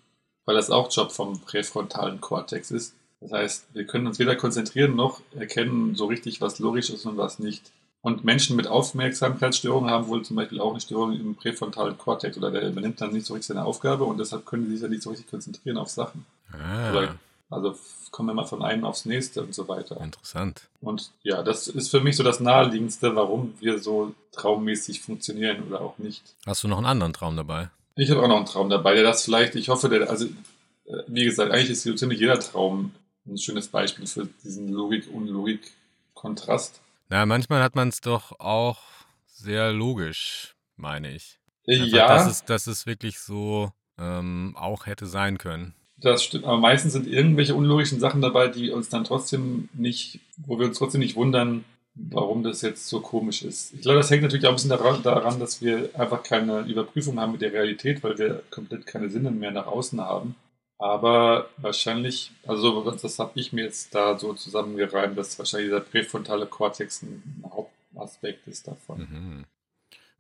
weil 0.45 0.57
das 0.57 0.71
auch 0.71 0.91
Job 0.93 1.13
vom 1.13 1.41
präfrontalen 1.41 2.21
Kortex 2.21 2.71
ist. 2.71 2.95
Das 3.21 3.33
heißt, 3.33 3.67
wir 3.73 3.87
können 3.87 4.07
uns 4.07 4.19
weder 4.19 4.37
konzentrieren 4.37 4.97
noch 4.97 5.21
erkennen 5.35 5.95
so 5.95 6.07
richtig, 6.07 6.41
was 6.41 6.59
logisch 6.59 6.91
ist 6.91 7.07
und 7.07 7.17
was 7.17 7.39
nicht. 7.39 7.73
Und 8.03 8.23
Menschen 8.23 8.55
mit 8.55 8.67
Aufmerksamkeitsstörungen 8.67 9.89
haben 9.89 10.09
wohl 10.09 10.23
zum 10.23 10.37
Beispiel 10.37 10.61
auch 10.61 10.73
eine 10.73 10.81
Störung 10.81 11.19
im 11.19 11.37
präfrontalen 11.37 11.97
Kortex 11.97 12.37
oder 12.37 12.51
der 12.51 12.69
übernimmt 12.69 13.01
dann 13.01 13.15
nicht 13.15 13.25
so 13.25 13.33
richtig 13.33 13.47
seine 13.47 13.65
Aufgabe 13.65 14.05
und 14.05 14.19
deshalb 14.19 14.45
können 14.45 14.67
sie 14.67 14.73
sich 14.73 14.83
ja 14.83 14.89
nicht 14.89 15.03
so 15.03 15.09
richtig 15.09 15.31
konzentrieren 15.31 15.79
auf 15.79 15.89
Sachen. 15.89 16.27
Ah. 16.53 16.91
Oder, 16.91 17.15
also 17.55 17.75
kommen 18.11 18.29
wir 18.29 18.35
mal 18.35 18.45
von 18.45 18.63
einem 18.63 18.85
aufs 18.85 19.07
nächste 19.07 19.43
und 19.43 19.55
so 19.55 19.67
weiter. 19.67 19.99
Interessant. 20.01 20.69
Und 20.81 21.11
ja, 21.23 21.43
das 21.43 21.69
ist 21.69 21.91
für 21.91 22.01
mich 22.01 22.17
so 22.17 22.23
das 22.23 22.41
Naheliegendste, 22.41 23.17
warum 23.17 23.55
wir 23.61 23.79
so 23.79 24.15
traummäßig 24.33 25.01
funktionieren 25.01 25.63
oder 25.67 25.81
auch 25.81 25.97
nicht. 25.99 26.23
Hast 26.47 26.63
du 26.63 26.69
noch 26.69 26.77
einen 26.79 26.87
anderen 26.87 27.13
Traum 27.13 27.37
dabei? 27.37 27.71
Ich 27.97 28.11
habe 28.11 28.23
auch 28.23 28.29
noch 28.29 28.37
einen 28.37 28.47
Traum 28.47 28.69
dabei, 28.69 28.95
der 28.95 29.03
das 29.03 29.25
vielleicht, 29.25 29.57
ich 29.57 29.69
hoffe, 29.69 29.89
der, 29.89 30.11
also 30.11 30.27
äh, 30.27 31.03
wie 31.07 31.25
gesagt, 31.25 31.53
eigentlich 31.53 31.71
ist 31.71 31.83
so 31.83 31.95
ziemlich 31.95 32.21
jeder 32.21 32.39
Traum 32.39 32.93
ein 33.27 33.39
schönes 33.39 33.69
Beispiel 33.69 34.07
für 34.07 34.29
diesen 34.45 34.69
Logik-Unlogik-Kontrast. 34.69 36.81
Na, 37.09 37.25
manchmal 37.27 37.63
hat 37.63 37.75
man 37.75 37.89
es 37.89 38.01
doch 38.01 38.39
auch 38.39 38.79
sehr 39.27 39.73
logisch, 39.73 40.55
meine 40.77 41.13
ich. 41.15 41.41
Einfach, 41.67 41.87
ja. 41.87 42.09
Dass 42.09 42.31
es, 42.31 42.45
dass 42.45 42.67
es 42.67 42.87
wirklich 42.87 43.19
so 43.19 43.73
ähm, 43.99 44.55
auch 44.59 44.87
hätte 44.87 45.07
sein 45.07 45.39
können. 45.39 45.75
Das 46.05 46.23
stimmt, 46.23 46.45
aber 46.45 46.59
meistens 46.59 46.93
sind 46.93 47.07
irgendwelche 47.07 47.55
unlogischen 47.55 47.99
Sachen 47.99 48.21
dabei, 48.21 48.49
die 48.49 48.71
uns 48.71 48.91
dann 48.91 49.05
trotzdem 49.05 49.71
nicht, 49.73 50.21
wo 50.37 50.59
wir 50.59 50.67
uns 50.67 50.77
trotzdem 50.77 51.01
nicht 51.01 51.17
wundern, 51.17 51.65
warum 51.95 52.43
das 52.43 52.61
jetzt 52.61 52.89
so 52.89 53.01
komisch 53.01 53.43
ist. 53.43 53.73
Ich 53.73 53.81
glaube, 53.81 53.99
das 53.99 54.11
hängt 54.11 54.23
natürlich 54.23 54.45
auch 54.45 54.51
ein 54.51 54.57
bisschen 54.57 55.03
daran, 55.03 55.41
dass 55.41 55.63
wir 55.63 55.89
einfach 55.99 56.23
keine 56.23 56.61
Überprüfung 56.61 57.19
haben 57.19 57.33
mit 57.33 57.41
der 57.41 57.55
Realität, 57.55 58.03
weil 58.03 58.19
wir 58.19 58.43
komplett 58.51 58.87
keine 58.87 59.09
Sinne 59.09 59.31
mehr 59.31 59.51
nach 59.51 59.67
außen 59.67 59.99
haben. 59.99 60.35
Aber 60.79 61.49
wahrscheinlich, 61.57 62.33
also 62.47 62.91
das 62.91 63.19
habe 63.19 63.33
ich 63.37 63.55
mir 63.55 63.65
jetzt 63.65 63.95
da 63.95 64.19
so 64.19 64.35
zusammengereimt, 64.35 65.17
dass 65.17 65.39
wahrscheinlich 65.39 65.69
dieser 65.69 65.81
präfrontale 65.81 66.45
Kortex 66.45 67.03
ein 67.03 67.45
Hauptaspekt 67.49 68.47
ist 68.47 68.69
davon. 68.69 68.99
Mhm. 68.99 69.45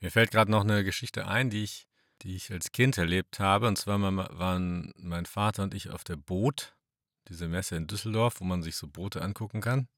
Mir 0.00 0.10
fällt 0.10 0.30
gerade 0.30 0.50
noch 0.50 0.64
eine 0.64 0.82
Geschichte 0.82 1.26
ein, 1.26 1.50
die 1.50 1.64
ich, 1.64 1.86
die 2.22 2.36
ich 2.36 2.50
als 2.52 2.72
Kind 2.72 2.98
erlebt 2.98 3.40
habe. 3.40 3.68
Und 3.68 3.76
zwar 3.76 4.00
waren 4.00 4.92
mein 4.96 5.26
Vater 5.26 5.62
und 5.62 5.74
ich 5.74 5.90
auf 5.90 6.04
der 6.04 6.16
Boot, 6.16 6.74
diese 7.28 7.48
Messe 7.48 7.76
in 7.76 7.86
Düsseldorf, 7.86 8.40
wo 8.40 8.44
man 8.44 8.62
sich 8.62 8.76
so 8.76 8.86
Boote 8.86 9.22
angucken 9.22 9.60
kann. 9.60 9.88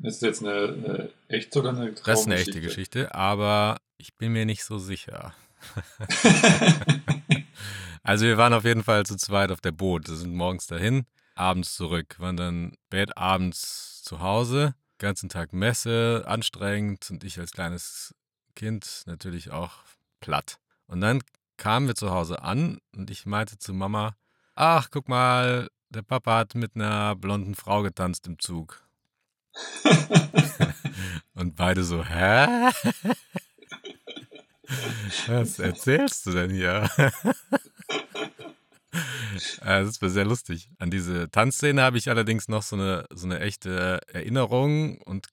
Ist 0.00 0.22
das 0.22 0.28
jetzt 0.28 0.42
eine, 0.44 0.72
eine 0.72 1.10
echte 1.28 1.58
oder 1.58 1.70
eine 1.70 1.92
Das 1.92 2.20
ist 2.20 2.26
eine 2.26 2.36
echte 2.36 2.60
Geschichte, 2.60 3.14
aber 3.14 3.78
ich 3.96 4.16
bin 4.16 4.32
mir 4.32 4.46
nicht 4.46 4.64
so 4.64 4.78
sicher. 4.78 5.34
Also 8.08 8.24
wir 8.24 8.38
waren 8.38 8.54
auf 8.54 8.64
jeden 8.64 8.84
Fall 8.84 9.04
zu 9.04 9.16
zweit 9.16 9.50
auf 9.50 9.60
der 9.60 9.72
Boot. 9.72 10.08
Wir 10.08 10.16
sind 10.16 10.34
morgens 10.34 10.66
dahin, 10.66 11.04
abends 11.34 11.74
zurück. 11.74 12.18
Waren 12.18 12.38
dann 12.38 12.72
spät 12.86 13.18
abends 13.18 14.02
zu 14.02 14.20
Hause. 14.20 14.74
Ganzen 14.96 15.28
Tag 15.28 15.52
Messe, 15.52 16.24
anstrengend 16.26 17.10
und 17.10 17.22
ich 17.22 17.38
als 17.38 17.52
kleines 17.52 18.14
Kind 18.54 19.02
natürlich 19.04 19.50
auch 19.50 19.84
platt. 20.20 20.58
Und 20.86 21.02
dann 21.02 21.22
kamen 21.58 21.86
wir 21.88 21.94
zu 21.94 22.10
Hause 22.10 22.42
an 22.42 22.78
und 22.96 23.10
ich 23.10 23.26
meinte 23.26 23.58
zu 23.58 23.74
Mama, 23.74 24.16
ach, 24.54 24.88
guck 24.90 25.08
mal, 25.08 25.68
der 25.90 26.02
Papa 26.02 26.38
hat 26.38 26.54
mit 26.54 26.74
einer 26.74 27.14
blonden 27.16 27.54
Frau 27.54 27.82
getanzt 27.82 28.26
im 28.26 28.38
Zug. 28.38 28.82
und 31.34 31.56
beide 31.56 31.84
so, 31.84 32.04
hä? 32.04 32.46
Was 35.26 35.58
erzählst 35.58 36.26
du 36.26 36.32
denn 36.32 36.50
hier? 36.50 36.88
das 39.60 40.02
war 40.02 40.10
sehr 40.10 40.24
lustig. 40.24 40.70
An 40.78 40.90
diese 40.90 41.30
Tanzszene 41.30 41.82
habe 41.82 41.98
ich 41.98 42.08
allerdings 42.10 42.48
noch 42.48 42.62
so 42.62 42.76
eine, 42.76 43.06
so 43.12 43.26
eine 43.26 43.40
echte 43.40 44.00
Erinnerung 44.08 45.00
und 45.02 45.28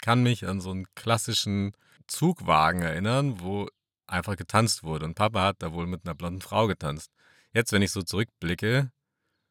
kann 0.00 0.22
mich 0.22 0.46
an 0.46 0.60
so 0.60 0.70
einen 0.70 0.86
klassischen 0.94 1.72
Zugwagen 2.06 2.82
erinnern, 2.82 3.40
wo 3.40 3.68
einfach 4.08 4.36
getanzt 4.36 4.82
wurde. 4.82 5.04
Und 5.04 5.14
Papa 5.14 5.42
hat 5.42 5.56
da 5.60 5.72
wohl 5.72 5.86
mit 5.86 6.04
einer 6.04 6.14
blonden 6.14 6.40
Frau 6.40 6.66
getanzt. 6.66 7.12
Jetzt, 7.52 7.72
wenn 7.72 7.82
ich 7.82 7.92
so 7.92 8.02
zurückblicke, 8.02 8.90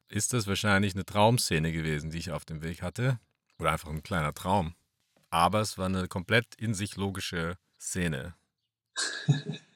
ist 0.08 0.32
das 0.32 0.46
wahrscheinlich 0.46 0.94
eine 0.94 1.04
Traumszene 1.04 1.72
gewesen, 1.72 2.10
die 2.10 2.18
ich 2.18 2.30
auf 2.30 2.44
dem 2.44 2.62
Weg 2.62 2.82
hatte. 2.82 3.18
Oder 3.58 3.72
einfach 3.72 3.90
ein 3.90 4.02
kleiner 4.02 4.34
Traum. 4.34 4.74
Aber 5.30 5.60
es 5.60 5.78
war 5.78 5.86
eine 5.86 6.08
komplett 6.08 6.54
in 6.56 6.74
sich 6.74 6.96
logische 6.96 7.58
Szene. 7.78 8.34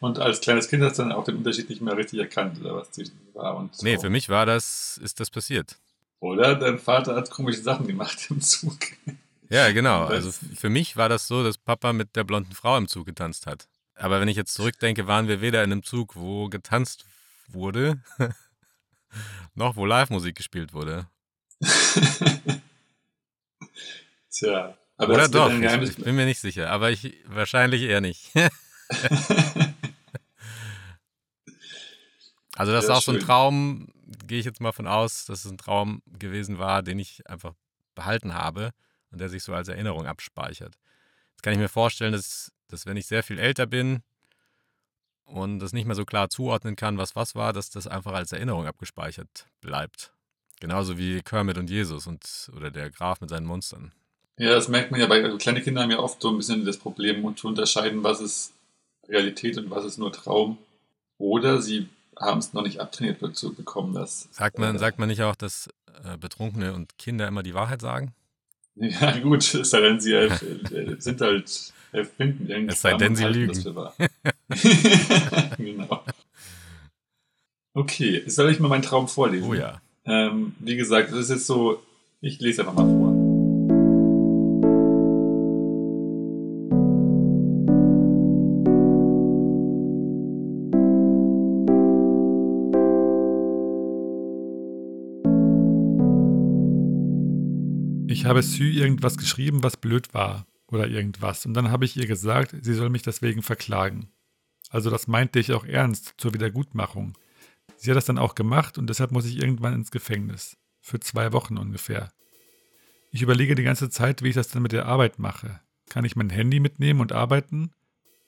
Und 0.00 0.18
als 0.18 0.40
kleines 0.40 0.68
Kind 0.68 0.82
hast 0.82 0.98
du 0.98 1.02
dann 1.02 1.12
auch 1.12 1.24
den 1.24 1.36
Unterschied 1.36 1.68
nicht 1.68 1.80
mehr 1.80 1.96
richtig 1.96 2.20
erkannt, 2.20 2.60
oder 2.60 2.74
was 2.74 2.90
zwischen 2.90 3.18
war 3.32 3.56
und 3.56 3.74
so. 3.74 3.84
Nee, 3.84 3.98
für 3.98 4.10
mich 4.10 4.28
war 4.28 4.44
das, 4.44 5.00
ist 5.02 5.18
das 5.18 5.30
passiert. 5.30 5.78
Oder 6.20 6.56
dein 6.56 6.78
Vater 6.78 7.16
hat 7.16 7.30
komische 7.30 7.62
Sachen 7.62 7.86
gemacht 7.86 8.26
im 8.30 8.40
Zug. 8.40 8.78
Ja, 9.48 9.70
genau. 9.72 10.04
Also 10.08 10.30
für 10.30 10.68
mich 10.68 10.96
war 10.96 11.08
das 11.08 11.26
so, 11.26 11.42
dass 11.42 11.58
Papa 11.58 11.92
mit 11.92 12.16
der 12.16 12.24
blonden 12.24 12.52
Frau 12.52 12.76
im 12.76 12.86
Zug 12.86 13.06
getanzt 13.06 13.46
hat. 13.46 13.68
Aber 13.94 14.20
wenn 14.20 14.28
ich 14.28 14.36
jetzt 14.36 14.54
zurückdenke, 14.54 15.06
waren 15.06 15.28
wir 15.28 15.40
weder 15.40 15.62
in 15.62 15.72
einem 15.72 15.82
Zug, 15.82 16.16
wo 16.16 16.48
getanzt 16.48 17.04
wurde, 17.48 18.02
noch 19.54 19.76
wo 19.76 19.86
Live-Musik 19.86 20.36
gespielt 20.36 20.72
wurde. 20.72 21.06
Tja. 24.30 24.76
Aber 24.96 25.14
Oder 25.14 25.28
doch, 25.28 25.52
ich, 25.52 25.62
ich, 25.62 25.96
bin 25.96 26.16
mir 26.16 26.26
nicht 26.26 26.40
sicher, 26.40 26.70
aber 26.70 26.90
ich 26.90 27.16
wahrscheinlich 27.26 27.82
eher 27.82 28.00
nicht. 28.00 28.30
also 32.54 32.72
das 32.72 32.84
ist 32.84 32.90
auch 32.90 33.02
schön. 33.02 33.14
so 33.14 33.20
ein 33.20 33.26
Traum, 33.26 33.88
gehe 34.26 34.38
ich 34.38 34.44
jetzt 34.44 34.60
mal 34.60 34.72
von 34.72 34.86
aus, 34.86 35.24
dass 35.24 35.44
es 35.44 35.50
ein 35.50 35.58
Traum 35.58 36.02
gewesen 36.06 36.58
war, 36.58 36.82
den 36.82 36.98
ich 36.98 37.28
einfach 37.28 37.54
behalten 37.94 38.34
habe 38.34 38.70
und 39.10 39.20
der 39.20 39.28
sich 39.28 39.42
so 39.42 39.52
als 39.54 39.68
Erinnerung 39.68 40.06
abspeichert. 40.06 40.78
Jetzt 41.32 41.42
kann 41.42 41.52
ich 41.52 41.58
mir 41.58 41.68
vorstellen, 41.68 42.12
dass, 42.12 42.52
dass 42.72 42.86
wenn 42.86 42.96
ich 42.96 43.06
sehr 43.06 43.22
viel 43.22 43.38
älter 43.38 43.66
bin 43.66 44.02
und 45.24 45.58
das 45.60 45.72
nicht 45.72 45.86
mehr 45.86 45.94
so 45.94 46.04
klar 46.04 46.28
zuordnen 46.30 46.76
kann, 46.76 46.98
was 46.98 47.16
was 47.16 47.34
war, 47.34 47.52
dass 47.52 47.70
das 47.70 47.86
einfach 47.86 48.12
als 48.12 48.32
Erinnerung 48.32 48.66
abgespeichert 48.66 49.46
bleibt. 49.60 50.12
Genauso 50.60 50.96
wie 50.96 51.22
Kermit 51.22 51.58
und 51.58 51.70
Jesus 51.70 52.06
und 52.06 52.50
oder 52.56 52.70
der 52.70 52.90
Graf 52.90 53.20
mit 53.20 53.30
seinen 53.30 53.46
Monstern. 53.46 53.92
Ja, 54.38 54.50
das 54.50 54.68
merkt 54.68 54.90
man 54.90 55.00
ja 55.00 55.06
bei 55.06 55.22
also 55.22 55.36
kleine 55.36 55.60
Kinder 55.60 55.82
haben 55.82 55.90
ja 55.90 55.98
oft 55.98 56.20
so 56.20 56.30
ein 56.30 56.36
bisschen 56.36 56.64
das 56.64 56.78
Problem 56.78 57.24
und 57.24 57.38
zu 57.38 57.48
unterscheiden, 57.48 58.02
was 58.02 58.20
ist 58.20 58.52
Realität 59.08 59.58
und 59.58 59.70
was 59.70 59.84
ist 59.84 59.98
nur 59.98 60.12
Traum. 60.12 60.58
Oder 61.18 61.60
sie 61.60 61.88
haben 62.18 62.38
es 62.38 62.52
noch 62.52 62.62
nicht 62.62 62.80
abtrainiert 62.80 63.22
dazu 63.22 63.52
bekommen, 63.52 63.94
dass. 63.94 64.28
Sagt 64.32 64.58
man, 64.58 64.76
äh, 64.76 64.78
sagt 64.78 64.98
man 64.98 65.08
nicht 65.08 65.22
auch, 65.22 65.36
dass 65.36 65.68
äh, 66.04 66.16
Betrunkene 66.16 66.72
und 66.74 66.96
Kinder 66.98 67.28
immer 67.28 67.42
die 67.42 67.54
Wahrheit 67.54 67.80
sagen? 67.80 68.14
Ja, 68.74 69.18
gut, 69.18 69.42
sei 69.42 69.80
denn, 69.80 70.00
sie 70.00 70.14
äh, 70.14 70.96
sind 70.98 71.20
halt 71.20 71.74
erfinden 71.92 72.68
Es 72.68 72.80
sei 72.80 72.94
denn, 72.94 73.14
sie 73.14 73.24
lügen. 73.24 73.52
genau. 75.58 76.02
Okay, 77.74 78.22
soll 78.26 78.50
ich 78.50 78.60
mal 78.60 78.68
meinen 78.68 78.82
Traum 78.82 79.08
vorlesen. 79.08 79.48
Oh 79.48 79.54
ja. 79.54 79.80
Ähm, 80.04 80.54
wie 80.58 80.76
gesagt, 80.76 81.12
das 81.12 81.18
ist 81.18 81.30
jetzt 81.30 81.46
so, 81.46 81.82
ich 82.20 82.40
lese 82.40 82.62
einfach 82.62 82.74
mal 82.74 82.86
vor. 82.86 83.12
Ich 98.08 98.26
habe 98.26 98.42
Sü 98.42 98.70
irgendwas 98.70 99.16
geschrieben, 99.16 99.62
was 99.62 99.76
blöd 99.76 100.12
war 100.14 100.46
oder 100.72 100.88
irgendwas. 100.88 101.46
Und 101.46 101.54
dann 101.54 101.70
habe 101.70 101.84
ich 101.84 101.96
ihr 101.96 102.06
gesagt, 102.06 102.54
sie 102.60 102.74
soll 102.74 102.90
mich 102.90 103.02
deswegen 103.02 103.42
verklagen. 103.42 104.08
Also 104.70 104.90
das 104.90 105.06
meinte 105.06 105.38
ich 105.38 105.52
auch 105.52 105.64
ernst 105.64 106.14
zur 106.16 106.32
Wiedergutmachung. 106.34 107.16
Sie 107.76 107.90
hat 107.90 107.96
das 107.96 108.06
dann 108.06 108.18
auch 108.18 108.34
gemacht 108.34 108.78
und 108.78 108.88
deshalb 108.88 109.10
muss 109.10 109.26
ich 109.26 109.40
irgendwann 109.40 109.74
ins 109.74 109.90
Gefängnis. 109.90 110.56
Für 110.80 111.00
zwei 111.00 111.32
Wochen 111.32 111.58
ungefähr. 111.58 112.12
Ich 113.10 113.22
überlege 113.22 113.54
die 113.54 113.62
ganze 113.62 113.90
Zeit, 113.90 114.22
wie 114.22 114.28
ich 114.28 114.34
das 114.34 114.48
dann 114.48 114.62
mit 114.62 114.72
der 114.72 114.86
Arbeit 114.86 115.18
mache. 115.18 115.60
Kann 115.90 116.04
ich 116.04 116.16
mein 116.16 116.30
Handy 116.30 116.60
mitnehmen 116.60 117.00
und 117.00 117.12
arbeiten? 117.12 117.72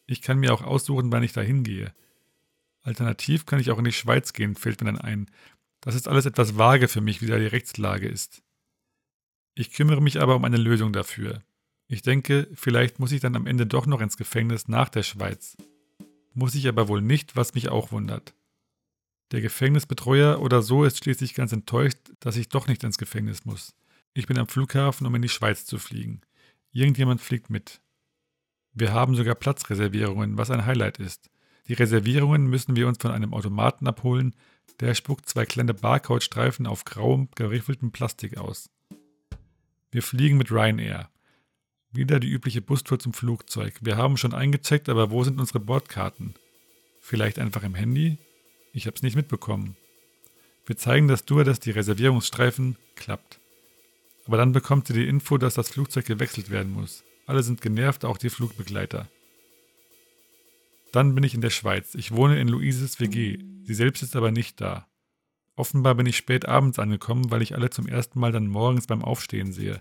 Ich 0.07 0.21
kann 0.21 0.39
mir 0.39 0.53
auch 0.53 0.63
aussuchen, 0.63 1.11
wann 1.11 1.23
ich 1.23 1.33
da 1.33 1.41
hingehe. 1.41 1.95
Alternativ 2.83 3.47
kann 3.47 3.61
ich 3.61 3.71
auch 3.71 3.79
in 3.79 3.85
die 3.85 3.93
Schweiz 3.93 4.35
gehen, 4.35 4.55
fällt 4.55 4.83
mir 4.83 4.93
dann 4.93 5.01
ein. 5.01 5.31
Das 5.81 5.95
ist 5.95 6.07
alles 6.07 6.27
etwas 6.27 6.59
vage 6.59 6.89
für 6.89 7.01
mich, 7.01 7.23
wie 7.23 7.27
da 7.27 7.39
die 7.39 7.47
Rechtslage 7.47 8.07
ist. 8.07 8.43
Ich 9.55 9.73
kümmere 9.73 10.03
mich 10.03 10.21
aber 10.21 10.37
um 10.37 10.45
eine 10.45 10.57
Lösung 10.59 10.93
dafür. 10.93 11.43
Ich 11.87 12.03
denke, 12.03 12.49
vielleicht 12.55 12.99
muss 12.99 13.13
ich 13.13 13.21
dann 13.21 13.37
am 13.37 13.47
Ende 13.47 13.67
doch 13.67 13.87
noch 13.87 14.01
ins 14.01 14.17
Gefängnis 14.17 14.69
nach 14.69 14.89
der 14.89 15.03
Schweiz. 15.03 15.57
Muss 16.33 16.55
ich 16.55 16.67
aber 16.67 16.89
wohl 16.89 17.03
nicht, 17.03 17.37
was 17.37 17.55
mich 17.55 17.69
auch 17.69 17.93
wundert. 17.93 18.35
Der 19.31 19.41
Gefängnisbetreuer 19.41 20.41
oder 20.41 20.63
so 20.63 20.85
ist 20.85 20.99
schließlich 20.99 21.35
ganz 21.35 21.53
enttäuscht, 21.53 21.99
dass 22.21 22.37
ich 22.37 22.49
doch 22.49 22.67
nicht 22.67 22.85
ins 22.85 22.99
Gefängnis 22.99 23.45
muss. 23.45 23.75
Ich 24.13 24.27
bin 24.27 24.39
am 24.39 24.47
Flughafen, 24.47 25.07
um 25.07 25.15
in 25.15 25.23
die 25.23 25.29
Schweiz 25.29 25.67
zu 25.67 25.79
fliegen. 25.79 26.21
Irgendjemand 26.73 27.21
fliegt 27.21 27.51
mit. 27.51 27.81
Wir 28.73 28.93
haben 28.93 29.15
sogar 29.15 29.35
Platzreservierungen, 29.35 30.37
was 30.37 30.51
ein 30.51 30.67
Highlight 30.67 30.99
ist. 30.99 31.31
Die 31.69 31.75
Reservierungen 31.75 32.47
müssen 32.47 32.77
wir 32.77 32.89
uns 32.89 32.99
von 33.01 33.11
einem 33.11 33.33
Automaten 33.33 33.87
abholen, 33.87 34.35
der 34.81 34.95
spuckt 34.95 35.29
zwei 35.29 35.47
kleine 35.47 35.75
Barcode-Streifen 35.75 36.67
auf 36.67 36.85
grauem, 36.85 37.29
geriffeltem 37.35 37.93
Plastik 37.93 38.37
aus. 38.37 38.69
Wir 39.91 40.03
fliegen 40.03 40.37
mit 40.37 40.51
Ryanair. 40.51 41.09
Wieder 41.95 42.19
die 42.19 42.29
übliche 42.29 42.61
Bustour 42.61 42.99
zum 42.99 43.13
Flugzeug. 43.13 43.75
Wir 43.81 43.97
haben 43.97 44.17
schon 44.17 44.35
eingecheckt, 44.35 44.89
aber 44.89 45.13
wo 45.13 45.23
sind 45.23 45.39
unsere 45.39 45.61
Bordkarten? 45.61 46.35
Vielleicht 47.01 47.39
einfach 47.39 47.63
im 47.63 47.77
Handy? 47.77 48.19
Ich 48.73 48.89
hab's 48.89 49.03
nicht 49.03 49.15
mitbekommen. 49.15 49.77
Wir 50.67 50.77
zeigen 50.77 51.07
das 51.07 51.25
Dur, 51.25 51.45
dass 51.45 51.61
die 51.61 51.71
Reservierungsstreifen 51.71 52.77
klappt. 52.97 53.39
Aber 54.27 54.37
dann 54.37 54.51
bekommt 54.51 54.89
sie 54.89 54.93
die 54.93 55.07
Info, 55.07 55.39
dass 55.39 55.55
das 55.55 55.69
Flugzeug 55.69 56.05
gewechselt 56.05 56.51
werden 56.51 56.73
muss. 56.73 57.05
Alle 57.27 57.45
sind 57.45 57.61
genervt, 57.61 58.05
auch 58.05 58.19
die 58.19 58.31
Flugbegleiter. 58.31 59.09
Dann 60.91 61.15
bin 61.15 61.23
ich 61.23 61.35
in 61.35 61.43
der 61.43 61.51
Schweiz. 61.51 61.95
Ich 61.95 62.11
wohne 62.11 62.41
in 62.41 62.49
Luises 62.49 62.99
WG. 62.99 63.39
Sie 63.63 63.75
selbst 63.75 64.03
ist 64.03 64.17
aber 64.17 64.33
nicht 64.33 64.61
da. 64.61 64.89
Offenbar 65.55 65.95
bin 65.95 66.07
ich 66.07 66.17
spät 66.17 66.49
abends 66.49 66.81
angekommen, 66.81 67.31
weil 67.31 67.43
ich 67.43 67.55
alle 67.55 67.71
zum 67.71 67.87
ersten 67.87 68.19
Mal 68.19 68.33
dann 68.33 68.49
morgens 68.49 68.89
beim 68.89 69.05
Aufstehen 69.05 69.53
sehe. 69.53 69.81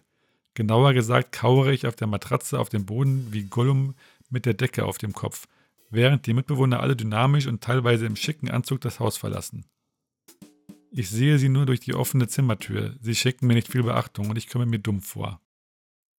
Genauer 0.53 0.93
gesagt 0.93 1.31
kauere 1.31 1.71
ich 1.71 1.87
auf 1.87 1.95
der 1.95 2.07
Matratze 2.07 2.59
auf 2.59 2.69
dem 2.69 2.85
Boden 2.85 3.27
wie 3.31 3.43
Gollum 3.43 3.95
mit 4.29 4.45
der 4.45 4.53
Decke 4.53 4.85
auf 4.85 4.97
dem 4.97 5.13
Kopf, 5.13 5.47
während 5.89 6.25
die 6.27 6.33
Mitbewohner 6.33 6.79
alle 6.79 6.95
dynamisch 6.95 7.47
und 7.47 7.61
teilweise 7.61 8.05
im 8.05 8.15
schicken 8.15 8.49
Anzug 8.49 8.81
das 8.81 8.99
Haus 8.99 9.17
verlassen. 9.17 9.65
Ich 10.91 11.09
sehe 11.09 11.39
sie 11.39 11.49
nur 11.49 11.65
durch 11.65 11.79
die 11.79 11.95
offene 11.95 12.27
Zimmertür. 12.27 12.95
Sie 13.01 13.15
schicken 13.15 13.47
mir 13.47 13.55
nicht 13.55 13.71
viel 13.71 13.81
Beachtung 13.81 14.29
und 14.29 14.37
ich 14.37 14.47
komme 14.47 14.67
mir 14.67 14.77
dumm 14.77 15.01
vor. 15.01 15.41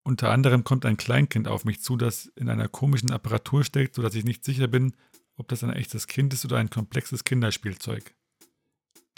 Unter 0.03 0.31
anderem 0.31 0.65
kommt 0.65 0.85
ein 0.85 0.97
Kleinkind 0.97 1.47
auf 1.47 1.65
mich 1.65 1.81
zu, 1.81 1.97
das 1.97 2.27
in 2.35 2.49
einer 2.49 2.69
komischen 2.69 3.13
Apparatur 3.13 3.63
steckt, 3.65 3.95
sodass 3.95 4.17
ich 4.17 4.25
nicht 4.25 4.45
sicher 4.45 4.67
bin, 4.67 4.95
ob 5.37 5.49
das 5.49 5.63
ein 5.63 5.73
echtes 5.73 6.09
Kind 6.09 6.35
ist 6.35 6.45
oder 6.45 6.59
ein 6.59 6.71
komplexes 6.71 7.23
Kinderspielzeug. 7.23 8.15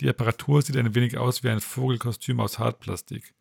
Die 0.01 0.09
Apparatur 0.09 0.61
sieht 0.61 0.77
ein 0.77 0.95
wenig 0.95 1.17
aus 1.17 1.43
wie 1.43 1.49
ein 1.49 1.61
Vogelkostüm 1.61 2.39
aus 2.39 2.59
Hartplastik. 2.59 3.35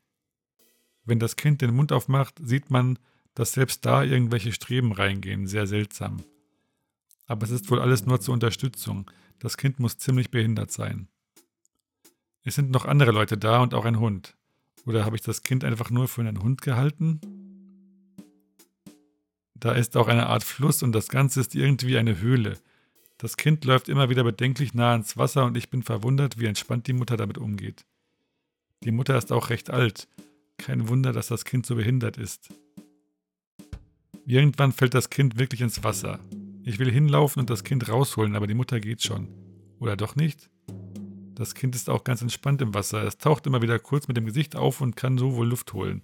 Wenn 1.06 1.20
das 1.20 1.36
Kind 1.36 1.62
den 1.62 1.76
Mund 1.76 1.92
aufmacht, 1.92 2.36
sieht 2.44 2.72
man, 2.72 3.00
dass 3.36 3.54
selbst 3.54 3.86
da 3.86 4.04
irgendwelche 4.04 4.52
Streben 4.52 4.92
reingehen, 4.92 5.48
sehr 5.48 5.68
seltsam. 5.68 6.24
Aber 7.28 7.44
es 7.44 7.52
ist 7.52 7.70
wohl 7.70 7.80
alles 7.80 8.06
nur 8.06 8.20
zur 8.20 8.34
Unterstützung. 8.34 9.10
Das 9.40 9.58
Kind 9.58 9.80
muss 9.80 9.98
ziemlich 9.98 10.32
behindert 10.32 10.72
sein. 10.72 11.08
Es 12.44 12.56
sind 12.56 12.72
noch 12.72 12.86
andere 12.86 13.12
Leute 13.12 13.38
da 13.38 13.62
und 13.62 13.74
auch 13.74 13.86
ein 13.86 14.00
Hund. 14.00 14.36
Oder 14.86 15.06
habe 15.06 15.16
ich 15.16 15.22
das 15.22 15.42
Kind 15.42 15.64
einfach 15.64 15.90
nur 15.90 16.08
für 16.08 16.22
einen 16.22 16.42
Hund 16.42 16.62
gehalten? 16.62 17.20
Da 19.56 19.72
ist 19.72 19.98
auch 19.98 20.08
eine 20.08 20.28
Art 20.28 20.44
Fluss 20.44 20.84
und 20.84 20.92
das 20.92 21.10
Ganze 21.10 21.42
ist 21.42 21.56
irgendwie 21.56 21.98
eine 21.98 22.20
Höhle. 22.20 22.58
Das 23.18 23.38
Kind 23.38 23.66
läuft 23.66 23.90
immer 23.90 24.10
wieder 24.10 24.24
bedenklich 24.24 24.74
nah 24.74 24.92
ans 24.92 25.18
Wasser 25.18 25.46
und 25.46 25.58
ich 25.58 25.70
bin 25.70 25.82
verwundert, 25.82 26.40
wie 26.40 26.46
entspannt 26.46 26.88
die 26.88 26.94
Mutter 26.94 27.18
damit 27.18 27.38
umgeht. 27.38 27.86
Die 28.84 28.92
Mutter 28.92 29.18
ist 29.18 29.32
auch 29.32 29.50
recht 29.50 29.72
alt. 29.72 30.08
Kein 30.58 30.88
Wunder, 30.88 31.14
dass 31.14 31.28
das 31.28 31.46
Kind 31.46 31.66
so 31.66 31.76
behindert 31.76 32.18
ist. 32.18 32.50
Irgendwann 34.26 34.72
fällt 34.72 34.94
das 34.94 35.10
Kind 35.10 35.38
wirklich 35.38 35.62
ins 35.62 35.84
Wasser. 35.84 36.20
Ich 36.64 36.80
will 36.80 36.92
hinlaufen 36.92 37.42
und 37.42 37.50
das 37.50 37.64
Kind 37.64 37.88
rausholen, 37.88 38.36
aber 38.36 38.48
die 38.48 38.56
Mutter 38.56 38.80
geht 38.80 39.04
schon. 39.04 39.28
Oder 39.80 39.96
doch 39.96 40.16
nicht? 40.16 40.50
Das 41.36 41.54
Kind 41.54 41.76
ist 41.76 41.90
auch 41.90 42.04
ganz 42.04 42.22
entspannt 42.22 42.62
im 42.62 42.74
Wasser. 42.74 43.04
Es 43.04 43.18
taucht 43.18 43.46
immer 43.46 43.62
wieder 43.62 43.78
kurz 43.78 44.08
mit 44.08 44.18
dem 44.18 44.26
Gesicht 44.26 44.56
auf 44.56 44.82
und 44.82 44.96
kann 44.96 45.18
so 45.18 45.36
wohl 45.36 45.48
Luft 45.48 45.74
holen. 45.74 46.04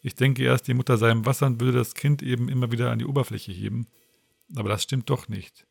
Ich 0.00 0.14
denke 0.14 0.44
erst, 0.44 0.68
die 0.68 0.74
Mutter 0.74 0.96
sei 0.96 1.10
im 1.10 1.26
Wasser 1.26 1.46
und 1.46 1.60
würde 1.60 1.76
das 1.76 1.94
Kind 1.94 2.22
eben 2.22 2.48
immer 2.48 2.70
wieder 2.70 2.90
an 2.90 3.00
die 3.00 3.04
Oberfläche 3.04 3.52
heben. 3.52 3.86
Aber 4.54 4.68
das 4.68 4.84
stimmt 4.84 5.10
doch 5.10 5.28
nicht. 5.28 5.66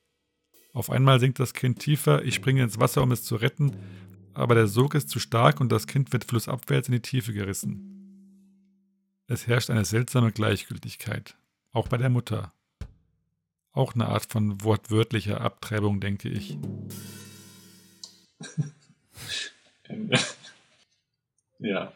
Auf 0.73 0.91
einmal 0.91 1.19
sinkt 1.19 1.39
das 1.39 1.53
Kind 1.53 1.79
tiefer, 1.79 2.23
ich 2.23 2.35
springe 2.35 2.61
ins 2.61 2.79
Wasser, 2.79 3.01
um 3.01 3.11
es 3.11 3.23
zu 3.23 3.37
retten, 3.37 3.71
aber 4.35 4.53
der 4.53 4.67
Sog 4.67 4.93
ist 4.93 5.09
zu 5.09 5.19
stark 5.19 5.59
und 5.59 5.71
das 5.71 5.87
Kind 5.87 6.13
wird 6.13 6.25
flussabwärts 6.25 6.89
in 6.89 6.93
die 6.93 7.01
Tiefe 7.01 7.33
gerissen. 7.33 7.96
Es 9.27 9.45
herrscht 9.47 9.69
eine 9.69 9.83
seltsame 9.85 10.31
Gleichgültigkeit, 10.31 11.35
auch 11.73 11.87
bei 11.89 11.97
der 11.97 12.09
Mutter. 12.09 12.53
Auch 13.73 13.93
eine 13.93 14.07
Art 14.07 14.25
von 14.25 14.63
wortwörtlicher 14.63 15.41
Abtreibung, 15.41 15.99
denke 15.99 16.29
ich. 16.29 16.57
ja. 21.59 21.91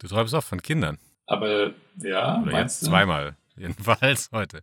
Du 0.00 0.08
träumst 0.08 0.34
auch 0.34 0.44
von 0.44 0.62
Kindern. 0.62 0.98
Aber 1.26 1.72
ja, 1.96 2.40
Oder 2.42 2.52
meinst 2.52 2.76
jetzt 2.76 2.82
du? 2.82 2.86
zweimal, 2.90 3.36
jedenfalls 3.56 4.30
heute. 4.32 4.62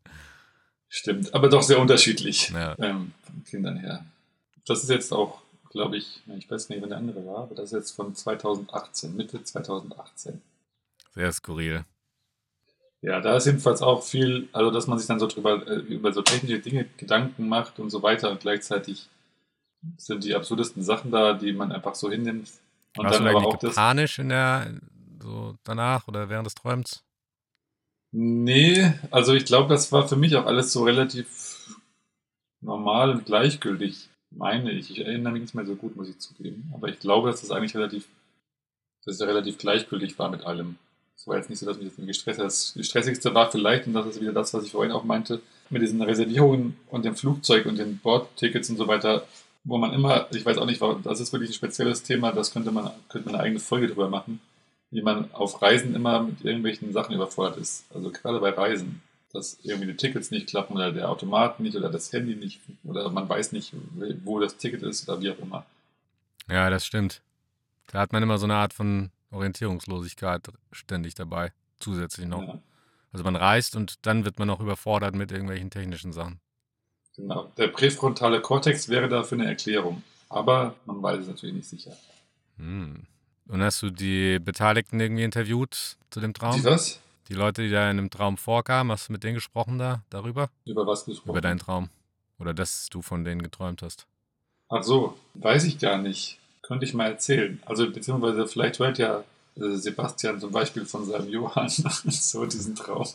Stimmt, 0.90 1.34
aber 1.34 1.50
doch 1.50 1.62
sehr 1.62 1.80
unterschiedlich 1.80 2.50
Ja. 2.50 2.78
ähm, 2.80 3.14
von 3.24 3.44
Kindern 3.44 3.78
her. 3.78 4.06
Das 4.66 4.82
ist 4.84 4.90
jetzt 4.90 5.12
auch, 5.14 5.42
glaube 5.70 5.98
ich, 5.98 6.22
ich 6.38 6.50
weiß 6.50 6.70
nicht, 6.70 6.82
wann 6.82 6.90
der 6.90 6.98
andere 6.98 7.26
war, 7.26 7.44
aber 7.44 7.56
das 7.56 7.66
ist 7.66 7.72
jetzt 7.74 7.92
von 7.92 8.16
2018, 8.16 9.16
Mitte 9.16 9.44
2018. 9.44 10.42
Sehr 11.16 11.32
skurril. 11.32 11.86
Ja, 13.02 13.22
da 13.22 13.38
ist 13.38 13.46
jedenfalls 13.46 13.82
auch 13.82 14.04
viel, 14.04 14.50
also 14.52 14.72
dass 14.72 14.88
man 14.88 14.98
sich 14.98 15.08
dann 15.08 15.20
so 15.20 15.28
drüber, 15.28 15.66
äh, 15.68 15.76
über 15.76 16.12
so 16.12 16.22
technische 16.22 16.60
Dinge 16.60 16.86
Gedanken 16.98 17.48
macht 17.48 17.80
und 17.80 17.90
so 17.90 18.02
weiter 18.02 18.32
und 18.32 18.42
gleichzeitig 18.42 19.08
sind 19.98 20.24
die 20.24 20.36
absurdesten 20.36 20.84
Sachen 20.84 21.12
da, 21.12 21.34
die 21.34 21.54
man 21.54 21.72
einfach 21.72 21.96
so 21.96 22.10
hinnimmt. 22.10 22.50
Und 22.98 23.06
Warst 23.06 23.20
dann 23.20 23.26
du 23.26 23.30
aber 23.30 23.46
auch 23.46 23.58
das. 23.58 23.76
panisch 23.76 24.20
in 24.20 24.30
der, 24.30 24.74
so 25.22 25.56
danach 25.64 26.08
oder 26.08 26.30
während 26.30 26.48
des 26.48 26.56
Träums? 26.56 27.04
Nee, 28.12 28.94
also 29.12 29.34
ich 29.34 29.46
glaube, 29.46 29.70
das 29.70 29.92
war 29.92 30.08
für 30.08 30.16
mich 30.16 30.36
auch 30.36 30.46
alles 30.46 30.72
so 30.72 30.84
relativ 30.84 31.78
normal 32.62 33.12
und 33.12 33.26
gleichgültig, 33.26 34.10
meine 34.32 34.72
ich. 34.72 34.90
Ich 34.90 35.06
erinnere 35.06 35.34
mich 35.34 35.42
nicht 35.44 35.56
mehr 35.56 35.66
so 35.66 35.76
gut, 35.76 35.96
muss 35.96 36.10
ich 36.10 36.18
zugeben. 36.20 36.72
Aber 36.74 36.88
ich 36.88 37.00
glaube, 37.00 37.30
dass 37.30 37.42
das 37.42 37.52
eigentlich 37.52 37.76
relativ, 37.76 38.08
dass 39.04 39.16
es 39.16 39.20
ja 39.20 39.28
relativ 39.28 39.58
gleichgültig 39.58 40.18
war 40.18 40.30
mit 40.30 40.44
allem. 40.46 40.78
War 41.26 41.38
jetzt 41.38 41.50
nicht 41.50 41.60
so, 41.60 41.66
dass 41.66 41.80
mich 41.80 41.92
das 41.96 42.06
gestresst 42.06 42.40
hat. 42.40 42.46
Das 42.46 42.78
Stressigste 42.82 43.34
war 43.34 43.50
vielleicht, 43.52 43.88
und 43.88 43.94
das 43.94 44.06
ist 44.06 44.22
wieder 44.22 44.34
das, 44.34 44.54
was 44.54 44.64
ich 44.64 44.72
vorhin 44.72 44.92
auch 44.92 45.04
meinte, 45.04 45.42
mit 45.70 45.82
diesen 45.82 46.02
Reservierungen 46.02 46.78
und 46.90 47.04
dem 47.04 47.16
Flugzeug 47.16 47.66
und 47.66 47.78
den 47.80 47.98
Bordtickets 47.98 48.70
und 48.70 48.78
so 48.78 48.88
weiter, 48.88 49.26
wo 49.64 49.80
man 49.80 49.94
immer, 49.94 50.28
ich 50.32 50.46
weiß 50.46 50.60
auch 50.60 50.68
nicht, 50.68 50.82
das 51.04 51.20
ist 51.20 51.34
wirklich 51.34 51.50
ein 51.50 51.56
spezielles 51.56 52.04
Thema, 52.04 52.32
das 52.32 52.54
könnte 52.54 52.72
man, 52.72 52.92
könnte 53.10 53.28
man 53.28 53.36
eine 53.36 53.44
eigene 53.44 53.60
Folge 53.60 53.88
drüber 53.88 54.10
machen, 54.10 54.40
wie 54.92 55.02
man 55.02 55.32
auf 55.34 55.62
Reisen 55.62 55.96
immer 55.96 56.22
mit 56.22 56.46
irgendwelchen 56.46 56.94
Sachen 56.94 57.16
überfordert 57.16 57.58
ist. 57.58 57.86
Also 57.92 58.12
gerade 58.12 58.40
bei 58.40 58.52
Reisen, 58.52 59.02
dass 59.34 59.58
irgendwie 59.64 59.88
die 59.88 59.98
Tickets 59.98 60.30
nicht 60.30 60.48
klappen 60.48 60.76
oder 60.76 60.92
der 60.92 61.10
Automat 61.10 61.60
nicht 61.60 61.76
oder 61.76 61.90
das 61.90 62.14
Handy 62.14 62.36
nicht 62.36 62.62
oder 62.84 63.10
man 63.10 63.28
weiß 63.28 63.52
nicht, 63.52 63.74
wo 64.24 64.40
das 64.40 64.58
Ticket 64.58 64.84
ist 64.84 65.10
oder 65.10 65.20
wie 65.20 65.32
auch 65.32 65.40
immer. 65.40 65.66
Ja, 66.48 66.70
das 66.70 66.86
stimmt. 66.86 67.22
Da 67.88 68.00
hat 68.00 68.14
man 68.14 68.22
immer 68.22 68.38
so 68.38 68.46
eine 68.46 68.56
Art 68.56 68.74
von 68.74 69.10
Orientierungslosigkeit 69.36 70.48
ständig 70.72 71.16
dabei, 71.16 71.52
zusätzlich 71.80 72.28
noch. 72.28 72.42
Ja, 72.42 72.60
Also 73.12 73.24
man 73.24 73.36
reist 73.36 73.76
und 73.76 74.06
dann 74.06 74.26
wird 74.26 74.40
man 74.40 74.48
noch 74.48 74.60
überfordert 74.60 75.16
mit 75.16 75.32
irgendwelchen 75.32 75.70
technischen 75.70 76.12
Sachen. 76.14 76.40
genau. 77.16 77.52
Der 77.58 77.68
präfrontale 77.68 78.42
Kortex 78.42 78.90
wäre 78.90 79.08
dafür 79.10 79.40
eine 79.40 79.48
Erklärung, 79.48 80.04
aber 80.30 80.76
man 80.86 81.02
weiß 81.02 81.20
es 81.22 81.28
natürlich 81.28 81.56
nicht 81.56 81.70
sicher. 81.70 81.96
Hm. 82.58 83.04
Und 83.48 83.62
hast 83.62 83.82
du 83.82 83.92
die 83.92 84.40
Beteiligten 84.40 85.00
irgendwie 85.00 85.24
interviewt 85.24 85.98
zu 86.10 86.20
dem 86.20 86.34
Traum? 86.34 86.56
Die 86.60 86.64
was? 86.66 87.00
Die 87.30 87.34
Leute, 87.34 87.62
die 87.64 87.70
da 87.70 87.90
in 87.90 87.98
dem 87.98 88.10
Traum 88.10 88.38
vorkamen, 88.38 88.92
hast 88.92 89.10
du 89.10 89.14
mit 89.14 89.24
denen 89.24 89.36
gesprochen 89.36 89.78
da 89.78 90.04
darüber? 90.10 90.50
Über 90.66 90.86
was 90.88 91.06
gesprochen? 91.06 91.30
Über 91.30 91.42
deinen 91.42 91.60
Traum? 91.60 91.90
Oder 92.40 92.54
dass 92.54 92.88
du 92.90 93.02
von 93.02 93.24
denen 93.24 93.42
geträumt 93.42 93.82
hast? 93.82 94.08
Ach 94.70 94.84
so, 94.84 95.18
weiß 95.36 95.64
ich 95.66 95.80
gar 95.80 95.98
nicht. 95.98 96.40
Könnte 96.66 96.86
ich 96.86 96.94
mal 96.94 97.08
erzählen. 97.08 97.62
Also, 97.66 97.90
beziehungsweise 97.92 98.48
vielleicht 98.48 98.80
hört 98.80 98.98
ja 98.98 99.24
äh, 99.56 99.76
Sebastian 99.76 100.40
zum 100.40 100.52
Beispiel 100.52 100.86
von 100.86 101.06
seinem 101.06 101.30
Johann 101.30 101.70
so 101.70 102.46
diesen 102.46 102.76
Traum. 102.76 103.08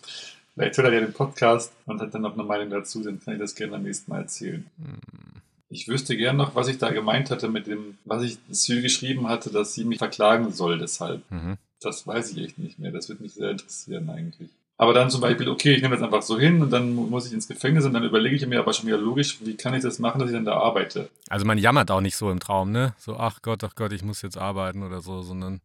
Vielleicht 0.55 0.76
hört 0.76 0.86
er 0.88 0.94
ja 0.94 1.01
den 1.01 1.12
Podcast 1.12 1.72
und 1.86 2.01
hat 2.01 2.14
dann 2.14 2.22
noch 2.22 2.34
eine 2.34 2.44
Meinung 2.44 2.70
dazu, 2.70 3.03
dann 3.03 3.20
kann 3.20 3.34
ich 3.34 3.40
das 3.40 3.55
gerne 3.55 3.72
beim 3.72 3.82
nächsten 3.82 4.11
Mal 4.11 4.20
erzählen. 4.20 4.64
Hm. 4.78 5.40
Ich 5.68 5.86
wüsste 5.86 6.16
gern 6.16 6.36
noch, 6.36 6.57
was 6.57 6.66
ich 6.66 6.78
da 6.78 6.90
gemeint 6.90 7.30
hatte 7.30 7.48
mit 7.48 7.68
dem, 7.68 7.96
was 8.05 8.24
ich 8.24 8.38
Sue 8.51 8.82
geschrieben 8.82 9.28
hatte, 9.28 9.51
dass 9.51 9.72
sie 9.72 9.84
mich 9.84 9.98
verklagen 9.98 10.53
soll 10.53 10.78
deshalb. 10.78 11.22
Mhm. 11.30 11.57
Das 11.80 12.07
weiß 12.07 12.32
ich 12.32 12.44
echt 12.44 12.59
nicht 12.59 12.80
mehr. 12.80 12.90
Das 12.90 13.09
würde 13.09 13.22
mich 13.22 13.34
sehr 13.34 13.51
interessieren 13.51 14.11
eigentlich. 14.11 14.51
Aber 14.80 14.94
dann 14.94 15.10
zum 15.10 15.20
Beispiel, 15.20 15.46
okay, 15.50 15.74
ich 15.74 15.82
nehme 15.82 15.94
das 15.94 16.02
einfach 16.02 16.22
so 16.22 16.38
hin 16.38 16.62
und 16.62 16.70
dann 16.70 16.94
mu- 16.94 17.04
muss 17.06 17.26
ich 17.26 17.34
ins 17.34 17.46
Gefängnis 17.46 17.84
und 17.84 17.92
dann 17.92 18.02
überlege 18.02 18.34
ich 18.34 18.46
mir 18.46 18.60
aber 18.60 18.72
schon 18.72 18.86
wieder 18.86 18.96
logisch, 18.96 19.36
wie 19.44 19.54
kann 19.54 19.74
ich 19.74 19.82
das 19.82 19.98
machen, 19.98 20.18
dass 20.20 20.30
ich 20.30 20.34
dann 20.34 20.46
da 20.46 20.54
arbeite. 20.54 21.10
Also 21.28 21.44
man 21.44 21.58
jammert 21.58 21.90
auch 21.90 22.00
nicht 22.00 22.16
so 22.16 22.30
im 22.30 22.40
Traum, 22.40 22.72
ne? 22.72 22.94
So, 22.96 23.14
ach 23.18 23.42
Gott, 23.42 23.62
ach 23.62 23.74
Gott, 23.74 23.92
ich 23.92 24.02
muss 24.02 24.22
jetzt 24.22 24.38
arbeiten 24.38 24.82
oder 24.82 25.02
so, 25.02 25.20
sondern 25.20 25.60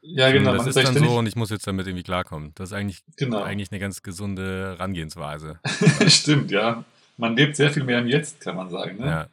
Ja, 0.00 0.30
genau. 0.30 0.52
das 0.52 0.58
man 0.60 0.68
ist 0.68 0.76
dann 0.76 0.96
so 0.96 1.18
und 1.18 1.26
ich 1.26 1.34
muss 1.34 1.50
jetzt 1.50 1.66
damit 1.66 1.88
irgendwie 1.88 2.04
klarkommen. 2.04 2.52
Das 2.54 2.68
ist 2.70 2.72
eigentlich, 2.72 3.02
Genau. 3.16 3.42
eigentlich 3.42 3.72
eine 3.72 3.80
ganz 3.80 4.04
gesunde 4.04 4.76
Herangehensweise. 4.78 5.58
Stimmt, 6.06 6.52
ja. 6.52 6.84
Man 7.16 7.34
lebt 7.34 7.56
sehr 7.56 7.72
viel 7.72 7.82
mehr 7.82 7.98
im 7.98 8.06
Jetzt, 8.06 8.40
kann 8.40 8.54
man 8.54 8.70
sagen. 8.70 8.98
Ne? 9.00 9.06
Ja. 9.06 9.26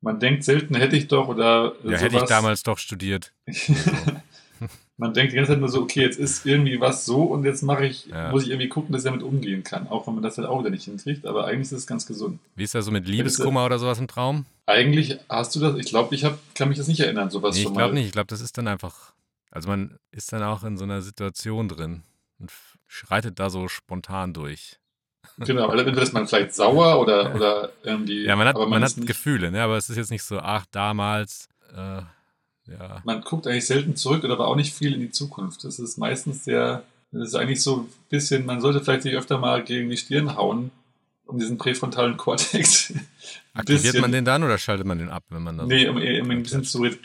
man 0.00 0.18
denkt 0.18 0.42
selten, 0.42 0.74
hätte 0.74 0.96
ich 0.96 1.06
doch 1.06 1.28
oder 1.28 1.74
Ja, 1.84 1.96
hätte 1.98 2.16
ich 2.16 2.24
damals 2.24 2.64
doch 2.64 2.78
studiert. 2.78 3.32
man 4.98 5.14
denkt 5.14 5.32
die 5.32 5.36
ganze 5.36 5.52
Zeit 5.52 5.60
nur 5.60 5.68
so, 5.68 5.80
okay, 5.80 6.02
jetzt 6.02 6.18
ist 6.18 6.44
irgendwie 6.44 6.80
was 6.80 7.04
so 7.06 7.22
und 7.22 7.44
jetzt 7.44 7.62
mache 7.62 7.86
ich, 7.86 8.06
Ja. 8.06 8.30
muss 8.30 8.42
ich 8.42 8.50
irgendwie 8.50 8.68
gucken, 8.68 8.92
dass 8.92 9.02
ich 9.04 9.06
damit 9.10 9.22
umgehen 9.22 9.62
kann. 9.62 9.88
Auch 9.88 10.06
wenn 10.06 10.14
man 10.14 10.22
das 10.22 10.36
halt 10.36 10.48
auch 10.48 10.58
wieder 10.60 10.70
nicht 10.70 10.84
hinkriegt, 10.84 11.24
aber 11.24 11.46
eigentlich 11.46 11.62
ist 11.72 11.72
es 11.72 11.86
ganz 11.86 12.04
gesund. 12.04 12.40
Wie 12.56 12.64
ist 12.64 12.74
das 12.74 12.84
so 12.84 12.90
mit 12.90 13.06
Liebeskummer 13.06 13.64
oder 13.64 13.78
sowas 13.78 13.98
im 14.00 14.08
Traum? 14.08 14.44
Eigentlich 14.66 15.18
hast 15.28 15.54
du 15.56 15.60
das, 15.60 15.76
ich 15.76 15.86
glaube, 15.86 16.14
ich 16.14 16.24
hab, 16.24 16.38
kann 16.54 16.68
mich 16.68 16.78
das 16.78 16.88
nicht 16.88 17.00
erinnern, 17.00 17.30
sowas 17.30 17.54
Nee, 17.54 17.60
ich 17.62 17.66
schon 17.68 17.76
glaube 17.76 17.94
nicht. 17.94 18.06
Ich 18.06 18.12
glaube, 18.12 18.26
das 18.26 18.40
ist 18.40 18.58
dann 18.58 18.66
einfach. 18.68 19.12
Also 19.50 19.68
man 19.68 19.98
ist 20.10 20.32
dann 20.32 20.42
auch 20.42 20.64
in 20.64 20.76
so 20.76 20.84
einer 20.84 21.00
Situation 21.00 21.68
drin 21.68 22.02
und 22.38 22.52
schreitet 22.86 23.38
da 23.38 23.50
so 23.50 23.68
spontan 23.68 24.34
durch. 24.34 24.78
Genau, 25.38 25.68
weil 25.68 25.84
dann 25.84 25.96
ist 25.96 26.12
man 26.12 26.26
vielleicht 26.26 26.54
sauer 26.54 27.00
oder, 27.00 27.34
oder 27.34 27.70
irgendwie. 27.84 28.24
Ja, 28.24 28.34
man 28.34 28.48
hat, 28.48 28.56
aber 28.56 28.66
man 28.66 28.82
ist 28.82 28.96
hat 28.98 29.06
Gefühle, 29.06 29.50
ne? 29.52 29.62
aber 29.62 29.76
es 29.76 29.88
ist 29.88 29.96
jetzt 29.96 30.10
nicht 30.10 30.22
so, 30.24 30.40
ach, 30.40 30.64
damals, 30.70 31.48
äh, 31.74 32.02
ja. 32.70 33.00
man 33.04 33.20
guckt 33.22 33.46
eigentlich 33.46 33.66
selten 33.66 33.96
zurück 33.96 34.24
oder 34.24 34.34
aber 34.34 34.48
auch 34.48 34.56
nicht 34.56 34.74
viel 34.74 34.94
in 34.94 35.00
die 35.00 35.10
Zukunft. 35.10 35.64
Das 35.64 35.78
ist 35.78 35.96
meistens 35.98 36.44
sehr, 36.44 36.82
das 37.12 37.28
ist 37.28 37.34
eigentlich 37.34 37.62
so 37.62 37.76
ein 37.82 37.88
bisschen, 38.10 38.46
man 38.46 38.60
sollte 38.60 38.80
vielleicht 38.82 39.02
sich 39.02 39.14
öfter 39.14 39.38
mal 39.38 39.62
gegen 39.64 39.88
die 39.90 39.96
Stirn 39.96 40.36
hauen, 40.36 40.70
um 41.26 41.38
diesen 41.38 41.58
präfrontalen 41.58 42.16
Kortex 42.16 42.92
Aktiviert 43.54 43.82
bisschen, 43.82 44.00
man 44.00 44.12
den 44.12 44.24
dann 44.24 44.42
oder 44.44 44.56
schaltet 44.58 44.86
man 44.86 44.98
den 44.98 45.08
ab, 45.10 45.24
wenn 45.30 45.42
man 45.42 45.56
da 45.58 45.64
so- 45.64 45.68
nee, 45.68 45.86
um, 45.88 45.96
um 45.96 46.02
ihn 46.02 46.30
ein 46.30 46.42
bisschen 46.42 46.64
zu 46.64 46.80
re- 46.82 46.96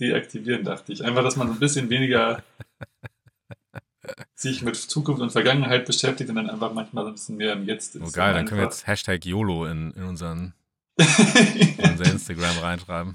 deaktivieren, 0.00 0.64
dachte 0.64 0.92
ich. 0.92 1.04
Einfach, 1.04 1.22
dass 1.22 1.36
man 1.36 1.50
ein 1.50 1.58
bisschen 1.58 1.88
weniger 1.90 2.42
sich 4.34 4.62
mit 4.62 4.76
Zukunft 4.76 5.20
und 5.22 5.30
Vergangenheit 5.30 5.84
beschäftigt 5.86 6.30
und 6.30 6.36
dann 6.36 6.48
einfach 6.50 6.72
manchmal 6.72 7.04
so 7.04 7.08
ein 7.10 7.14
bisschen 7.14 7.36
mehr 7.36 7.52
im 7.52 7.66
Jetzt 7.66 7.94
ist. 7.96 8.02
Oh 8.02 8.10
geil, 8.10 8.32
dann 8.34 8.46
können 8.46 8.60
wir 8.60 8.64
jetzt 8.64 8.86
Hashtag 8.86 9.24
YOLO 9.26 9.66
in, 9.66 9.90
in, 9.92 10.04
unseren, 10.04 10.54
in 10.96 11.90
unser 11.90 12.10
Instagram 12.10 12.58
reinschreiben. 12.58 13.14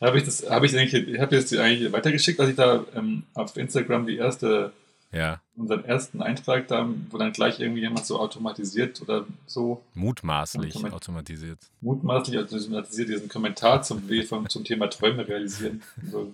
Habe 0.00 0.18
ich 0.18 0.24
das, 0.24 0.48
habe 0.48 0.66
ich 0.66 0.76
eigentlich, 0.76 1.08
ich 1.08 1.20
habe 1.20 1.36
jetzt 1.36 1.54
eigentlich 1.56 1.92
weitergeschickt, 1.92 2.40
als 2.40 2.50
ich 2.50 2.56
da 2.56 2.84
ähm, 2.94 3.24
auf 3.34 3.56
Instagram 3.56 4.06
die 4.06 4.16
erste, 4.16 4.72
Ja, 5.12 5.40
unseren 5.56 5.84
ersten 5.84 6.22
Eintrag 6.22 6.68
da, 6.68 6.88
wo 7.10 7.18
dann 7.18 7.32
gleich 7.32 7.60
irgendwie 7.60 7.82
jemand 7.82 8.06
so 8.06 8.18
automatisiert 8.18 9.02
oder 9.02 9.26
so 9.46 9.84
mutmaßlich 9.94 10.74
Moment. 10.74 10.94
automatisiert. 10.94 11.58
mutmaßlich 11.82 12.38
automatisiert 12.38 13.10
diesen 13.10 13.28
Kommentar 13.28 13.82
zum, 13.82 14.02
vom, 14.28 14.48
zum 14.48 14.64
Thema 14.64 14.88
Träume 14.88 15.28
realisieren. 15.28 15.82
So, 16.10 16.32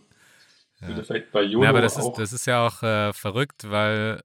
Ja. 0.81 0.89
Würde 0.89 1.05
vielleicht 1.05 1.33
bei 1.33 1.43
YOLO 1.43 1.65
Ja, 1.65 1.71
aber 1.71 1.81
das 1.81 1.97
ist, 1.97 2.13
das 2.17 2.33
ist 2.33 2.47
ja 2.47 2.65
auch 2.67 2.83
äh, 2.83 3.13
verrückt, 3.13 3.69
weil, 3.69 4.23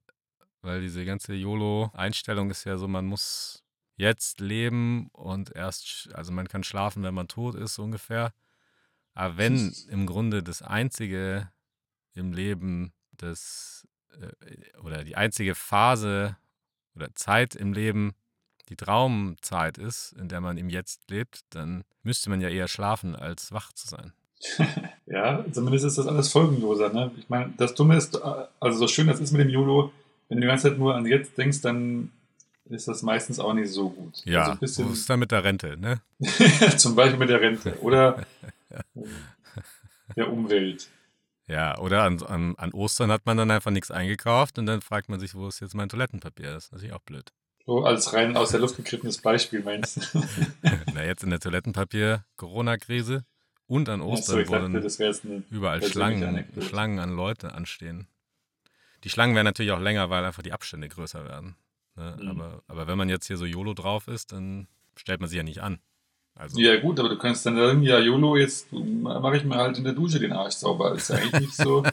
weil 0.60 0.82
diese 0.82 1.04
ganze 1.04 1.34
YOLO-Einstellung 1.34 2.50
ist 2.50 2.64
ja 2.64 2.76
so, 2.76 2.86
man 2.86 3.06
muss 3.06 3.64
jetzt 3.96 4.40
leben 4.40 5.08
und 5.12 5.54
erst, 5.56 6.10
also 6.14 6.30
man 6.32 6.46
kann 6.46 6.62
schlafen, 6.62 7.02
wenn 7.02 7.14
man 7.14 7.26
tot 7.26 7.54
ist, 7.54 7.78
ungefähr. 7.78 8.32
Aber 9.14 9.36
wenn 9.36 9.74
im 9.88 10.06
Grunde 10.06 10.42
das 10.42 10.62
Einzige 10.62 11.50
im 12.14 12.32
Leben, 12.32 12.92
das, 13.12 13.86
äh, 14.20 14.78
oder 14.80 15.04
die 15.04 15.16
einzige 15.16 15.54
Phase 15.54 16.36
oder 16.94 17.14
Zeit 17.14 17.54
im 17.54 17.72
Leben 17.72 18.14
die 18.68 18.76
Traumzeit 18.76 19.76
ist, 19.76 20.12
in 20.12 20.28
der 20.28 20.40
man 20.40 20.56
im 20.56 20.70
Jetzt 20.70 21.10
lebt, 21.10 21.40
dann 21.50 21.84
müsste 22.02 22.30
man 22.30 22.40
ja 22.40 22.48
eher 22.48 22.68
schlafen, 22.68 23.14
als 23.16 23.52
wach 23.52 23.72
zu 23.72 23.88
sein. 23.88 24.12
Ja, 25.04 25.44
zumindest 25.52 25.84
ist 25.84 25.98
das 25.98 26.06
alles 26.06 26.32
folgenloser. 26.32 26.90
Ne? 26.90 27.10
Ich 27.18 27.28
meine, 27.28 27.52
das 27.58 27.74
Dumme 27.74 27.98
ist, 27.98 28.14
äh, 28.14 28.20
also 28.60 28.78
so 28.78 28.88
schön 28.88 29.08
das 29.08 29.20
ist 29.20 29.32
mit 29.32 29.42
dem 29.42 29.50
YOLO, 29.50 29.92
wenn 30.28 30.38
du 30.38 30.40
die 30.40 30.46
ganze 30.46 30.70
Zeit 30.70 30.78
nur 30.78 30.94
an 30.94 31.04
jetzt 31.04 31.36
denkst, 31.36 31.60
dann 31.60 32.10
ist 32.70 32.88
das 32.88 33.02
meistens 33.02 33.38
auch 33.38 33.52
nicht 33.52 33.70
so 33.70 33.90
gut. 33.90 34.22
Ja, 34.24 34.40
Also 34.40 34.52
ein 34.52 34.58
bisschen, 34.58 34.86
so 34.86 34.92
ist 34.94 35.10
dann 35.10 35.20
mit 35.20 35.32
der 35.32 35.44
Rente, 35.44 35.76
ne? 35.76 36.00
zum 36.78 36.94
Beispiel 36.94 37.18
mit 37.18 37.28
der 37.28 37.42
Rente 37.42 37.78
oder 37.82 38.24
der 40.16 40.32
Umwelt. 40.32 40.88
Ja, 41.46 41.78
oder 41.78 42.04
an, 42.04 42.22
an, 42.22 42.54
an 42.56 42.72
Ostern 42.72 43.10
hat 43.10 43.26
man 43.26 43.36
dann 43.36 43.50
einfach 43.50 43.70
nichts 43.70 43.90
eingekauft 43.90 44.58
und 44.58 44.66
dann 44.66 44.80
fragt 44.80 45.08
man 45.08 45.20
sich, 45.20 45.34
wo 45.34 45.48
ist 45.48 45.60
jetzt 45.60 45.74
mein 45.74 45.88
Toilettenpapier? 45.88 46.52
Das 46.52 46.66
ist 46.66 46.72
natürlich 46.72 46.94
auch 46.94 47.02
blöd. 47.02 47.32
So 47.66 47.84
als 47.84 48.12
rein 48.12 48.36
aus 48.36 48.50
der 48.50 48.60
Luft 48.60 48.76
gegriffenes 48.76 49.18
Beispiel 49.18 49.62
meinst 49.62 50.14
du? 50.14 50.22
Na, 50.94 51.04
jetzt 51.04 51.22
in 51.22 51.30
der 51.30 51.40
Toilettenpapier-Corona-Krise 51.40 53.24
und 53.66 53.88
an 53.88 54.00
Achso, 54.00 54.12
Ostern, 54.12 54.40
ich 54.40 54.48
wo 54.48 54.52
dachte, 54.52 55.44
überall 55.50 55.82
Schlangen. 55.82 56.44
Schlangen 56.60 56.98
an 56.98 57.14
Leute 57.14 57.52
anstehen. 57.52 58.08
Die 59.04 59.10
Schlangen 59.10 59.34
werden 59.34 59.46
natürlich 59.46 59.72
auch 59.72 59.80
länger, 59.80 60.10
weil 60.10 60.24
einfach 60.24 60.42
die 60.42 60.52
Abstände 60.52 60.88
größer 60.88 61.24
werden. 61.24 61.56
Ne? 61.96 62.16
Mhm. 62.20 62.28
Aber, 62.28 62.62
aber 62.66 62.86
wenn 62.86 62.98
man 62.98 63.08
jetzt 63.08 63.26
hier 63.26 63.36
so 63.36 63.44
YOLO 63.44 63.74
drauf 63.74 64.08
ist, 64.08 64.32
dann 64.32 64.68
stellt 64.96 65.20
man 65.20 65.28
sich 65.28 65.36
ja 65.36 65.42
nicht 65.42 65.62
an. 65.62 65.80
Also, 66.34 66.58
Ja 66.58 66.80
gut, 66.80 66.98
aber 66.98 67.08
du 67.10 67.18
kannst 67.18 67.44
dann 67.46 67.56
sagen, 67.56 67.82
ja 67.82 67.98
YOLO, 67.98 68.36
jetzt 68.36 68.72
mache 68.72 69.36
ich 69.36 69.44
mir 69.44 69.56
halt 69.56 69.78
in 69.78 69.84
der 69.84 69.92
Dusche 69.92 70.18
den 70.18 70.32
Arsch 70.32 70.54
sauber. 70.54 70.90
Das 70.90 71.02
ist 71.02 71.08
ja 71.10 71.16
eigentlich 71.16 71.40
nicht 71.40 71.54
so. 71.54 71.84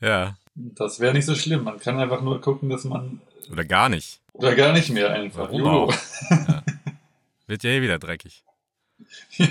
ja, 0.00 0.36
Das 0.54 1.00
wäre 1.00 1.14
nicht 1.14 1.26
so 1.26 1.34
schlimm. 1.34 1.64
Man 1.64 1.78
kann 1.80 1.98
einfach 1.98 2.20
nur 2.20 2.40
gucken, 2.40 2.68
dass 2.68 2.84
man. 2.84 3.20
oder 3.50 3.64
gar 3.64 3.88
nicht. 3.88 4.20
Oder 4.32 4.54
gar 4.54 4.72
nicht 4.72 4.90
mehr 4.90 5.10
einfach. 5.10 5.44
Warum 5.44 5.60
YOLO. 5.60 5.92
Ja. 6.30 6.62
Wird 7.46 7.62
ja 7.64 7.70
eh 7.70 7.82
wieder 7.82 7.98
dreckig. 7.98 8.44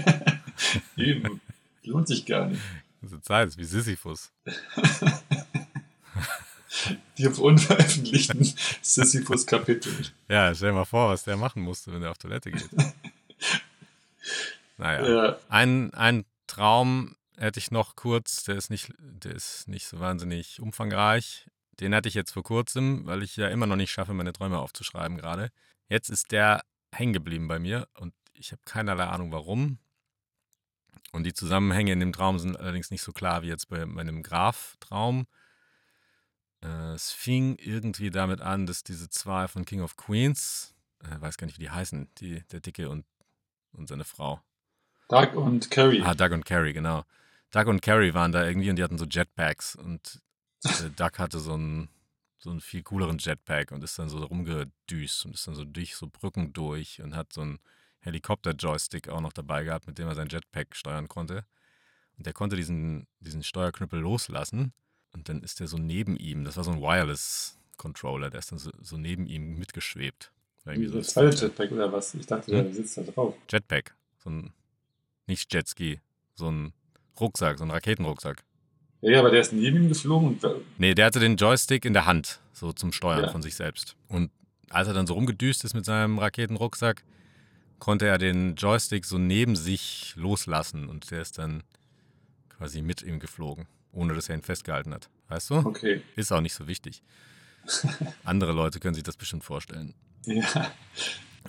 Eben. 0.97 1.41
Lohnt 1.83 2.07
sich 2.07 2.25
gar 2.25 2.45
nicht. 2.47 2.61
Diese 3.01 3.21
Zeit 3.21 3.47
ist 3.47 3.57
wie 3.57 3.63
Sisyphus. 3.63 4.31
Die 7.17 7.27
auf 7.27 7.39
unveröffentlichten 7.39 8.53
Sisyphus-Kapitel. 8.81 9.93
Ja, 10.29 10.53
stell 10.53 10.69
dir 10.69 10.75
mal 10.75 10.85
vor, 10.85 11.09
was 11.09 11.23
der 11.23 11.37
machen 11.37 11.61
musste, 11.61 11.93
wenn 11.93 12.03
er 12.03 12.11
auf 12.11 12.17
Toilette 12.17 12.51
geht. 12.51 12.69
naja. 14.77 15.07
Ja. 15.07 15.37
Ein, 15.49 15.93
ein 15.93 16.25
Traum 16.47 17.15
hätte 17.37 17.59
ich 17.59 17.71
noch 17.71 17.95
kurz, 17.95 18.43
der 18.43 18.55
ist 18.55 18.69
nicht, 18.69 18.93
der 18.99 19.33
ist 19.33 19.67
nicht 19.67 19.87
so 19.87 19.99
wahnsinnig 19.99 20.59
umfangreich. 20.59 21.47
Den 21.79 21.93
hatte 21.93 22.09
ich 22.09 22.15
jetzt 22.15 22.31
vor 22.31 22.43
kurzem, 22.43 23.05
weil 23.05 23.21
ich 23.21 23.37
ja 23.37 23.47
immer 23.49 23.67
noch 23.67 23.75
nicht 23.75 23.91
schaffe, 23.91 24.13
meine 24.13 24.33
Träume 24.33 24.59
aufzuschreiben 24.59 25.17
gerade. 25.17 25.51
Jetzt 25.89 26.09
ist 26.09 26.31
der 26.31 26.63
hängen 26.91 27.13
geblieben 27.13 27.47
bei 27.47 27.59
mir 27.59 27.87
und 27.99 28.13
ich 28.33 28.51
habe 28.51 28.61
keinerlei 28.65 29.05
Ahnung 29.05 29.31
warum. 29.31 29.77
Und 31.11 31.23
die 31.23 31.33
Zusammenhänge 31.33 31.93
in 31.93 31.99
dem 31.99 32.13
Traum 32.13 32.39
sind 32.39 32.59
allerdings 32.59 32.91
nicht 32.91 33.01
so 33.01 33.11
klar 33.11 33.41
wie 33.41 33.47
jetzt 33.47 33.69
bei 33.69 33.85
meinem 33.85 34.23
Graf-Traum. 34.23 35.27
Äh, 36.63 36.93
es 36.93 37.11
fing 37.11 37.57
irgendwie 37.59 38.09
damit 38.09 38.41
an, 38.41 38.65
dass 38.65 38.83
diese 38.83 39.09
zwei 39.09 39.47
von 39.47 39.65
King 39.65 39.81
of 39.81 39.95
Queens, 39.95 40.75
äh, 41.03 41.21
weiß 41.21 41.37
gar 41.37 41.45
nicht, 41.45 41.57
wie 41.57 41.63
die 41.63 41.69
heißen, 41.69 42.09
die, 42.17 42.43
der 42.51 42.59
Dicke 42.59 42.89
und, 42.89 43.05
und 43.73 43.87
seine 43.87 44.05
Frau. 44.05 44.41
Doug 45.09 45.35
und 45.35 45.71
Carrie. 45.71 46.01
Ah, 46.01 46.15
Doug 46.15 46.33
und 46.33 46.45
Carrie, 46.45 46.73
genau. 46.73 47.03
Doug 47.51 47.67
und 47.67 47.81
Carrie 47.81 48.13
waren 48.13 48.31
da 48.31 48.45
irgendwie 48.45 48.69
und 48.69 48.75
die 48.75 48.83
hatten 48.83 48.97
so 48.97 49.05
Jetpacks 49.05 49.75
und 49.75 50.21
äh, 50.63 50.89
Doug 50.95 51.17
hatte 51.17 51.39
so 51.39 51.53
einen, 51.53 51.89
so 52.39 52.49
einen 52.49 52.61
viel 52.61 52.83
cooleren 52.83 53.19
Jetpack 53.19 53.71
und 53.71 53.83
ist 53.83 53.97
dann 53.99 54.09
so 54.09 54.23
rumgedüst 54.23 55.25
und 55.25 55.35
ist 55.35 55.47
dann 55.47 55.55
so 55.55 55.63
durch 55.63 55.95
so 55.95 56.07
Brücken 56.07 56.53
durch 56.53 57.01
und 57.01 57.15
hat 57.15 57.31
so 57.33 57.41
einen 57.41 57.59
Helikopter-Joystick 57.99 59.09
auch 59.09 59.21
noch 59.21 59.33
dabei 59.33 59.63
gehabt, 59.63 59.87
mit 59.87 59.97
dem 59.97 60.07
er 60.07 60.15
sein 60.15 60.29
Jetpack 60.29 60.75
steuern 60.75 61.07
konnte. 61.07 61.45
Und 62.17 62.25
der 62.25 62.33
konnte 62.33 62.55
diesen, 62.55 63.07
diesen 63.19 63.43
Steuerknüppel 63.43 63.99
loslassen 63.99 64.73
und 65.13 65.29
dann 65.29 65.41
ist 65.41 65.59
der 65.59 65.67
so 65.67 65.77
neben 65.77 66.15
ihm, 66.17 66.43
das 66.43 66.57
war 66.57 66.63
so 66.63 66.71
ein 66.71 66.81
Wireless-Controller, 66.81 68.29
der 68.29 68.39
ist 68.39 68.51
dann 68.51 68.59
so, 68.59 68.71
so 68.81 68.97
neben 68.97 69.25
ihm 69.27 69.57
mitgeschwebt. 69.57 70.31
War 70.63 70.73
irgendwie 70.73 70.89
so 70.91 70.97
Das 70.97 71.07
zweite 71.09 71.45
Jetpack 71.45 71.71
oder 71.71 71.91
was? 71.91 72.13
Ich 72.15 72.25
dachte, 72.25 72.51
Hm? 72.51 72.63
der 72.65 72.73
sitzt 72.73 72.97
da 72.97 73.03
drauf. 73.03 73.35
Jetpack, 73.49 73.95
so 74.17 74.29
ein, 74.29 74.53
nicht 75.27 75.53
Jetski, 75.53 75.99
so 76.35 76.49
ein 76.49 76.73
Rucksack, 77.19 77.57
so 77.57 77.63
ein 77.63 77.71
Raketenrucksack. 77.71 78.43
Ja, 79.01 79.11
ja, 79.11 79.19
aber 79.19 79.29
der 79.31 79.41
ist 79.41 79.53
neben 79.53 79.77
ihm 79.83 79.89
geflogen 79.89 80.29
und 80.39 80.43
Nee, 80.77 80.93
der 80.95 81.05
hatte 81.05 81.19
den 81.19 81.37
Joystick 81.37 81.85
in 81.85 81.93
der 81.93 82.05
Hand, 82.05 82.39
so 82.53 82.73
zum 82.73 82.91
Steuern 82.91 83.23
Ja. 83.25 83.29
von 83.31 83.41
sich 83.41 83.55
selbst. 83.55 83.95
Und 84.07 84.31
als 84.69 84.87
er 84.87 84.93
dann 84.93 85.07
so 85.07 85.13
rumgedüst 85.13 85.63
ist 85.63 85.73
mit 85.73 85.85
seinem 85.85 86.17
Raketenrucksack, 86.19 87.03
konnte 87.79 88.07
er 88.07 88.17
den 88.17 88.55
Joystick 88.55 89.05
so 89.05 89.17
neben 89.19 89.55
sich 89.55 90.13
loslassen 90.17 90.89
und 90.89 91.11
der 91.11 91.21
ist 91.21 91.37
dann 91.37 91.63
quasi 92.49 92.81
mit 92.81 93.03
ihm 93.03 93.19
geflogen, 93.19 93.67
ohne 93.91 94.13
dass 94.13 94.29
er 94.29 94.35
ihn 94.35 94.41
festgehalten 94.41 94.93
hat. 94.93 95.09
Weißt 95.29 95.49
du? 95.49 95.55
okay. 95.57 96.01
Ist 96.15 96.31
auch 96.31 96.41
nicht 96.41 96.53
so 96.53 96.67
wichtig. 96.67 97.01
Andere 98.23 98.51
Leute 98.53 98.79
können 98.79 98.95
sich 98.95 99.03
das 99.03 99.17
bestimmt 99.17 99.43
vorstellen. 99.43 99.93
Ja, 100.25 100.71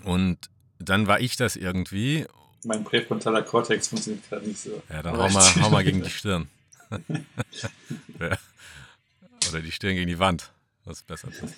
Und 0.04 0.38
dann 0.78 1.06
war 1.06 1.20
ich 1.20 1.36
das 1.36 1.56
irgendwie. 1.56 2.26
mein 2.64 2.84
präfrontaler 2.84 3.42
Kortex 3.42 3.88
funktioniert 3.88 4.28
gerade 4.28 4.46
nicht 4.46 4.60
so. 4.60 4.82
Ja, 4.88 5.02
dann 5.02 5.16
hau 5.18 5.28
mal, 5.28 5.54
hau 5.62 5.70
mal 5.70 5.84
gegen 5.84 6.02
die 6.02 6.10
Stirn. 6.10 6.48
Oder 9.48 9.60
die 9.62 9.72
Stirn 9.72 9.94
gegen 9.94 10.08
die 10.08 10.18
Wand, 10.18 10.52
was 10.84 11.02
besser 11.02 11.28
ist. 11.28 11.54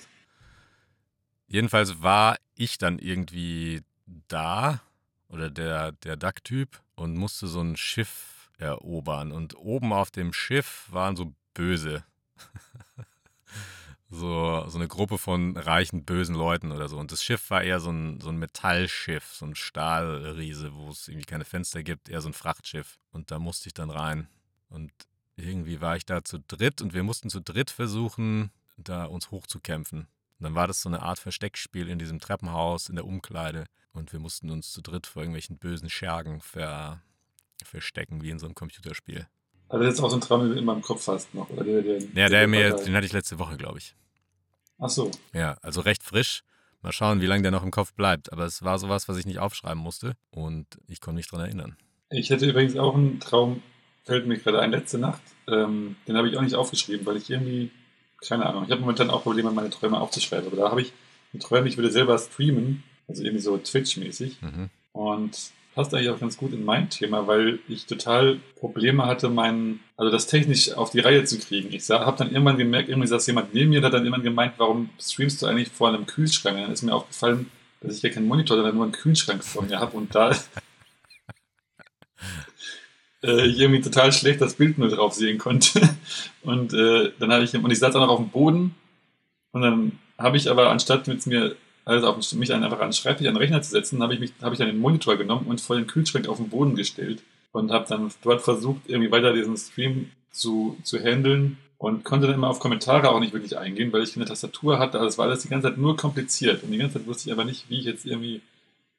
Jedenfalls 1.47 2.03
war 2.03 2.37
ich 2.55 2.79
dann 2.79 2.99
irgendwie 2.99 3.83
da 4.29 4.81
oder 5.29 5.51
der, 5.51 5.93
der 5.93 6.17
Duck-Typ 6.17 6.81
und 6.95 7.17
musste 7.17 7.47
so 7.47 7.61
ein 7.61 7.77
Schiff 7.77 8.40
erobern. 8.61 9.33
Und 9.33 9.57
oben 9.57 9.93
auf 9.93 10.11
dem 10.11 10.33
Schiff 10.33 10.87
waren 10.91 11.17
so 11.17 11.35
Böse. 11.55 12.05
so, 14.11 14.65
so 14.69 14.79
eine 14.79 14.89
Gruppe 14.89 15.19
von 15.19 15.57
reichen, 15.57 16.05
bösen 16.05 16.35
Leuten 16.35 16.73
oder 16.73 16.89
so. 16.89 16.99
Und 16.99 17.13
das 17.13 17.23
Schiff 17.23 17.51
war 17.51 17.63
eher 17.63 17.81
so 17.81 17.91
ein, 17.91 18.21
so 18.21 18.29
ein 18.29 18.39
Metallschiff, 18.39 19.25
so 19.35 19.47
ein 19.47 19.55
Stahlriese, 19.55 20.75
wo 20.75 20.91
es 20.91 21.09
irgendwie 21.09 21.27
keine 21.27 21.45
Fenster 21.45 21.83
gibt, 21.83 22.09
eher 22.09 22.21
so 22.21 22.29
ein 22.29 22.35
Frachtschiff. 22.35 22.99
Und 23.13 23.31
da 23.31 23.39
musste 23.39 23.69
ich 23.69 23.75
dann 23.75 23.91
rein. 23.91 24.29
Und 24.69 24.93
irgendwie 25.37 25.81
war 25.81 25.97
ich 25.97 26.07
da 26.07 26.25
zu 26.25 26.39
dritt 26.39 26.83
und 26.83 26.93
wir 26.93 27.03
mussten 27.03 27.31
zu 27.31 27.41
dritt 27.41 27.71
versuchen, 27.71 28.51
da 28.77 29.05
uns 29.05 29.31
hochzukämpfen. 29.31 30.01
Und 30.01 30.45
dann 30.45 30.55
war 30.55 30.67
das 30.67 30.83
so 30.83 30.89
eine 30.89 31.03
Art 31.03 31.19
Versteckspiel 31.19 31.89
in 31.89 31.99
diesem 31.99 32.19
Treppenhaus, 32.19 32.89
in 32.89 32.97
der 32.97 33.05
Umkleide. 33.05 33.67
Und 33.93 34.13
wir 34.13 34.21
mussten 34.21 34.51
uns 34.51 34.73
zu 34.73 34.81
dritt 34.81 35.07
vor 35.07 35.23
irgendwelchen 35.23 35.59
bösen 35.59 35.91
Schergen 35.91 36.41
ver, 36.41 37.03
verstecken, 37.65 38.23
wie 38.23 38.31
in 38.31 38.39
so 38.39 38.47
einem 38.47 38.55
Computerspiel. 38.55 39.27
Also 39.69 39.85
ist 39.85 40.01
auch 40.01 40.11
so 40.11 40.17
ein 40.17 40.21
Traum, 40.21 40.43
den 40.43 40.51
du 40.51 40.59
immer 40.59 40.73
im 40.73 40.83
Kopf 40.83 41.07
hast 41.07 41.33
noch. 41.35 41.49
Oder 41.51 41.65
der, 41.65 41.83
der, 41.83 42.01
Ja, 42.15 42.29
der 42.29 42.49
mir, 42.49 42.75
den 42.75 42.95
hatte 42.95 43.07
ich 43.07 43.13
letzte 43.13 43.39
Woche, 43.39 43.57
glaube 43.57 43.79
ich. 43.79 43.95
Ach 44.79 44.89
so. 44.89 45.11
Ja, 45.33 45.57
also 45.63 45.81
recht 45.81 46.03
frisch. 46.03 46.43
Mal 46.83 46.93
schauen, 46.93 47.21
wie 47.21 47.27
lange 47.27 47.43
der 47.43 47.51
noch 47.51 47.63
im 47.63 47.71
Kopf 47.71 47.93
bleibt. 47.93 48.33
Aber 48.33 48.47
es 48.47 48.63
war 48.65 48.79
sowas, 48.79 49.09
was 49.09 49.19
ich 49.19 49.27
nicht 49.27 49.39
aufschreiben 49.39 49.81
musste. 49.81 50.15
Und 50.31 50.67
ich 50.89 51.01
konnte 51.01 51.17
mich 51.17 51.29
dran 51.29 51.41
erinnern. 51.41 51.77
Ich 52.11 52.31
hätte 52.31 52.47
übrigens 52.47 52.77
auch 52.77 52.97
einen 52.97 53.21
Traum, 53.21 53.63
fällt 54.05 54.27
mir 54.27 54.39
gerade 54.39 54.61
ein, 54.61 54.73
letzte 54.73 54.99
Nacht. 54.99 55.23
Ähm, 55.47 55.97
den 56.09 56.17
habe 56.17 56.29
ich 56.29 56.37
auch 56.37 56.43
nicht 56.43 56.57
aufgeschrieben, 56.57 57.07
weil 57.07 57.19
ich 57.19 57.31
irgendwie, 57.31 57.71
keine 58.27 58.47
Ahnung, 58.47 58.65
ich 58.65 58.71
habe 58.71 58.81
momentan 58.81 59.11
auch 59.11 59.23
Probleme, 59.23 59.53
meine 59.53 59.71
Träume 59.71 60.01
aufzuschreiben. 60.01 60.49
Aber 60.49 60.57
da 60.57 60.71
habe 60.71 60.83
ich 60.83 60.93
geträumt, 61.33 61.69
ich 61.69 61.77
würde 61.77 61.93
selber 61.93 62.19
streamen, 62.19 62.83
also 63.07 63.23
irgendwie 63.23 63.43
so 63.43 63.57
Twitch-mäßig. 63.57 64.41
Mhm. 64.41 64.71
Und 64.93 65.53
passt 65.75 65.95
eigentlich 65.95 66.11
auch 66.11 66.21
ganz 66.21 66.37
gut 66.37 66.53
in 66.53 66.65
mein 66.65 66.91
Thema, 66.91 67.27
weil 67.27 67.61
ich 67.69 67.87
total 67.87 68.41
Probleme 68.57 69.07
hatte, 69.07 69.29
meinen, 69.29 69.81
also 69.97 70.11
das 70.11 70.27
technisch 70.27 70.73
auf 70.73 70.91
die 70.91 71.01
Reihe 71.01 71.25
zu 71.25 71.39
kriegen. 71.39 71.73
Ich 71.73 71.89
habe 71.89 72.17
dann 72.19 72.31
irgendwann 72.31 72.59
gemerkt, 72.59 72.89
irgendwie 72.89 73.09
saß 73.09 73.27
jemand 73.29 73.55
neben 73.55 73.71
mir, 73.71 73.81
der 73.81 73.89
hat 73.89 73.95
dann 73.95 74.05
irgendwann 74.05 74.25
gemeint, 74.25 74.55
warum 74.59 74.91
streamst 75.01 75.41
du 75.41 75.47
eigentlich 75.47 75.71
vor 75.71 75.89
einem 75.89 76.07
Kühlschrank? 76.07 76.57
Und 76.57 76.63
dann 76.63 76.73
ist 76.73 76.83
mir 76.83 76.95
aufgefallen, 76.95 77.51
dass 77.81 77.97
ich 77.97 78.03
ja 78.03 78.11
keinen 78.11 78.29
Monitor, 78.29 78.57
sondern 78.57 78.75
nur 78.75 78.85
einen 78.85 78.93
Kühlschrank 78.93 79.45
vor 79.45 79.63
mir 79.63 79.79
habe 79.81 79.97
und 79.97 80.15
da 80.15 80.31
äh, 83.23 83.47
ich 83.47 83.59
irgendwie 83.59 83.81
total 83.81 84.13
schlecht 84.13 84.41
das 84.41 84.55
Bild 84.55 84.79
nur 84.79 84.89
drauf 84.89 85.15
sehen 85.15 85.39
konnte. 85.39 85.81
Und 86.43 86.73
äh, 86.73 87.13
dann 87.19 87.33
habe 87.33 87.45
ich, 87.45 87.55
und 87.55 87.71
ich 87.71 87.79
saß 87.79 87.95
auch 87.95 88.01
noch 88.01 88.09
auf 88.09 88.19
dem 88.19 88.31
Boden 88.31 88.75
und 89.53 89.61
dann 89.61 89.99
habe 90.17 90.39
ich 90.39 90.51
aber, 90.51 90.71
anstatt 90.71 91.07
mit 91.07 91.27
mir 91.27 91.55
also 91.85 92.09
auf 92.09 92.33
mich 92.35 92.53
einfach 92.53 92.81
an 92.81 92.89
den 92.89 92.93
Schreibtisch, 92.93 93.27
an 93.27 93.35
den 93.35 93.43
Rechner 93.43 93.63
zu 93.63 93.71
setzen, 93.71 94.03
habe 94.03 94.15
ich, 94.15 94.21
mich, 94.21 94.33
hab 94.43 94.53
ich 94.53 94.59
dann 94.59 94.69
den 94.69 94.79
Monitor 94.79 95.17
genommen 95.17 95.47
und 95.47 95.61
vor 95.61 95.77
den 95.77 95.87
Kühlschrank 95.87 96.29
auf 96.29 96.37
den 96.37 96.49
Boden 96.49 96.77
gestellt 96.77 97.23
und 97.53 97.71
habe 97.71 97.87
dann 97.89 98.11
dort 98.23 98.43
versucht, 98.43 98.83
irgendwie 98.87 99.11
weiter 99.11 99.33
diesen 99.33 99.57
Stream 99.57 100.11
zu, 100.31 100.77
zu 100.83 100.99
handeln 100.99 101.59
und 101.79 102.05
konnte 102.05 102.27
dann 102.27 102.37
immer 102.37 102.49
auf 102.49 102.61
Kommentare 102.61 103.11
auch 103.11 103.21
nicht 103.21 103.33
wirklich 103.33 103.57
eingehen, 103.57 103.93
weil 103.93 104.03
ich 104.03 104.13
keine 104.13 104.27
Tastatur 104.27 104.79
hatte. 104.79 104.99
Also 104.99 105.09
es 105.09 105.19
war 105.19 105.27
alles 105.27 105.43
die 105.43 105.49
ganze 105.49 105.69
Zeit 105.69 105.79
nur 105.79 105.97
kompliziert 105.97 106.63
und 106.63 106.71
die 106.71 106.79
ganze 106.79 106.99
Zeit 106.99 107.07
wusste 107.07 107.29
ich 107.29 107.33
aber 107.33 107.45
nicht, 107.45 107.71
wie 107.71 107.79
ich 107.79 107.87
jetzt 107.87 108.05
irgendwie 108.05 108.43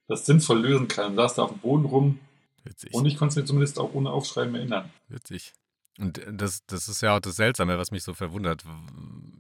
das 0.08 0.26
sinnvoll 0.26 0.60
lösen 0.60 0.88
kann. 0.88 1.12
Und 1.12 1.16
saß 1.18 1.36
da 1.36 1.44
auf 1.44 1.52
dem 1.52 1.60
Boden 1.60 1.86
rum 1.86 2.20
Witzig. 2.64 2.94
und 2.94 3.06
ich 3.06 3.18
konnte 3.18 3.34
es 3.34 3.36
mir 3.38 3.46
zumindest 3.46 3.80
auch 3.80 3.94
ohne 3.94 4.10
Aufschreiben 4.10 4.56
erinnern. 4.56 4.90
Witzig. 5.10 5.54
Und 6.02 6.20
das, 6.28 6.66
das 6.66 6.88
ist 6.88 7.02
ja 7.02 7.16
auch 7.16 7.20
das 7.20 7.36
Seltsame, 7.36 7.78
was 7.78 7.92
mich 7.92 8.04
so 8.04 8.16
verwundert. 8.16 8.64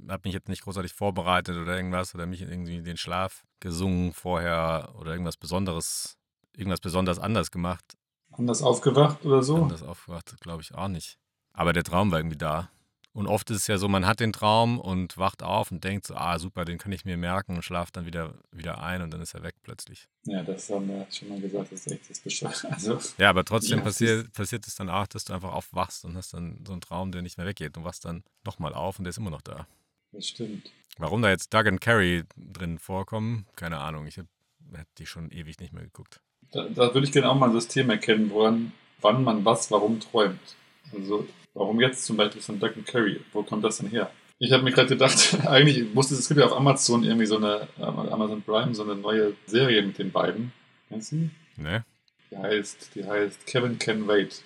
Habe 0.07 0.22
mich 0.26 0.34
jetzt 0.34 0.47
nicht 0.47 0.62
großartig 0.62 0.93
vorbereitet 0.93 1.57
oder 1.57 1.76
irgendwas 1.76 2.14
oder 2.14 2.28
mich 2.28 2.41
irgendwie 2.41 2.78
in 2.78 2.84
den 2.84 2.97
Schlaf 2.97 3.43
gesungen 3.59 4.14
vorher 4.14 4.93
oder 4.99 5.12
irgendwas 5.12 5.38
Besonderes, 5.38 6.18
irgendwas 6.55 6.80
besonders 6.80 7.18
anders 7.18 7.49
gemacht. 7.49 7.97
Anders 8.32 8.62
aufgewacht 8.62 9.26
oder 9.26 9.41
so? 9.41 9.55
Anders 9.64 9.82
aufgewacht, 9.82 10.36
glaube 10.39 10.62
ich 10.62 10.76
auch 10.76 10.88
nicht. 10.88 11.18
Aber 11.53 11.74
der 11.74 11.84
Traum 11.84 12.12
war 12.12 12.20
irgendwie 12.20 12.38
da. 12.38 12.70
Und 13.14 13.28
oft 13.28 13.49
ist 13.49 13.57
es 13.57 13.68
ja 13.68 13.78
so, 13.78 13.89
man 13.89 14.05
hat 14.05 14.22
den 14.22 14.32
Traum 14.32 14.80
und 14.80 15.18
wacht 15.18 15.43
auf 15.43 15.70
und 15.70 15.84
denkt 15.84 16.07
so, 16.07 16.16
ah 16.16 16.39
super, 16.39 16.64
den 16.64 16.78
kann 16.78 16.93
ich 16.93 17.03
mir 17.03 17.18
merken 17.18 17.55
und 17.55 17.62
schlaft 17.62 17.97
dann 17.97 18.05
wieder, 18.05 18.36
wieder 18.51 18.82
ein 18.82 19.01
und 19.01 19.12
dann 19.12 19.20
ist 19.22 19.34
er 19.34 19.43
weg 19.43 19.55
plötzlich. 19.64 20.07
Ja, 20.24 20.41
das 20.43 20.70
haben 20.70 20.88
wir 20.88 21.05
schon 21.12 21.28
mal 21.28 21.41
gesagt, 21.41 21.74
das 21.74 21.86
ist 21.86 21.91
echt 21.91 22.09
das 22.09 22.20
Bescheid. 22.20 22.55
Also, 22.72 22.99
Ja, 23.18 23.30
aber 23.30 23.43
trotzdem 23.43 23.80
Ja, 23.80 23.86
es 23.86 23.95
passiert, 23.95 24.34
passiert 24.34 24.66
es 24.66 24.76
dann 24.76 24.89
auch, 24.89 25.07
dass 25.07 25.26
du 25.26 25.34
einfach 25.34 25.51
aufwachst 25.51 26.05
und 26.05 26.16
hast 26.16 26.34
dann 26.34 26.64
so 26.66 26.72
einen 26.72 26.82
Traum, 26.82 27.12
der 27.12 27.22
nicht 27.22 27.38
mehr 27.38 27.45
weggeht 27.45 27.76
und 27.78 27.84
wachst 27.84 28.05
dann 28.05 28.24
nochmal 28.45 28.74
auf 28.74 28.97
und 28.97 29.03
der 29.03 29.09
ist 29.09 29.18
immer 29.18 29.30
noch 29.30 29.41
da. 29.41 29.68
das 30.14 30.28
stimmt. 30.28 30.72
Warum 30.97 31.22
da 31.22 31.30
jetzt 31.30 31.53
Doug 31.53 31.66
und 31.68 31.82
Carrie 31.82 32.24
drin 32.38 32.80
vorkommen, 32.80 33.45
keine 33.55 33.80
Ahnung. 33.80 34.07
Ich 34.07 34.18
habe 34.18 34.28
hab 34.74 34.88
die 34.95 35.05
schon 35.05 35.32
ewig 35.32 35.59
nicht 35.59 35.74
mehr 35.74 35.84
geguckt. 35.84 36.22
Da, 36.51 36.64
da 36.64 36.93
würde 36.93 37.07
ich 37.07 37.12
gerne 37.12 37.30
auch 37.30 37.36
mal 37.36 37.49
ein 37.49 37.53
System 37.53 37.89
erkennen, 37.89 38.30
woran, 38.30 38.72
wann 39.01 39.24
man 39.24 39.43
was, 39.43 39.70
warum 39.72 39.99
träumt. 39.99 40.55
Also, 40.94 41.28
warum 41.54 41.80
jetzt 41.80 42.06
zum 42.06 42.18
Beispiel 42.18 42.42
von 42.42 42.62
and 42.62 42.86
Carrie? 42.86 43.22
Wo 43.32 43.44
kommt 43.44 43.64
das 43.64 43.78
denn 43.78 43.90
her? 43.90 44.12
Ich 44.40 44.52
habe 44.52 44.64
mir 44.64 44.72
gerade 44.72 44.90
gedacht, 44.90 45.38
eigentlich 45.48 45.96
wusste 45.96 46.16
es, 46.16 46.22
es 46.22 46.28
gibt 46.28 46.40
ja 46.40 46.46
auf 46.48 46.58
Amazon 46.58 47.04
irgendwie 47.04 47.28
so 47.28 47.38
eine, 47.38 47.68
äh, 47.78 47.84
Amazon 47.84 48.42
Prime, 48.42 48.74
so 48.74 48.84
eine 48.84 48.96
neue 48.96 49.34
Serie 49.46 49.82
mit 49.84 49.98
den 49.98 50.12
beiden. 50.12 50.52
Kennst 50.90 51.12
du 51.12 51.16
die? 51.18 51.30
Ne? 51.62 51.86
Die 52.32 52.38
heißt, 52.38 52.96
die 52.96 53.06
heißt 53.06 53.46
Kevin 53.46 53.78
Can 53.78 54.08
Wait. 54.08 54.44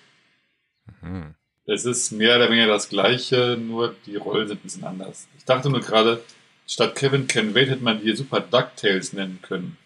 Mhm. 1.00 1.34
Es 1.64 1.84
ist 1.84 2.12
mehr 2.12 2.36
oder 2.36 2.48
weniger 2.50 2.68
das 2.68 2.88
Gleiche, 2.88 3.56
nur 3.58 3.96
die 4.06 4.16
Rollen 4.16 4.46
sind 4.46 4.60
ein 4.60 4.62
bisschen 4.62 4.84
anders. 4.84 5.26
Ich 5.36 5.44
dachte 5.44 5.68
nur 5.68 5.80
gerade, 5.80 6.22
statt 6.66 6.94
Kevin 6.94 7.26
Can 7.26 7.54
Wait 7.54 7.68
hätte 7.68 7.82
man 7.82 8.00
die 8.00 8.14
super 8.14 8.40
DuckTales 8.40 9.12
nennen 9.12 9.40
können. 9.42 9.76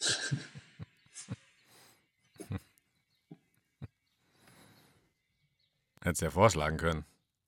Hättest 6.04 6.22
ja 6.22 6.30
vorschlagen 6.30 6.76
können. 6.76 7.04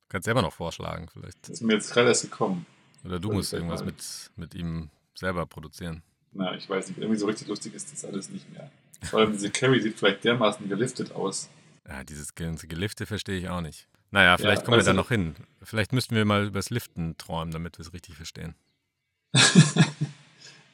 Kannst 0.09 0.25
selber 0.25 0.41
noch 0.41 0.53
vorschlagen, 0.53 1.07
vielleicht. 1.13 1.37
Das 1.43 1.49
ist 1.51 1.61
mir 1.61 1.73
jetzt 1.75 1.91
gerade 1.93 2.09
erst 2.09 2.23
gekommen. 2.23 2.65
Oder 3.05 3.19
du 3.19 3.29
Das 3.29 3.35
musst 3.35 3.53
irgendwas 3.53 3.85
mit, 3.85 3.95
mit 4.35 4.55
ihm 4.55 4.89
selber 5.15 5.45
produzieren. 5.45 6.01
Na, 6.33 6.55
ich 6.55 6.69
weiß 6.69 6.89
nicht, 6.89 6.97
irgendwie 6.97 7.17
so 7.19 7.25
richtig 7.27 7.47
lustig 7.47 7.73
ist 7.73 7.91
das 7.93 8.03
alles 8.03 8.29
nicht 8.29 8.51
mehr. 8.51 8.69
Vor 9.03 9.19
allem 9.19 9.31
diese 9.33 9.49
Carrie 9.51 9.79
sieht 9.79 9.97
vielleicht 9.97 10.23
dermaßen 10.23 10.67
geliftet 10.67 11.11
aus. 11.13 11.49
Ja, 11.87 12.03
dieses 12.03 12.35
ganze 12.35 12.67
Gelifte 12.67 13.05
verstehe 13.05 13.37
ich 13.39 13.47
auch 13.47 13.61
nicht. 13.61 13.87
Naja, 14.11 14.37
vielleicht 14.37 14.61
Ja, 14.61 14.65
kommen 14.65 14.73
wir 14.75 14.79
also- 14.79 14.89
da 14.91 14.93
noch 14.95 15.09
hin. 15.09 15.35
Vielleicht 15.61 15.93
müssten 15.93 16.15
wir 16.15 16.25
mal 16.25 16.47
übers 16.47 16.69
Liften 16.69 17.17
träumen, 17.17 17.51
damit 17.53 17.77
wir 17.77 17.85
es 17.85 17.93
richtig 17.93 18.15
verstehen. 18.15 18.55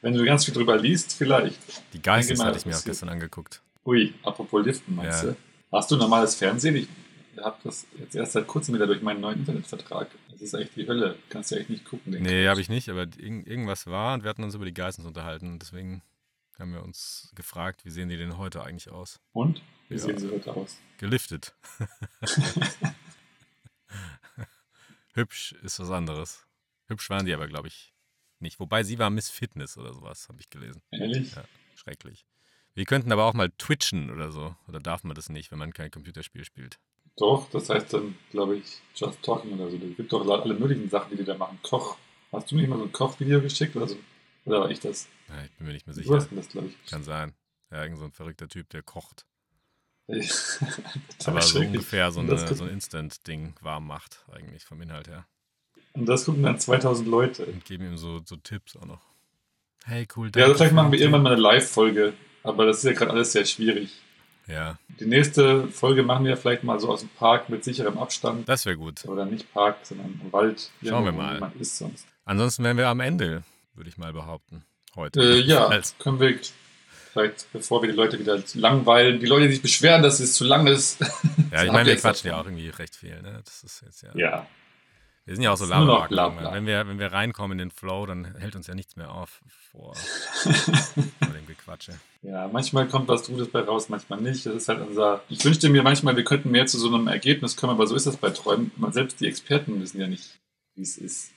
Wenn 0.01 0.13
du 0.13 0.23
ganz 0.25 0.45
viel 0.45 0.53
drüber 0.53 0.77
liest, 0.77 1.13
vielleicht. 1.13 1.59
Die 1.93 2.01
Geistes 2.01 2.43
hatte 2.43 2.57
ich 2.57 2.65
mir 2.65 2.75
auch 2.77 2.83
gestern 2.83 3.09
angeguckt. 3.09 3.61
Ui, 3.85 4.13
apropos 4.23 4.65
Liften, 4.65 4.95
meinst 4.95 5.23
Ja. 5.23 5.31
du? 5.31 5.35
Hast 5.71 5.89
du 5.91 5.95
normales 5.97 6.35
Fernsehen? 6.35 6.75
Ich 6.75 6.87
habe 7.41 7.57
das 7.63 7.85
jetzt 7.97 8.15
erst 8.15 8.33
seit 8.33 8.47
kurzem 8.47 8.75
wieder 8.75 8.87
durch 8.87 9.01
meinen 9.01 9.21
neuen 9.21 9.39
Internetvertrag. 9.39 10.09
Das 10.31 10.41
ist 10.41 10.53
echt 10.53 10.75
die 10.75 10.87
Hölle. 10.87 11.17
Kannst 11.29 11.51
ja 11.51 11.57
echt 11.57 11.69
nicht 11.69 11.85
gucken. 11.85 12.13
Nee, 12.21 12.47
habe 12.47 12.61
ich 12.61 12.69
nicht, 12.69 12.89
aber 12.89 13.01
irgend, 13.17 13.47
irgendwas 13.47 13.87
war 13.87 14.13
und 14.13 14.23
wir 14.23 14.29
hatten 14.29 14.43
uns 14.43 14.55
über 14.55 14.65
die 14.65 14.73
Geistens 14.73 15.05
unterhalten. 15.05 15.47
Und 15.51 15.59
deswegen 15.61 16.01
haben 16.59 16.73
wir 16.73 16.83
uns 16.83 17.31
gefragt, 17.35 17.85
wie 17.85 17.89
sehen 17.89 18.09
die 18.09 18.17
denn 18.17 18.37
heute 18.37 18.63
eigentlich 18.63 18.89
aus? 18.89 19.19
Und? 19.31 19.61
Wie 19.89 19.95
Ja. 19.95 19.99
sehen 20.01 20.17
sie 20.17 20.29
heute 20.29 20.53
aus? 20.55 20.77
Geliftet. 20.97 21.55
Hübsch 25.13 25.53
ist 25.63 25.79
was 25.79 25.91
anderes. 25.91 26.45
Hübsch 26.87 27.09
waren 27.09 27.25
die 27.25 27.33
aber, 27.33 27.47
glaube 27.47 27.67
ich, 27.67 27.93
nicht. 28.39 28.59
Wobei 28.59 28.83
sie 28.83 28.99
war 28.99 29.09
Miss 29.09 29.29
Fitness 29.29 29.77
oder 29.77 29.93
sowas, 29.93 30.27
habe 30.29 30.39
ich 30.41 30.49
gelesen. 30.49 30.81
Ehrlich? 30.91 31.35
Ja. 31.35 31.43
Schrecklich. 31.75 32.25
Wir 32.75 32.85
könnten 32.85 33.11
aber 33.11 33.25
auch 33.25 33.33
mal 33.33 33.51
twitchen 33.57 34.09
oder 34.09 34.31
so. 34.31 34.55
Oder 34.67 34.79
darf 34.79 35.03
man 35.03 35.15
das 35.15 35.29
nicht, 35.29 35.51
wenn 35.51 35.59
man 35.59 35.73
kein 35.73 35.91
Computerspiel 35.91 36.43
spielt? 36.43 36.79
Doch, 37.17 37.49
das 37.51 37.69
heißt 37.69 37.93
dann, 37.93 38.15
glaube 38.31 38.57
ich, 38.57 38.81
Just 38.95 39.21
Talking 39.21 39.53
oder 39.53 39.69
so. 39.69 39.77
Es 39.77 39.97
gibt 39.97 40.11
doch 40.11 40.27
alle 40.27 40.53
möglichen 40.55 40.89
Sachen, 40.89 41.11
die 41.11 41.17
die 41.17 41.23
da 41.25 41.35
machen. 41.37 41.59
Koch. 41.61 41.97
Hast 42.31 42.51
du 42.51 42.55
mir 42.55 42.67
mal 42.67 42.79
so 42.79 42.85
ein 42.85 42.91
Kochvideo 42.91 43.41
geschickt 43.41 43.75
oder 43.75 43.87
so? 43.87 43.97
Oder 44.45 44.61
war 44.61 44.71
ich 44.71 44.79
das? 44.79 45.07
Ja, 45.29 45.43
ich 45.43 45.51
bin 45.51 45.67
mir 45.67 45.73
nicht 45.73 45.85
mehr 45.85 45.95
Du 45.95 46.01
sicher. 46.01 46.15
hast 46.15 46.31
mir 46.31 46.37
das, 46.37 46.49
glaube 46.49 46.67
ich. 46.67 46.89
Kann 46.89 47.03
sein. 47.03 47.33
Ja, 47.71 47.83
irgend 47.83 47.99
so 47.99 48.05
ein 48.05 48.11
verrückter 48.11 48.47
Typ, 48.47 48.69
der 48.69 48.81
kocht. 48.81 49.25
Aber 51.25 51.41
so 51.41 51.59
ungefähr 51.59 52.11
so, 52.11 52.19
eine, 52.21 52.37
so 52.37 52.63
ein 52.63 52.71
Instant-Ding 52.71 53.53
warm 53.61 53.87
macht, 53.87 54.25
eigentlich 54.31 54.65
vom 54.65 54.81
Inhalt 54.81 55.07
her. 55.07 55.25
Und 55.93 56.07
das 56.07 56.25
gucken 56.25 56.41
dann 56.41 56.59
2000 56.59 57.07
Leute. 57.07 57.45
Und 57.45 57.63
geben 57.65 57.85
ihm 57.85 57.97
so, 57.97 58.21
so 58.25 58.35
Tipps 58.35 58.75
auch 58.75 58.85
noch. 58.85 59.01
Hey, 59.85 60.07
cool. 60.15 60.31
Ja, 60.35 60.45
also 60.45 60.55
vielleicht 60.55 60.73
machen 60.73 60.91
wir 60.91 60.99
irgendwann 60.99 61.23
mal 61.23 61.33
eine 61.33 61.41
Live-Folge. 61.41 62.13
Aber 62.41 62.65
das 62.65 62.77
ist 62.77 62.83
ja 62.83 62.93
gerade 62.93 63.11
alles 63.11 63.31
sehr 63.31 63.45
schwierig. 63.45 63.91
Ja, 64.47 64.77
Die 64.99 65.05
nächste 65.05 65.67
Folge 65.67 66.03
machen 66.03 66.25
wir 66.25 66.35
vielleicht 66.37 66.63
mal 66.63 66.79
so 66.79 66.89
aus 66.89 66.99
dem 66.99 67.09
Park 67.09 67.49
mit 67.49 67.63
sicherem 67.63 67.97
Abstand. 67.97 68.47
das 68.47 68.65
wäre 68.65 68.77
gut. 68.77 69.05
Oder 69.05 69.25
nicht 69.25 69.51
Park, 69.53 69.77
sondern 69.83 70.19
im 70.23 70.33
Wald. 70.33 70.69
Schauen 70.85 71.05
wir 71.05 71.11
mal. 71.11 71.51
ist 71.59 71.77
sonst. 71.77 72.05
Ansonsten 72.25 72.63
wären 72.63 72.77
wir 72.77 72.87
am 72.87 72.99
Ende, 72.99 73.43
würde 73.75 73.89
ich 73.89 73.97
mal 73.97 74.13
behaupten. 74.13 74.63
Heute. 74.95 75.21
Äh, 75.21 75.39
ja, 75.41 75.67
Als, 75.69 75.95
können 75.97 76.19
wir 76.19 76.37
vielleicht, 77.11 77.51
bevor 77.53 77.81
wir 77.81 77.89
die 77.89 77.95
Leute 77.95 78.19
wieder 78.19 78.41
langweilen, 78.55 79.19
die 79.19 79.25
Leute, 79.25 79.47
die 79.47 79.53
sich 79.53 79.61
beschweren, 79.61 80.01
dass 80.01 80.19
es 80.19 80.33
zu 80.33 80.43
lang 80.43 80.67
ist. 80.67 80.99
ja, 81.51 81.63
ich 81.63 81.71
meine, 81.71 81.87
wir 81.87 81.95
quatschen 81.95 82.29
ja 82.29 82.39
auch 82.39 82.45
irgendwie 82.45 82.69
recht 82.69 82.95
viel. 82.95 83.21
Ne? 83.21 83.41
Das 83.43 83.63
ist 83.63 83.81
jetzt 83.85 84.01
ja. 84.03 84.09
Ja, 84.15 84.47
Wir 85.25 85.35
sind 85.35 85.43
ja 85.43 85.53
auch 85.53 85.57
so 85.57 85.67
bla. 85.67 86.53
Wenn 86.53 86.65
wir, 86.65 86.85
wenn 86.85 86.99
wir 86.99 87.13
reinkommen 87.13 87.53
in 87.53 87.69
den 87.69 87.71
Flow, 87.71 88.05
dann 88.05 88.35
hält 88.35 88.57
uns 88.57 88.67
ja 88.67 88.75
nichts 88.75 88.97
mehr 88.97 89.11
auf 89.11 89.41
vor, 89.71 89.95
vor 89.95 91.33
dem 91.33 91.47
Gequatsche. 91.47 91.93
ja, 92.23 92.49
manchmal 92.49 92.89
kommt 92.89 93.07
was 93.07 93.27
Gutes 93.27 93.47
bei 93.49 93.61
raus, 93.61 93.87
manchmal 93.87 94.19
nicht. 94.19 94.45
Das 94.45 94.53
ist 94.53 94.67
halt 94.67 94.85
unser. 94.85 95.23
Ich 95.29 95.43
wünschte 95.45 95.69
mir 95.69 95.81
manchmal, 95.81 96.17
wir 96.17 96.25
könnten 96.25 96.51
mehr 96.51 96.65
zu 96.65 96.77
so 96.77 96.93
einem 96.93 97.07
Ergebnis 97.07 97.55
kommen, 97.55 97.71
aber 97.71 97.87
so 97.87 97.95
ist 97.95 98.05
das 98.05 98.17
bei 98.17 98.31
Träumen. 98.31 98.71
Selbst 98.91 99.21
die 99.21 99.27
Experten 99.27 99.81
wissen 99.81 100.01
ja 100.01 100.07
nicht, 100.07 100.39
wie 100.75 100.81
es 100.81 100.97
ist. 100.97 101.31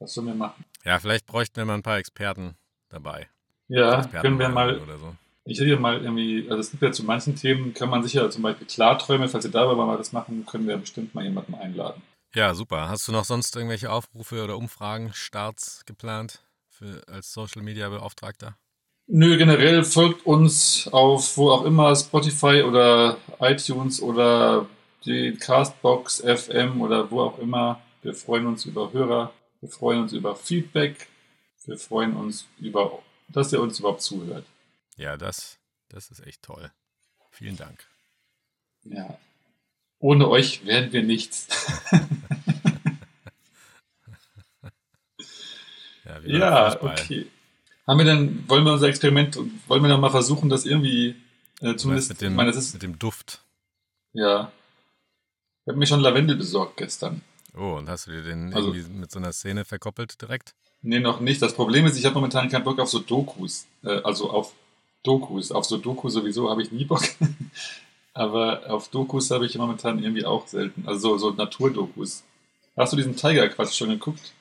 Was 0.00 0.12
sollen 0.12 0.26
wir 0.26 0.34
machen? 0.34 0.64
Ja, 0.84 0.98
vielleicht 0.98 1.26
bräuchten 1.26 1.56
wir 1.56 1.64
mal 1.64 1.74
ein 1.74 1.82
paar 1.82 1.98
Experten 1.98 2.56
dabei. 2.88 3.28
Ja, 3.68 4.00
Experten 4.00 4.22
können 4.22 4.38
wir 4.40 4.48
mal 4.48 4.80
oder 4.80 4.98
so. 4.98 5.14
Ich 5.44 5.60
hätte 5.60 5.70
ja 5.70 5.78
mal 5.78 6.02
irgendwie, 6.02 6.44
also 6.48 6.58
es 6.58 6.72
gibt 6.72 6.82
ja 6.82 6.90
zu 6.90 7.04
manchen 7.04 7.36
Themen, 7.36 7.72
kann 7.72 7.88
man 7.88 8.02
sicher 8.02 8.28
zum 8.30 8.42
Beispiel 8.42 8.66
Klarträume, 8.66 9.28
falls 9.28 9.44
ihr 9.44 9.52
darüber 9.52 9.86
mal 9.86 9.96
was 9.96 10.12
machen, 10.12 10.44
können 10.44 10.66
wir 10.66 10.76
bestimmt 10.76 11.14
mal 11.14 11.22
jemanden 11.22 11.54
einladen. 11.54 12.02
Ja, 12.36 12.54
super. 12.54 12.90
Hast 12.90 13.08
du 13.08 13.12
noch 13.12 13.24
sonst 13.24 13.56
irgendwelche 13.56 13.90
Aufrufe 13.90 14.44
oder 14.44 14.58
Umfragen, 14.58 15.10
Starts 15.14 15.86
geplant 15.86 16.44
für, 16.68 17.02
als 17.08 17.32
Social 17.32 17.62
Media 17.62 17.88
Beauftragter? 17.88 18.58
Nö, 19.06 19.38
generell 19.38 19.82
folgt 19.84 20.26
uns 20.26 20.86
auf 20.88 21.38
wo 21.38 21.50
auch 21.50 21.64
immer, 21.64 21.96
Spotify 21.96 22.62
oder 22.62 23.16
iTunes 23.40 24.02
oder 24.02 24.66
die 25.06 25.34
Castbox 25.40 26.20
FM 26.26 26.82
oder 26.82 27.10
wo 27.10 27.22
auch 27.22 27.38
immer. 27.38 27.80
Wir 28.02 28.12
freuen 28.12 28.46
uns 28.48 28.66
über 28.66 28.92
Hörer, 28.92 29.32
wir 29.62 29.70
freuen 29.70 30.02
uns 30.02 30.12
über 30.12 30.36
Feedback, 30.36 31.08
wir 31.64 31.78
freuen 31.78 32.14
uns 32.14 32.46
über, 32.58 33.02
dass 33.28 33.50
ihr 33.50 33.62
uns 33.62 33.78
überhaupt 33.78 34.02
zuhört. 34.02 34.44
Ja, 34.98 35.16
das, 35.16 35.56
das 35.88 36.10
ist 36.10 36.20
echt 36.26 36.42
toll. 36.42 36.70
Vielen 37.30 37.56
Dank. 37.56 37.86
Ja. 38.84 39.18
Ohne 39.98 40.28
euch 40.28 40.66
wären 40.66 40.92
wir 40.92 41.02
nichts. 41.02 41.48
ja, 46.26 46.70
Fußball. 46.70 46.92
okay. 47.00 47.26
Haben 47.86 47.98
wir 47.98 48.04
denn, 48.04 48.44
wollen 48.48 48.64
wir 48.64 48.72
unser 48.72 48.88
Experiment, 48.88 49.38
wollen 49.68 49.82
wir 49.82 49.88
dann 49.88 50.00
mal 50.00 50.10
versuchen, 50.10 50.48
das 50.48 50.64
irgendwie, 50.66 51.14
äh, 51.60 51.76
zumindest, 51.76 52.08
mit 52.10 52.20
dem, 52.20 52.32
ich 52.32 52.36
meine, 52.36 52.50
das 52.50 52.56
ist, 52.58 52.72
mit 52.74 52.82
dem 52.82 52.98
Duft. 52.98 53.40
ja. 54.12 54.50
Ich 55.64 55.68
habe 55.70 55.78
mir 55.80 55.86
schon 55.88 55.98
Lavendel 55.98 56.36
besorgt 56.36 56.76
gestern. 56.76 57.22
Oh, 57.56 57.72
und 57.78 57.88
hast 57.88 58.06
du 58.06 58.12
dir 58.12 58.22
den 58.22 58.54
Also- 58.54 58.72
irgendwie 58.72 58.98
mit 59.00 59.10
so 59.10 59.18
einer 59.18 59.32
Szene 59.32 59.64
verkoppelt 59.64 60.20
direkt? 60.22 60.54
Nee, 60.82 61.00
noch 61.00 61.18
nicht. 61.18 61.42
Das 61.42 61.54
Problem 61.54 61.86
ist, 61.86 61.96
ich 61.98 62.04
habe 62.04 62.14
momentan 62.14 62.48
keinen 62.48 62.62
Bock 62.62 62.78
auf 62.78 62.88
so 62.88 63.00
Dokus. 63.00 63.66
Äh, 63.82 64.00
also 64.04 64.30
auf 64.30 64.52
Dokus. 65.02 65.50
Auf 65.50 65.64
so 65.64 65.76
Dokus 65.78 66.12
sowieso 66.12 66.48
habe 66.50 66.62
ich 66.62 66.70
nie 66.70 66.84
Bock. 66.84 67.02
Aber 68.14 68.70
auf 68.70 68.88
Dokus 68.90 69.30
habe 69.32 69.44
ich 69.46 69.56
momentan 69.58 70.00
irgendwie 70.00 70.24
auch 70.24 70.46
selten. 70.46 70.84
Also 70.86 71.18
so, 71.18 71.30
so 71.30 71.36
Naturdokus. 71.36 72.22
Hast 72.76 72.92
du 72.92 72.96
diesen 72.96 73.16
Tiger-Quatsch 73.16 73.74
schon 73.74 73.88
geguckt? 73.90 74.32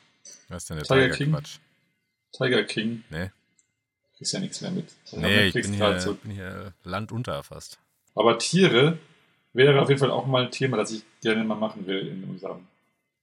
Was 0.49 0.63
ist 0.63 0.69
denn 0.69 0.77
der? 0.77 0.85
Tiger-Quatsch? 0.85 1.57
Tiger 2.37 2.63
King. 2.63 3.03
Nee. 3.09 3.31
Ist 4.19 4.31
ja 4.31 4.39
nichts 4.39 4.61
mehr 4.61 4.71
mit. 4.71 4.89
Ja, 5.11 5.19
Nee, 5.19 5.47
ich 5.47 5.53
bin 5.53 5.73
hier, 5.73 5.99
so. 5.99 6.13
bin 6.15 6.31
hier 6.31 6.73
landunter 6.83 7.43
fast. 7.43 7.79
Aber 8.15 8.37
Tiere 8.37 8.97
wäre 9.53 9.81
auf 9.81 9.89
jeden 9.89 9.99
Fall 9.99 10.11
auch 10.11 10.25
mal 10.25 10.45
ein 10.45 10.51
Thema, 10.51 10.77
das 10.77 10.91
ich 10.91 11.03
gerne 11.21 11.43
mal 11.43 11.55
machen 11.55 11.85
will 11.85 12.07
in 12.07 12.23
unserem. 12.23 12.65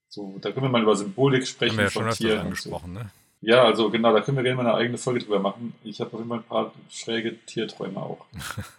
So, 0.08 0.36
da 0.40 0.50
können 0.52 0.66
wir 0.66 0.70
mal 0.70 0.82
über 0.82 0.94
Symbolik 0.96 1.46
sprechen 1.46 1.72
Haben 1.72 1.78
wir 1.78 1.84
ja 1.84 1.90
schon 1.90 2.02
von 2.02 2.10
öfters 2.10 2.18
Tieren. 2.18 2.46
und 2.46 2.56
So. 2.58 2.70
angesprochen, 2.76 2.92
ne? 2.92 3.10
Ja, 3.40 3.64
also 3.64 3.90
genau, 3.90 4.12
da 4.12 4.20
können 4.20 4.36
wir 4.36 4.44
gerne 4.44 4.62
mal 4.62 4.66
eine 4.68 4.76
eigene 4.76 4.98
Folge 4.98 5.20
drüber 5.20 5.38
machen. 5.40 5.74
Ich 5.82 6.00
habe 6.00 6.12
auf 6.12 6.18
jeden 6.18 6.28
Fall 6.28 6.38
ein 6.38 6.44
paar 6.44 6.72
schräge 6.90 7.38
Tierträume 7.46 7.98
auch. 8.00 8.26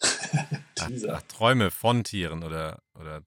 Teaser. 0.74 1.14
Ach, 1.16 1.22
Träume 1.22 1.70
von 1.70 2.04
Tieren 2.04 2.42
oder, 2.44 2.80
oder 3.00 3.22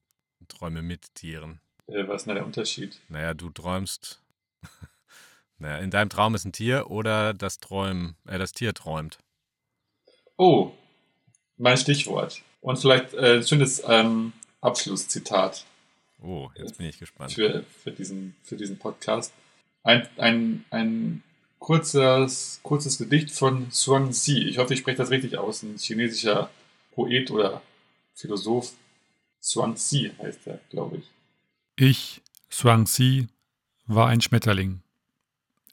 Träume 0.46 0.82
mit 0.82 1.14
Tieren. 1.14 1.60
Äh, 1.88 2.06
was 2.06 2.22
ist 2.22 2.26
denn 2.28 2.36
der 2.36 2.46
Unterschied? 2.46 2.98
Naja, 3.08 3.34
du 3.34 3.50
träumst. 3.50 4.20
naja, 5.58 5.78
in 5.78 5.90
deinem 5.90 6.08
Traum 6.08 6.34
ist 6.34 6.44
ein 6.44 6.52
Tier 6.52 6.90
oder 6.90 7.34
das 7.34 7.58
Träum, 7.58 8.14
äh, 8.26 8.38
das 8.38 8.52
Tier 8.52 8.74
träumt. 8.74 9.18
Oh, 10.36 10.72
mein 11.56 11.76
Stichwort. 11.76 12.42
Und 12.60 12.78
vielleicht 12.78 13.14
äh, 13.14 13.36
ein 13.36 13.46
schönes 13.46 13.82
ähm, 13.86 14.32
Abschlusszitat 14.60 15.64
Oh, 16.22 16.50
jetzt 16.56 16.78
bin 16.78 16.86
ich 16.86 16.98
gespannt. 16.98 17.32
für, 17.32 17.64
für, 17.82 17.92
diesen, 17.92 18.34
für 18.42 18.56
diesen 18.56 18.78
Podcast. 18.78 19.32
Ein, 19.82 20.08
ein, 20.16 20.64
ein 20.70 21.22
kurzes, 21.58 22.60
kurzes 22.62 22.98
Gedicht 22.98 23.30
von 23.30 23.70
Zhuang 23.70 24.12
Zi. 24.12 24.38
Ich 24.48 24.58
hoffe, 24.58 24.74
ich 24.74 24.80
spreche 24.80 24.98
das 24.98 25.10
richtig 25.10 25.38
aus. 25.38 25.62
Ein 25.62 25.76
chinesischer 25.78 26.50
Poet 26.92 27.30
oder 27.30 27.62
Philosoph. 28.14 28.72
Zhuang 29.40 29.76
Zi 29.76 30.10
heißt 30.18 30.46
er, 30.46 30.60
glaube 30.70 30.98
ich. 30.98 31.10
Ich, 31.76 32.20
Xuangzi, 32.50 33.28
war 33.86 34.08
ein 34.08 34.20
Schmetterling. 34.20 34.80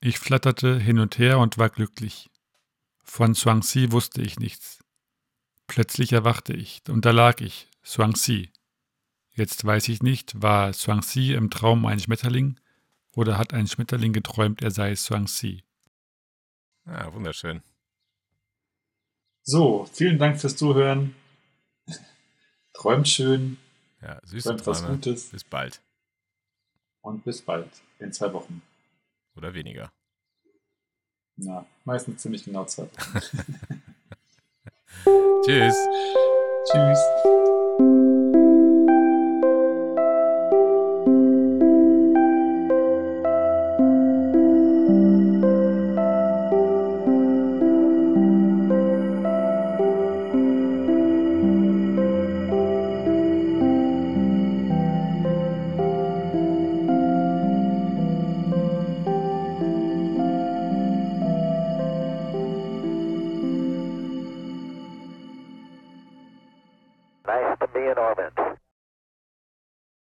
Ich 0.05 0.19
flatterte 0.19 0.77
hin 0.79 0.99
und 0.99 1.17
her 1.17 1.39
und 1.39 1.57
war 1.57 1.71
glücklich. 1.71 2.29
Von 3.03 3.33
Xuangzi 3.33 3.91
wusste 3.91 4.21
ich 4.21 4.37
nichts. 4.37 4.77
Plötzlich 5.65 6.13
erwachte 6.13 6.53
ich, 6.53 6.83
und 6.87 7.05
da 7.05 7.09
lag 7.09 7.41
ich, 7.41 7.67
Xuangzi. 7.81 8.51
Jetzt 9.31 9.65
weiß 9.65 9.89
ich 9.89 10.03
nicht, 10.03 10.39
war 10.43 10.69
Xuangzi 10.73 11.33
im 11.33 11.49
Traum 11.49 11.87
ein 11.87 11.99
Schmetterling 11.99 12.59
oder 13.13 13.39
hat 13.39 13.55
ein 13.55 13.65
Schmetterling 13.65 14.13
geträumt, 14.13 14.61
er 14.61 14.69
sei 14.69 14.93
Xuangzi. 14.93 15.63
Ah, 16.85 17.11
wunderschön. 17.11 17.63
So, 19.41 19.89
vielen 19.91 20.19
Dank 20.19 20.39
fürs 20.39 20.55
Zuhören. 20.55 21.15
Träumt 22.73 23.07
schön 23.07 23.57
Ja, 24.03 24.21
süße 24.23 24.49
Träumt 24.49 24.67
was 24.67 24.81
Träume. 24.81 24.97
Gutes. 24.97 25.29
Bis 25.29 25.43
bald. 25.43 25.81
und 27.01 27.23
bis 27.23 27.41
bald. 27.41 27.71
In 27.97 28.13
zwei 28.13 28.31
Wochen. 28.33 28.61
Oder 29.35 29.53
weniger. 29.53 29.91
Na, 31.37 31.65
meistens 31.83 32.21
ziemlich 32.21 32.45
genau 32.45 32.65
zwei 32.65 32.83
Wochen. 32.83 33.19
Tschüss. 35.45 35.75
Tschüss. 36.71 38.04